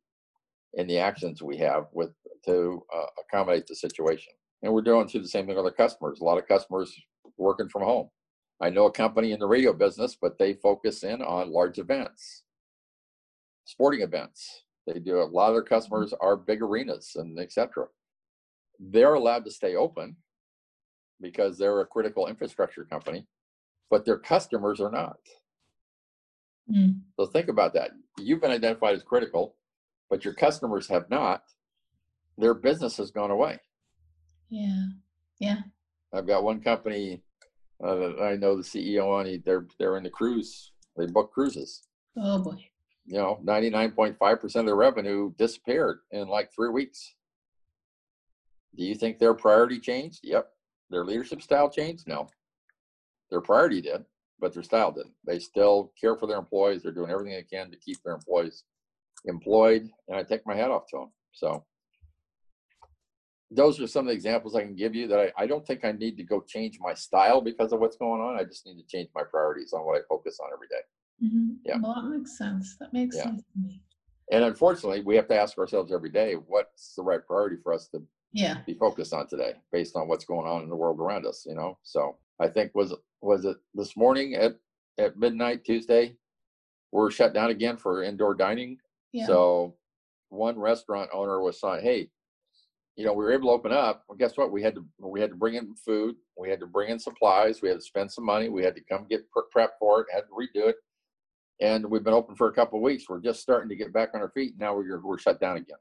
in 0.74 0.86
the 0.86 0.98
actions 0.98 1.42
we 1.42 1.56
have 1.58 1.86
with 1.92 2.10
to 2.46 2.82
uh, 2.94 3.06
accommodate 3.20 3.66
the 3.66 3.74
situation. 3.74 4.32
And 4.62 4.72
we're 4.72 4.82
doing 4.82 5.06
through 5.06 5.22
the 5.22 5.28
same 5.28 5.46
thing 5.46 5.56
with 5.56 5.64
our 5.64 5.70
customers. 5.70 6.20
A 6.20 6.24
lot 6.24 6.38
of 6.38 6.48
customers 6.48 6.94
working 7.36 7.68
from 7.68 7.82
home. 7.82 8.08
I 8.60 8.70
know 8.70 8.86
a 8.86 8.92
company 8.92 9.32
in 9.32 9.38
the 9.38 9.46
radio 9.46 9.72
business, 9.72 10.16
but 10.20 10.38
they 10.38 10.54
focus 10.54 11.02
in 11.02 11.20
on 11.22 11.52
large 11.52 11.78
events, 11.78 12.44
sporting 13.64 14.00
events. 14.00 14.64
They 14.86 15.00
do 15.00 15.20
a 15.20 15.24
lot 15.24 15.48
of 15.48 15.54
their 15.54 15.62
customers 15.62 16.14
are 16.20 16.36
big 16.36 16.62
arenas 16.62 17.16
and 17.16 17.38
etc. 17.38 17.86
They're 18.78 19.14
allowed 19.14 19.44
to 19.46 19.50
stay 19.50 19.74
open 19.74 20.16
because 21.20 21.58
they're 21.58 21.80
a 21.80 21.86
critical 21.86 22.26
infrastructure 22.28 22.84
company, 22.84 23.26
but 23.90 24.04
their 24.04 24.18
customers 24.18 24.80
are 24.80 24.90
not. 24.90 25.18
Mm. 26.70 27.00
So 27.18 27.26
think 27.26 27.48
about 27.48 27.74
that. 27.74 27.90
You've 28.18 28.40
been 28.40 28.50
identified 28.50 28.94
as 28.94 29.02
critical, 29.02 29.56
but 30.10 30.24
your 30.24 30.34
customers 30.34 30.88
have 30.88 31.08
not. 31.10 31.42
Their 32.38 32.54
business 32.54 32.96
has 32.98 33.10
gone 33.10 33.30
away. 33.30 33.58
Yeah. 34.50 34.86
Yeah. 35.38 35.60
I've 36.12 36.26
got 36.26 36.44
one 36.44 36.60
company 36.60 37.22
uh, 37.82 37.94
that 37.94 38.22
I 38.22 38.36
know 38.36 38.56
the 38.56 38.62
CEO 38.62 39.10
on. 39.18 39.26
He, 39.26 39.38
they're 39.38 39.66
they're 39.78 39.96
in 39.96 40.04
the 40.04 40.10
cruise. 40.10 40.72
They 40.96 41.06
book 41.06 41.32
cruises. 41.32 41.82
Oh 42.16 42.42
boy. 42.42 42.56
You 43.06 43.18
know, 43.18 43.38
ninety 43.42 43.70
nine 43.70 43.92
point 43.92 44.16
five 44.18 44.40
percent 44.40 44.62
of 44.62 44.66
their 44.66 44.76
revenue 44.76 45.32
disappeared 45.38 46.00
in 46.10 46.28
like 46.28 46.52
three 46.52 46.70
weeks. 46.70 47.14
Do 48.76 48.84
you 48.84 48.94
think 48.94 49.18
their 49.18 49.34
priority 49.34 49.78
changed? 49.78 50.20
Yep. 50.24 50.48
Their 50.90 51.04
leadership 51.04 51.40
style 51.40 51.70
changed? 51.70 52.06
No. 52.08 52.28
Their 53.30 53.40
priority 53.40 53.80
did, 53.80 54.04
but 54.38 54.52
their 54.52 54.62
style 54.62 54.92
didn't. 54.92 55.14
They 55.26 55.38
still 55.38 55.92
care 56.00 56.16
for 56.16 56.26
their 56.26 56.38
employees. 56.38 56.82
They're 56.82 56.92
doing 56.92 57.10
everything 57.10 57.32
they 57.32 57.56
can 57.56 57.70
to 57.70 57.76
keep 57.76 58.02
their 58.02 58.14
employees 58.14 58.64
employed, 59.24 59.88
and 60.08 60.16
I 60.16 60.22
take 60.22 60.46
my 60.46 60.54
hat 60.54 60.70
off 60.70 60.86
to 60.88 60.98
them. 60.98 61.12
So 61.32 61.64
those 63.50 63.80
are 63.80 63.86
some 63.86 64.06
of 64.06 64.08
the 64.08 64.14
examples 64.14 64.54
I 64.54 64.62
can 64.62 64.74
give 64.74 64.94
you 64.94 65.06
that 65.08 65.32
I, 65.36 65.44
I 65.44 65.46
don't 65.46 65.66
think 65.66 65.84
I 65.84 65.92
need 65.92 66.16
to 66.16 66.24
go 66.24 66.40
change 66.40 66.78
my 66.80 66.94
style 66.94 67.40
because 67.40 67.72
of 67.72 67.80
what's 67.80 67.96
going 67.96 68.20
on. 68.20 68.38
I 68.38 68.44
just 68.44 68.66
need 68.66 68.78
to 68.78 68.86
change 68.86 69.08
my 69.14 69.22
priorities 69.22 69.72
on 69.72 69.86
what 69.86 69.96
I 69.96 70.00
focus 70.08 70.38
on 70.40 70.50
every 70.52 70.68
day. 70.68 70.80
Mm-hmm. 71.22 71.50
Yeah. 71.64 71.78
Well, 71.82 71.94
that 71.94 72.08
makes 72.08 72.36
sense. 72.36 72.76
That 72.78 72.92
makes 72.92 73.16
Yeah. 73.16 73.24
sense 73.24 73.42
to 73.52 73.58
me. 73.58 73.82
And 74.32 74.44
unfortunately, 74.44 75.02
we 75.02 75.16
have 75.16 75.28
to 75.28 75.38
ask 75.38 75.56
ourselves 75.56 75.92
every 75.92 76.10
day 76.10 76.34
what's 76.34 76.94
the 76.94 77.02
right 77.02 77.24
priority 77.24 77.56
for 77.62 77.72
us 77.72 77.88
to 77.88 78.02
Yeah. 78.32 78.62
be 78.66 78.74
focused 78.74 79.14
on 79.14 79.28
today 79.28 79.54
based 79.72 79.96
on 79.96 80.08
what's 80.08 80.24
going 80.24 80.46
on 80.46 80.62
in 80.62 80.68
the 80.68 80.76
world 80.76 81.00
around 81.00 81.26
us, 81.26 81.46
you 81.46 81.54
know? 81.54 81.78
So 81.82 82.18
I 82.38 82.48
think 82.48 82.74
was 82.74 82.94
was 83.22 83.44
it 83.44 83.56
this 83.74 83.96
morning 83.96 84.34
at, 84.34 84.56
at 84.98 85.16
midnight 85.16 85.64
Tuesday, 85.64 86.16
we're 86.92 87.10
shut 87.10 87.32
down 87.32 87.50
again 87.50 87.76
for 87.76 88.02
indoor 88.02 88.34
dining. 88.34 88.78
Yeah. 89.12 89.26
So 89.26 89.76
one 90.28 90.58
restaurant 90.58 91.08
owner 91.12 91.40
was 91.40 91.58
saying, 91.60 91.82
Hey, 91.82 92.10
you 92.96 93.04
know, 93.04 93.12
we 93.12 93.24
were 93.24 93.32
able 93.32 93.48
to 93.48 93.52
open 93.54 93.72
up. 93.72 94.04
Well, 94.08 94.18
guess 94.18 94.36
what? 94.36 94.50
We 94.52 94.62
had 94.62 94.74
to 94.74 94.84
we 94.98 95.20
had 95.20 95.30
to 95.30 95.36
bring 95.36 95.54
in 95.54 95.74
food, 95.76 96.16
we 96.36 96.50
had 96.50 96.60
to 96.60 96.66
bring 96.66 96.90
in 96.90 96.98
supplies, 96.98 97.62
we 97.62 97.68
had 97.68 97.78
to 97.78 97.84
spend 97.84 98.10
some 98.12 98.24
money, 98.24 98.48
we 98.48 98.64
had 98.64 98.74
to 98.74 98.82
come 98.82 99.06
get 99.08 99.24
prep 99.52 99.78
for 99.78 100.00
it, 100.00 100.06
had 100.12 100.22
to 100.22 100.32
redo 100.34 100.68
it. 100.68 100.76
And 101.60 101.86
we've 101.86 102.04
been 102.04 102.12
open 102.14 102.36
for 102.36 102.48
a 102.48 102.52
couple 102.52 102.78
of 102.78 102.82
weeks. 102.82 103.04
We're 103.08 103.20
just 103.20 103.40
starting 103.40 103.68
to 103.70 103.76
get 103.76 103.92
back 103.92 104.10
on 104.14 104.20
our 104.20 104.30
feet. 104.30 104.54
Now 104.58 104.74
we're 104.76 105.00
we're 105.00 105.18
shut 105.18 105.40
down 105.40 105.56
again. 105.56 105.78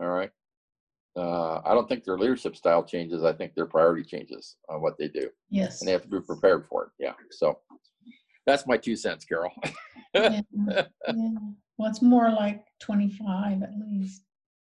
All 0.00 0.08
right. 0.08 0.30
uh, 1.16 1.60
I 1.64 1.74
don't 1.74 1.86
think 1.88 2.04
their 2.04 2.16
leadership 2.18 2.56
style 2.56 2.82
changes. 2.82 3.22
I 3.24 3.34
think 3.34 3.54
their 3.54 3.66
priority 3.66 4.04
changes 4.04 4.56
on 4.70 4.80
what 4.80 4.96
they 4.98 5.08
do. 5.08 5.28
Yes. 5.50 5.80
And 5.80 5.88
they 5.88 5.92
have 5.92 6.02
to 6.02 6.08
be 6.08 6.20
prepared 6.20 6.66
for 6.66 6.84
it. 6.84 6.90
Yeah. 6.98 7.12
So 7.30 7.58
that's 8.46 8.66
my 8.66 8.78
two 8.78 8.96
cents, 8.96 9.24
Carol. 9.26 9.50
yeah. 10.14 10.40
yeah. 10.54 10.82
Well, 11.78 11.90
it's 11.90 12.02
more 12.02 12.30
like 12.30 12.64
25 12.80 13.62
at 13.62 13.70
least. 13.78 14.22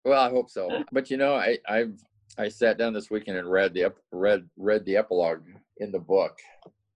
Well, 0.03 0.21
I 0.21 0.29
hope 0.29 0.49
so. 0.49 0.83
But 0.91 1.09
you 1.09 1.17
know, 1.17 1.35
I 1.35 1.57
I've 1.67 1.99
I 2.37 2.49
sat 2.49 2.77
down 2.77 2.93
this 2.93 3.09
weekend 3.09 3.37
and 3.37 3.49
read 3.49 3.73
the 3.73 3.93
read 4.11 4.47
read 4.57 4.85
the 4.85 4.97
epilogue 4.97 5.43
in 5.77 5.91
the 5.91 5.99
book, 5.99 6.37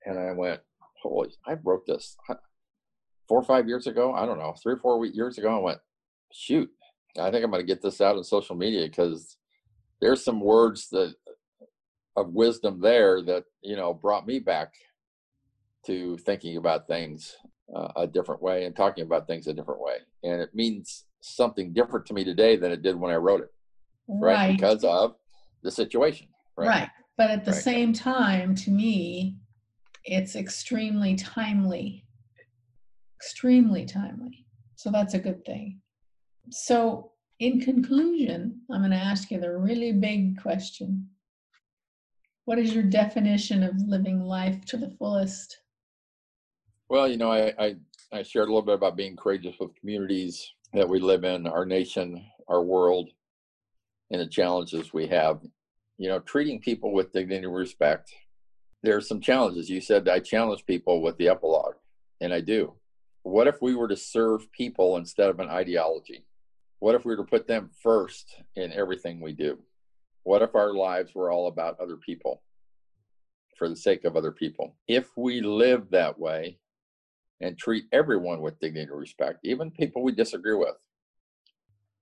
and 0.06 0.20
I 0.20 0.32
went, 0.34 0.60
"Holy! 1.02 1.34
I 1.48 1.54
wrote 1.64 1.86
this 1.88 2.16
four 3.30 3.40
or 3.40 3.44
five 3.44 3.70
years 3.70 3.88
ago. 3.88 4.14
I 4.14 4.26
don't 4.26 4.40
know, 4.40 4.54
three 4.62 4.74
or 4.74 4.78
four 4.78 5.06
years 5.06 5.38
ago." 5.38 5.56
I 5.56 5.60
went, 5.60 5.80
"Shoot! 6.34 6.70
I 7.18 7.32
think 7.32 7.46
I'm 7.46 7.52
going 7.52 7.64
to 7.64 7.68
get 7.68 7.82
this 7.82 8.02
out 8.02 8.18
on 8.18 8.24
social 8.24 8.56
media 8.56 8.86
because 8.86 9.38
there's 10.02 10.24
some 10.24 10.42
words 10.42 10.90
that 10.90 11.16
of 12.18 12.34
wisdom 12.34 12.82
there 12.82 13.22
that 13.22 13.46
you 13.62 13.76
know 13.76 13.94
brought 13.94 14.28
me 14.28 14.40
back 14.40 14.74
to 15.86 16.18
thinking 16.18 16.58
about 16.58 16.88
things 16.88 17.38
uh, 17.74 17.90
a 17.96 18.08
different 18.08 18.42
way 18.42 18.66
and 18.66 18.76
talking 18.76 19.06
about 19.06 19.28
things 19.28 19.48
a 19.48 19.54
different 19.54 19.82
way, 19.82 19.98
and 20.24 20.42
it 20.42 20.54
means 20.54 21.06
something 21.22 21.74
different 21.74 22.06
to 22.08 22.14
me 22.14 22.24
today 22.24 22.56
than 22.56 22.72
it 22.72 22.82
did 22.82 22.96
when 22.96 23.12
I 23.12 23.18
wrote 23.18 23.42
it, 23.42 23.54
right? 24.08 24.34
right. 24.34 24.56
Because 24.56 24.84
of 24.84 25.16
the 25.64 25.72
situation, 25.72 26.28
right? 26.58 26.68
Right. 26.68 26.90
But 27.18 27.32
at 27.32 27.46
the 27.46 27.52
right. 27.52 27.62
same 27.62 27.94
time, 27.94 28.56
to 28.56 28.72
me, 28.72 29.36
it's 30.06 30.36
extremely 30.36 31.16
timely. 31.16 32.06
Extremely 33.20 33.86
timely. 33.86 34.46
So 34.76 34.90
that's 34.92 35.14
a 35.14 35.20
good 35.20 35.44
thing. 35.44 35.82
So, 36.52 37.12
in 37.40 37.60
conclusion, 37.60 38.62
I'm 38.72 38.80
going 38.80 38.92
to 38.92 38.98
ask 38.98 39.30
you 39.30 39.40
the 39.40 39.58
really 39.58 39.92
big 39.92 40.42
question 40.42 41.10
What 42.46 42.60
is 42.60 42.74
your 42.74 42.84
definition 42.84 43.62
of 43.64 43.76
living 43.78 44.22
life 44.22 44.64
to 44.68 44.78
the 44.78 44.90
fullest? 44.98 45.58
Well, 46.90 47.10
you 47.10 47.18
know, 47.18 47.32
I, 47.32 47.54
I, 47.60 47.76
I 48.14 48.24
shared 48.24 48.48
a 48.48 48.52
little 48.52 48.66
bit 48.66 48.76
about 48.76 48.96
being 48.96 49.18
courageous 49.18 49.56
with 49.60 49.76
communities 49.76 50.54
that 50.74 50.88
we 50.88 51.00
live 51.00 51.26
in, 51.26 51.46
our 51.46 51.66
nation, 51.66 52.26
our 52.48 52.64
world, 52.64 53.10
and 54.12 54.22
the 54.22 54.28
challenges 54.28 54.94
we 54.94 55.08
have. 55.08 55.42
You 55.98 56.08
know, 56.08 56.20
treating 56.20 56.62
people 56.62 56.94
with 56.94 57.12
dignity 57.12 57.44
and 57.46 57.54
respect. 57.54 58.12
There 58.82 58.96
are 58.96 59.02
some 59.02 59.20
challenges. 59.20 59.70
You 59.70 59.82
said 59.82 60.08
I 60.08 60.20
challenge 60.20 60.66
people 60.66 61.02
with 61.02 61.18
the 61.18 61.28
epilogue, 61.28 61.76
and 62.22 62.34
I 62.34 62.40
do. 62.40 62.76
What 63.24 63.48
if 63.48 63.62
we 63.62 63.76
were 63.76 63.88
to 63.88 63.98
serve 63.98 64.52
people 64.52 64.98
instead 64.98 65.30
of 65.30 65.40
an 65.40 65.50
ideology? 65.50 66.26
What 66.80 66.96
if 66.96 67.06
we 67.06 67.16
were 67.16 67.24
to 67.24 67.30
put 67.30 67.48
them 67.48 67.70
first 67.84 68.42
in 68.56 68.72
everything 68.72 69.20
we 69.20 69.34
do? 69.34 69.60
What 70.24 70.42
if 70.42 70.56
our 70.56 70.74
lives 70.74 71.14
were 71.14 71.32
all 71.32 71.48
about 71.48 71.80
other 71.80 71.98
people 71.98 72.42
for 73.58 73.68
the 73.68 73.76
sake 73.76 74.06
of 74.06 74.16
other 74.16 74.32
people? 74.32 74.76
If 74.88 75.10
we 75.18 75.42
live 75.42 75.90
that 75.92 76.18
way, 76.18 76.60
and 77.42 77.58
treat 77.58 77.86
everyone 77.92 78.42
with 78.42 78.60
dignity 78.60 78.90
and 78.90 79.00
respect, 79.00 79.40
even 79.44 79.72
people 79.72 80.04
we 80.04 80.12
disagree 80.12 80.56
with. 80.56 80.76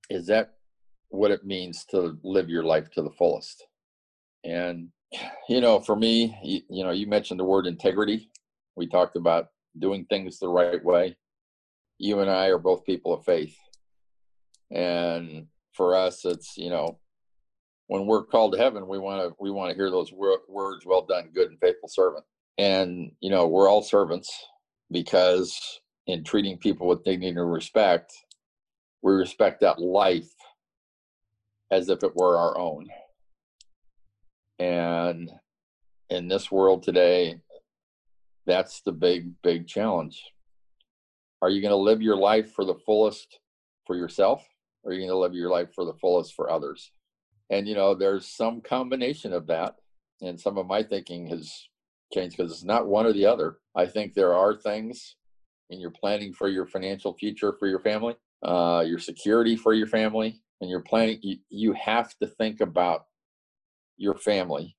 Is 0.09 0.27
that 0.27 0.53
what 1.09 1.31
it 1.31 1.45
means 1.45 1.85
to 1.91 2.17
live 2.23 2.49
your 2.49 2.63
life 2.63 2.89
to 2.91 3.01
the 3.01 3.11
fullest? 3.11 3.67
And, 4.43 4.89
you 5.49 5.61
know, 5.61 5.79
for 5.79 5.95
me, 5.95 6.37
you, 6.43 6.61
you 6.69 6.83
know, 6.83 6.91
you 6.91 7.07
mentioned 7.07 7.39
the 7.39 7.45
word 7.45 7.67
integrity. 7.67 8.29
We 8.75 8.87
talked 8.87 9.15
about 9.15 9.47
doing 9.79 10.05
things 10.05 10.39
the 10.39 10.49
right 10.49 10.83
way. 10.83 11.15
You 11.97 12.19
and 12.19 12.29
I 12.29 12.47
are 12.47 12.59
both 12.59 12.85
people 12.85 13.13
of 13.13 13.25
faith. 13.25 13.55
And 14.71 15.47
for 15.73 15.95
us, 15.95 16.25
it's, 16.25 16.57
you 16.57 16.69
know, 16.69 16.99
when 17.87 18.05
we're 18.05 18.23
called 18.23 18.53
to 18.53 18.57
heaven, 18.57 18.87
we 18.87 18.99
want 18.99 19.21
to 19.21 19.35
we 19.39 19.49
want 19.49 19.71
to 19.71 19.75
hear 19.75 19.89
those 19.89 20.11
words, 20.11 20.85
"Well 20.85 21.05
done, 21.05 21.31
good 21.33 21.49
and 21.49 21.59
faithful 21.59 21.89
servant." 21.89 22.25
And 22.57 23.11
you 23.21 23.29
know, 23.29 23.47
we're 23.47 23.69
all 23.69 23.81
servants 23.81 24.29
because 24.91 25.79
in 26.05 26.23
treating 26.23 26.57
people 26.57 26.87
with 26.87 27.03
dignity 27.03 27.29
and 27.29 27.51
respect, 27.51 28.13
we 29.01 29.13
respect 29.13 29.61
that 29.61 29.79
life 29.79 30.33
as 31.71 31.89
if 31.89 32.03
it 32.03 32.15
were 32.15 32.37
our 32.37 32.57
own. 32.57 32.87
And 34.59 35.29
in 36.09 36.27
this 36.27 36.51
world 36.51 36.83
today, 36.83 37.41
that's 38.47 38.81
the 38.81 38.93
big, 38.93 39.33
big 39.43 39.67
challenge. 39.67 40.23
Are 41.41 41.49
you 41.49 41.61
going 41.61 41.71
to 41.71 41.75
live 41.75 42.01
your 42.01 42.17
life 42.17 42.53
for 42.53 42.65
the 42.65 42.73
fullest 42.73 43.39
for 43.85 43.95
yourself? 43.95 44.47
Or 44.83 44.91
are 44.91 44.93
you 44.93 45.01
going 45.01 45.11
to 45.11 45.17
live 45.17 45.35
your 45.35 45.51
life 45.51 45.73
for 45.75 45.85
the 45.85 45.93
fullest 45.93 46.33
for 46.33 46.49
others? 46.49 46.91
And, 47.51 47.67
you 47.67 47.75
know, 47.75 47.93
there's 47.93 48.25
some 48.25 48.61
combination 48.61 49.33
of 49.33 49.47
that. 49.47 49.75
And 50.21 50.39
some 50.39 50.57
of 50.57 50.65
my 50.65 50.81
thinking 50.81 51.27
has 51.27 51.67
changed 52.11 52.37
because 52.37 52.51
it's 52.51 52.63
not 52.63 52.87
one 52.87 53.05
or 53.05 53.13
the 53.13 53.25
other. 53.25 53.57
I 53.75 53.85
think 53.85 54.13
there 54.13 54.33
are 54.33 54.55
things 54.55 55.15
in 55.69 55.79
your 55.79 55.91
planning 55.91 56.33
for 56.33 56.47
your 56.47 56.65
financial 56.65 57.13
future 57.13 57.53
for 57.59 57.67
your 57.67 57.81
family, 57.81 58.15
uh, 58.43 58.83
your 58.87 58.99
security 58.99 59.55
for 59.55 59.73
your 59.73 59.87
family, 59.87 60.41
and 60.61 60.69
your 60.69 60.81
planning. 60.81 61.19
You, 61.21 61.37
you 61.49 61.73
have 61.73 62.17
to 62.19 62.27
think 62.27 62.61
about 62.61 63.05
your 63.97 64.15
family, 64.15 64.75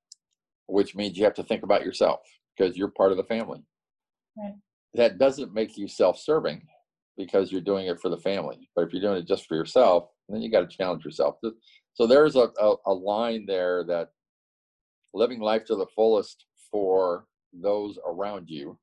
which 0.66 0.96
means 0.96 1.16
you 1.16 1.24
have 1.24 1.34
to 1.34 1.44
think 1.44 1.62
about 1.62 1.84
yourself 1.84 2.20
because 2.58 2.76
you're 2.76 2.88
part 2.88 3.12
of 3.12 3.16
the 3.16 3.24
family. 3.24 3.62
Right. 4.36 4.54
That 4.94 5.18
doesn't 5.18 5.54
make 5.54 5.76
you 5.76 5.88
self-serving 5.88 6.62
because 7.16 7.52
you're 7.52 7.60
doing 7.60 7.86
it 7.86 8.00
for 8.00 8.08
the 8.08 8.18
family. 8.18 8.68
But 8.74 8.84
if 8.84 8.92
you're 8.92 9.02
doing 9.02 9.18
it 9.18 9.26
just 9.26 9.46
for 9.46 9.54
yourself, 9.54 10.08
then 10.28 10.40
you 10.40 10.50
got 10.50 10.68
to 10.68 10.76
challenge 10.76 11.04
yourself. 11.04 11.36
So 11.94 12.06
there's 12.06 12.36
a, 12.36 12.48
a, 12.60 12.74
a 12.86 12.92
line 12.92 13.44
there 13.46 13.84
that 13.84 14.10
living 15.14 15.40
life 15.40 15.64
to 15.66 15.76
the 15.76 15.86
fullest 15.94 16.46
for 16.70 17.26
those 17.52 17.98
around 18.06 18.48
you, 18.48 18.78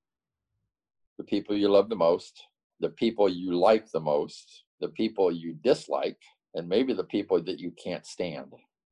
the 1.17 1.23
people 1.23 1.55
you 1.55 1.69
love 1.69 1.89
the 1.89 1.95
most, 1.95 2.41
the 2.80 2.89
people 2.89 3.30
you 3.30 3.57
like 3.57 3.89
the 3.91 3.99
most, 3.99 4.63
the 4.82 4.89
people 4.89 5.32
you 5.32 5.55
dislike, 5.63 6.17
and 6.55 6.67
maybe 6.67 6.93
the 6.93 7.03
people 7.03 7.41
that 7.41 7.59
you 7.59 7.71
can't 7.82 8.05
stand. 8.05 8.51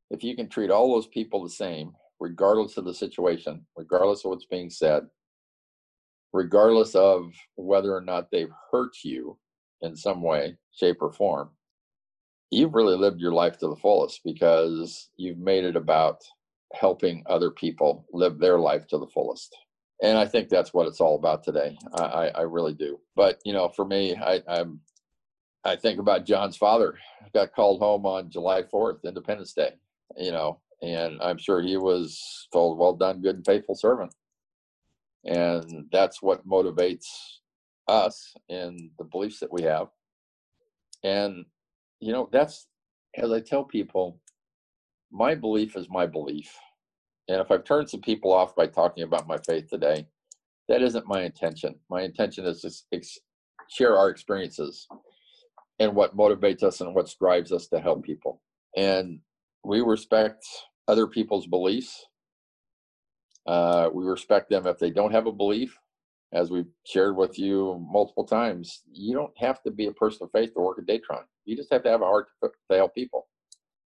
If 0.09 0.23
you 0.23 0.35
can 0.35 0.47
treat 0.47 0.69
all 0.69 0.93
those 0.93 1.07
people 1.07 1.43
the 1.43 1.49
same, 1.49 1.93
regardless 2.19 2.77
of 2.77 2.85
the 2.85 2.93
situation, 2.93 3.65
regardless 3.75 4.23
of 4.23 4.29
what's 4.29 4.45
being 4.45 4.69
said, 4.69 5.03
regardless 6.31 6.95
of 6.95 7.33
whether 7.55 7.95
or 7.95 8.01
not 8.01 8.31
they've 8.31 8.51
hurt 8.71 8.93
you 9.03 9.37
in 9.81 9.95
some 9.95 10.21
way, 10.21 10.57
shape, 10.71 11.01
or 11.01 11.11
form, 11.11 11.49
you've 12.51 12.75
really 12.75 12.95
lived 12.95 13.19
your 13.19 13.33
life 13.33 13.57
to 13.59 13.67
the 13.67 13.75
fullest 13.75 14.21
because 14.23 15.09
you've 15.17 15.37
made 15.37 15.63
it 15.63 15.75
about 15.75 16.21
helping 16.73 17.23
other 17.27 17.51
people 17.51 18.05
live 18.11 18.39
their 18.39 18.59
life 18.59 18.87
to 18.87 18.97
the 18.97 19.07
fullest. 19.07 19.55
And 20.01 20.17
I 20.17 20.25
think 20.25 20.49
that's 20.49 20.73
what 20.73 20.87
it's 20.87 20.99
all 20.99 21.15
about 21.15 21.43
today. 21.43 21.77
I, 21.93 22.29
I 22.29 22.41
really 22.41 22.73
do. 22.73 22.99
But 23.15 23.39
you 23.45 23.53
know, 23.53 23.69
for 23.69 23.85
me, 23.85 24.15
I, 24.15 24.41
I'm 24.47 24.81
I 25.63 25.75
think 25.75 25.99
about 25.99 26.25
John's 26.25 26.57
father 26.57 26.97
got 27.33 27.53
called 27.53 27.79
home 27.79 28.05
on 28.05 28.29
July 28.29 28.63
4th, 28.63 29.03
Independence 29.05 29.53
Day. 29.53 29.73
You 30.17 30.31
know, 30.31 30.59
and 30.83 31.19
I'm 31.21 31.39
sure 31.39 31.61
he 31.61 31.77
was 31.77 32.47
told, 32.53 32.77
"Well 32.77 32.95
done, 32.95 33.21
good 33.21 33.37
and 33.37 33.45
faithful 33.45 33.75
servant." 33.75 34.13
And 35.25 35.87
that's 35.91 36.21
what 36.21 36.47
motivates 36.47 37.07
us 37.87 38.35
in 38.49 38.91
the 38.99 39.05
beliefs 39.05 39.39
that 39.39 39.53
we 39.53 39.63
have. 39.63 39.87
And 41.03 41.45
you 42.01 42.11
know, 42.11 42.29
that's 42.31 42.67
as 43.15 43.31
I 43.31 43.39
tell 43.41 43.63
people, 43.63 44.19
my 45.11 45.35
belief 45.35 45.77
is 45.77 45.87
my 45.89 46.05
belief. 46.07 46.55
And 47.29 47.39
if 47.41 47.51
I've 47.51 47.63
turned 47.63 47.89
some 47.89 48.01
people 48.01 48.33
off 48.33 48.55
by 48.55 48.67
talking 48.67 49.03
about 49.03 49.27
my 49.27 49.37
faith 49.47 49.69
today, 49.69 50.07
that 50.69 50.81
isn't 50.81 51.07
my 51.07 51.23
intention. 51.23 51.75
My 51.89 52.01
intention 52.03 52.45
is 52.45 52.61
to 52.61 52.71
ex- 52.97 53.19
share 53.69 53.97
our 53.97 54.09
experiences 54.09 54.87
and 55.79 55.95
what 55.95 56.17
motivates 56.17 56.63
us 56.63 56.81
and 56.81 56.95
what 56.95 57.13
drives 57.19 57.51
us 57.51 57.67
to 57.69 57.79
help 57.79 58.03
people. 58.03 58.41
And 58.75 59.19
we 59.63 59.81
respect 59.81 60.45
other 60.87 61.07
people's 61.07 61.47
beliefs. 61.47 62.05
Uh, 63.45 63.89
we 63.93 64.05
respect 64.05 64.49
them 64.49 64.67
if 64.67 64.79
they 64.79 64.89
don't 64.89 65.11
have 65.11 65.27
a 65.27 65.31
belief. 65.31 65.77
As 66.31 66.49
we've 66.49 66.69
shared 66.85 67.15
with 67.15 67.37
you 67.37 67.85
multiple 67.91 68.25
times, 68.25 68.81
you 68.91 69.13
don't 69.13 69.37
have 69.37 69.61
to 69.63 69.71
be 69.71 69.85
a 69.87 69.93
person 69.93 70.23
of 70.23 70.31
faith 70.31 70.53
to 70.53 70.61
work 70.61 70.79
at 70.79 70.87
Datron. 70.87 71.23
You 71.45 71.55
just 71.55 71.71
have 71.71 71.83
to 71.83 71.89
have 71.89 72.01
a 72.01 72.05
heart 72.05 72.27
to, 72.43 72.49
to 72.71 72.77
help 72.77 72.95
people. 72.95 73.27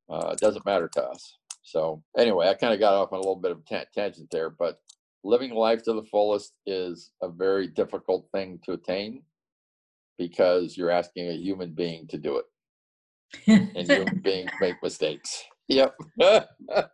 Uh, 0.09 0.29
it 0.33 0.39
doesn't 0.39 0.65
matter 0.65 0.89
to 0.93 1.03
us. 1.03 1.37
So 1.63 2.01
anyway, 2.17 2.47
I 2.47 2.53
kind 2.53 2.73
of 2.73 2.79
got 2.79 2.93
off 2.93 3.11
on 3.11 3.17
a 3.17 3.21
little 3.21 3.35
bit 3.35 3.51
of 3.51 3.59
a 3.69 3.85
tangent 3.93 4.29
there, 4.31 4.49
but 4.49 4.79
living 5.23 5.53
life 5.53 5.83
to 5.83 5.93
the 5.93 6.03
fullest 6.03 6.53
is 6.65 7.11
a 7.21 7.29
very 7.29 7.67
difficult 7.67 8.27
thing 8.31 8.59
to 8.65 8.73
attain 8.73 9.23
because 10.17 10.77
you're 10.77 10.91
asking 10.91 11.29
a 11.29 11.33
human 11.33 11.71
being 11.71 12.07
to 12.07 12.17
do 12.17 12.37
it, 13.47 13.71
and 13.75 13.87
human 13.87 14.19
beings 14.19 14.51
make 14.59 14.81
mistakes. 14.81 15.43
Yep. 15.69 15.95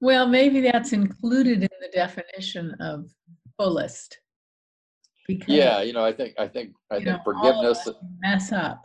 well, 0.00 0.28
maybe 0.28 0.60
that's 0.60 0.92
included 0.92 1.62
in 1.62 1.70
the 1.80 1.88
definition 1.92 2.76
of 2.80 3.10
fullest. 3.58 4.18
Because, 5.26 5.54
yeah, 5.54 5.80
you 5.82 5.92
know, 5.92 6.04
I 6.04 6.12
think 6.12 6.34
I 6.38 6.46
think 6.46 6.74
I 6.90 6.96
think 6.96 7.06
know, 7.06 7.20
forgiveness 7.24 7.88
mess 8.20 8.52
up. 8.52 8.82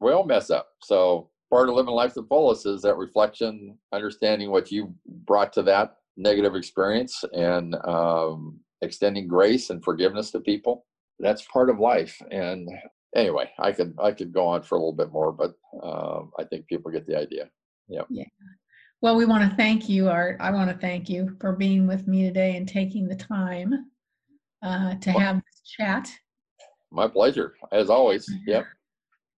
We 0.00 0.12
all 0.12 0.24
mess 0.24 0.50
up. 0.50 0.68
So 0.82 1.30
part 1.50 1.68
of 1.68 1.74
living 1.74 1.94
life 1.94 2.14
to 2.14 2.22
the 2.22 2.26
fullest 2.26 2.66
is 2.66 2.82
that 2.82 2.96
reflection, 2.96 3.78
understanding 3.92 4.50
what 4.50 4.70
you 4.70 4.94
brought 5.26 5.52
to 5.54 5.62
that 5.62 5.96
negative 6.16 6.54
experience, 6.54 7.22
and 7.32 7.74
um, 7.84 8.60
extending 8.80 9.28
grace 9.28 9.70
and 9.70 9.84
forgiveness 9.84 10.30
to 10.30 10.40
people. 10.40 10.86
That's 11.18 11.42
part 11.42 11.68
of 11.68 11.78
life. 11.78 12.16
And 12.30 12.68
anyway, 13.14 13.50
I 13.58 13.72
could 13.72 13.94
I 14.02 14.12
could 14.12 14.32
go 14.32 14.46
on 14.46 14.62
for 14.62 14.76
a 14.76 14.78
little 14.78 14.92
bit 14.92 15.12
more, 15.12 15.32
but 15.32 15.54
um, 15.82 16.30
I 16.38 16.44
think 16.44 16.66
people 16.66 16.90
get 16.90 17.06
the 17.06 17.18
idea. 17.18 17.48
Yep. 17.88 18.06
Yeah. 18.10 18.24
Well, 19.00 19.16
we 19.16 19.26
want 19.26 19.48
to 19.48 19.56
thank 19.56 19.88
you, 19.88 20.08
Art. 20.08 20.38
I 20.40 20.50
want 20.50 20.70
to 20.70 20.76
thank 20.78 21.08
you 21.10 21.36
for 21.40 21.52
being 21.52 21.86
with 21.86 22.06
me 22.08 22.22
today 22.24 22.56
and 22.56 22.66
taking 22.66 23.06
the 23.06 23.16
time 23.16 23.90
uh, 24.62 24.94
to 24.94 25.12
have 25.12 25.36
this 25.36 25.60
chat. 25.76 26.10
My 26.90 27.08
pleasure, 27.08 27.54
as 27.72 27.90
always. 27.90 28.30
Yep. 28.46 28.64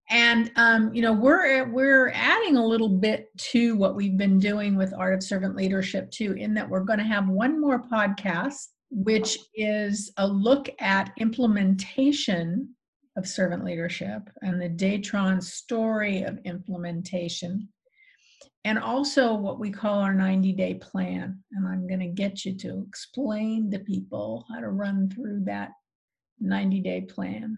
And 0.08 0.52
um, 0.54 0.94
you 0.94 1.02
know, 1.02 1.12
we're 1.12 1.68
we're 1.68 2.10
adding 2.14 2.56
a 2.56 2.64
little 2.64 2.88
bit 2.88 3.28
to 3.50 3.74
what 3.76 3.96
we've 3.96 4.16
been 4.16 4.38
doing 4.38 4.76
with 4.76 4.94
Art 4.94 5.14
of 5.14 5.22
Servant 5.22 5.56
Leadership 5.56 6.10
too, 6.12 6.34
in 6.34 6.54
that 6.54 6.68
we're 6.68 6.84
going 6.84 7.00
to 7.00 7.04
have 7.04 7.28
one 7.28 7.60
more 7.60 7.82
podcast, 7.82 8.68
which 8.90 9.36
is 9.56 10.12
a 10.16 10.26
look 10.28 10.68
at 10.78 11.10
implementation 11.18 12.75
of 13.16 13.26
servant 13.26 13.64
leadership 13.64 14.28
and 14.42 14.60
the 14.60 14.68
Datron 14.68 15.42
story 15.42 16.22
of 16.22 16.38
implementation 16.44 17.68
and 18.66 18.80
also 18.80 19.32
what 19.32 19.60
we 19.60 19.70
call 19.70 20.00
our 20.00 20.12
90 20.12 20.52
day 20.54 20.74
plan. 20.74 21.38
And 21.52 21.68
I'm 21.68 21.86
going 21.86 22.00
to 22.00 22.06
get 22.06 22.44
you 22.44 22.56
to 22.58 22.84
explain 22.88 23.70
to 23.70 23.78
people 23.78 24.44
how 24.50 24.58
to 24.58 24.70
run 24.70 25.08
through 25.08 25.44
that 25.44 25.70
90 26.40 26.80
day 26.80 27.02
plan. 27.02 27.56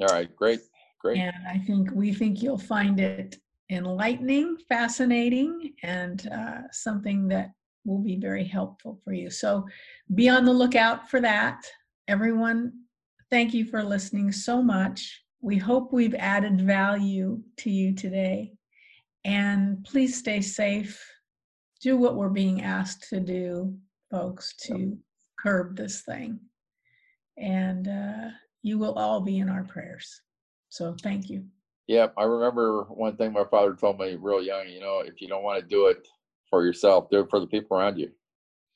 All 0.00 0.08
right, 0.08 0.34
great, 0.36 0.60
great. 1.00 1.18
And 1.18 1.34
I 1.48 1.58
think 1.58 1.90
we 1.94 2.12
think 2.12 2.42
you'll 2.42 2.58
find 2.58 3.00
it 3.00 3.38
enlightening, 3.70 4.58
fascinating, 4.68 5.72
and 5.82 6.28
uh, 6.28 6.60
something 6.72 7.26
that 7.28 7.52
will 7.86 8.00
be 8.00 8.16
very 8.16 8.44
helpful 8.44 9.00
for 9.02 9.14
you. 9.14 9.30
So 9.30 9.66
be 10.14 10.28
on 10.28 10.44
the 10.44 10.52
lookout 10.52 11.08
for 11.08 11.20
that. 11.20 11.64
Everyone, 12.06 12.72
thank 13.32 13.54
you 13.54 13.64
for 13.64 13.82
listening 13.82 14.30
so 14.30 14.62
much. 14.62 15.22
We 15.40 15.56
hope 15.56 15.90
we've 15.90 16.14
added 16.16 16.60
value 16.60 17.42
to 17.56 17.70
you 17.70 17.94
today. 17.94 18.52
And 19.24 19.82
please 19.84 20.18
stay 20.18 20.42
safe. 20.42 21.02
Do 21.80 21.96
what 21.96 22.16
we're 22.16 22.28
being 22.28 22.60
asked 22.60 23.08
to 23.08 23.20
do, 23.20 23.74
folks, 24.10 24.54
to 24.66 24.98
curb 25.38 25.78
this 25.78 26.02
thing. 26.02 26.40
And 27.38 27.88
uh, 27.88 28.28
you 28.60 28.78
will 28.78 28.98
all 28.98 29.22
be 29.22 29.38
in 29.38 29.48
our 29.48 29.64
prayers. 29.64 30.20
So 30.68 30.94
thank 31.02 31.30
you. 31.30 31.46
Yeah, 31.86 32.08
I 32.18 32.24
remember 32.24 32.82
one 32.90 33.16
thing 33.16 33.32
my 33.32 33.44
father 33.44 33.74
told 33.74 33.98
me 33.98 34.14
real 34.20 34.42
young, 34.42 34.68
you 34.68 34.80
know, 34.80 35.00
if 35.00 35.22
you 35.22 35.28
don't 35.28 35.42
want 35.42 35.58
to 35.58 35.66
do 35.66 35.86
it 35.86 36.06
for 36.50 36.66
yourself, 36.66 37.08
do 37.08 37.20
it 37.20 37.30
for 37.30 37.40
the 37.40 37.46
people 37.46 37.78
around 37.78 37.98
you. 37.98 38.10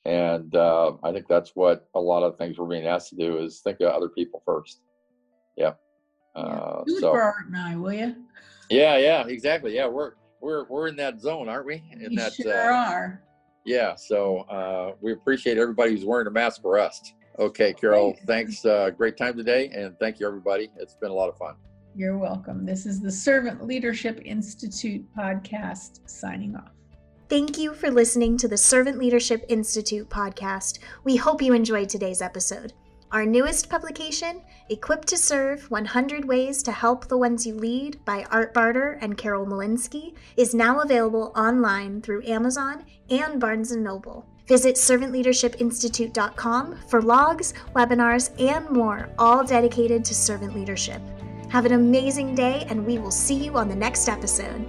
And 0.07 0.55
uh, 0.55 0.93
I 1.03 1.11
think 1.11 1.27
that's 1.27 1.51
what 1.53 1.89
a 1.93 1.99
lot 1.99 2.23
of 2.23 2.37
things 2.37 2.57
we're 2.57 2.65
being 2.65 2.87
asked 2.87 3.09
to 3.09 3.17
do 3.17 3.39
is 3.39 3.59
think 3.59 3.81
of 3.81 3.89
other 3.89 4.07
people 4.07 4.41
first. 4.45 4.79
Yeah. 5.57 5.73
Uh, 6.33 6.83
do 6.85 6.95
it 6.95 7.01
so, 7.01 7.11
for 7.11 7.21
Art 7.21 7.47
and 7.47 7.57
I, 7.57 7.75
will 7.75 7.91
you? 7.91 8.15
Yeah, 8.69 8.97
yeah, 8.97 9.27
exactly. 9.27 9.75
Yeah, 9.75 9.87
we're 9.87 10.13
we're 10.39 10.63
we're 10.69 10.87
in 10.87 10.95
that 10.95 11.19
zone, 11.19 11.49
aren't 11.49 11.65
we? 11.65 11.83
In 11.91 12.11
we 12.11 12.15
that, 12.15 12.33
sure 12.33 12.71
uh, 12.71 12.89
are. 12.89 13.23
Yeah. 13.65 13.95
So 13.95 14.39
uh, 14.43 14.95
we 15.01 15.11
appreciate 15.11 15.57
everybody 15.57 15.91
who's 15.91 16.05
wearing 16.05 16.27
a 16.27 16.31
mask 16.31 16.61
for 16.61 16.79
us. 16.79 17.01
Okay, 17.37 17.73
Carol. 17.73 18.15
Thanks. 18.25 18.63
Uh, 18.65 18.91
great 18.91 19.17
time 19.17 19.35
today, 19.35 19.69
and 19.73 19.97
thank 19.99 20.21
you, 20.21 20.27
everybody. 20.27 20.69
It's 20.77 20.95
been 20.95 21.11
a 21.11 21.13
lot 21.13 21.27
of 21.27 21.37
fun. 21.37 21.55
You're 21.95 22.17
welcome. 22.17 22.65
This 22.65 22.85
is 22.85 23.01
the 23.01 23.11
Servant 23.11 23.65
Leadership 23.65 24.21
Institute 24.23 25.05
podcast 25.17 26.07
signing 26.09 26.55
off. 26.55 26.76
Thank 27.29 27.57
you 27.57 27.73
for 27.73 27.91
listening 27.91 28.37
to 28.37 28.47
the 28.47 28.55
Servant 28.55 28.97
Leadership 28.97 29.43
Institute 29.49 30.09
podcast. 30.09 30.79
We 31.03 31.17
hope 31.17 31.41
you 31.41 31.51
enjoyed 31.51 31.89
today's 31.89 32.21
episode. 32.21 32.71
Our 33.11 33.25
newest 33.25 33.69
publication, 33.69 34.43
Equipped 34.69 35.09
to 35.09 35.17
Serve 35.17 35.69
100 35.69 36.23
Ways 36.23 36.63
to 36.63 36.71
Help 36.71 37.09
the 37.09 37.17
Ones 37.17 37.45
You 37.45 37.55
Lead 37.55 37.99
by 38.05 38.23
Art 38.31 38.53
Barter 38.53 38.97
and 39.01 39.17
Carol 39.17 39.45
Malinsky, 39.45 40.15
is 40.37 40.53
now 40.53 40.79
available 40.79 41.33
online 41.35 42.01
through 42.01 42.25
Amazon 42.25 42.85
and 43.09 43.41
Barnes 43.41 43.71
& 43.71 43.75
Noble. 43.75 44.25
Visit 44.47 44.75
servantleadershipinstitute.com 44.75 46.79
for 46.87 47.01
logs, 47.01 47.53
webinars, 47.75 48.41
and 48.41 48.69
more, 48.69 49.09
all 49.19 49.43
dedicated 49.43 50.05
to 50.05 50.15
servant 50.15 50.55
leadership. 50.55 51.01
Have 51.49 51.65
an 51.65 51.73
amazing 51.73 52.35
day, 52.35 52.65
and 52.69 52.85
we 52.85 52.99
will 52.99 53.11
see 53.11 53.35
you 53.35 53.57
on 53.57 53.67
the 53.67 53.75
next 53.75 54.07
episode. 54.07 54.65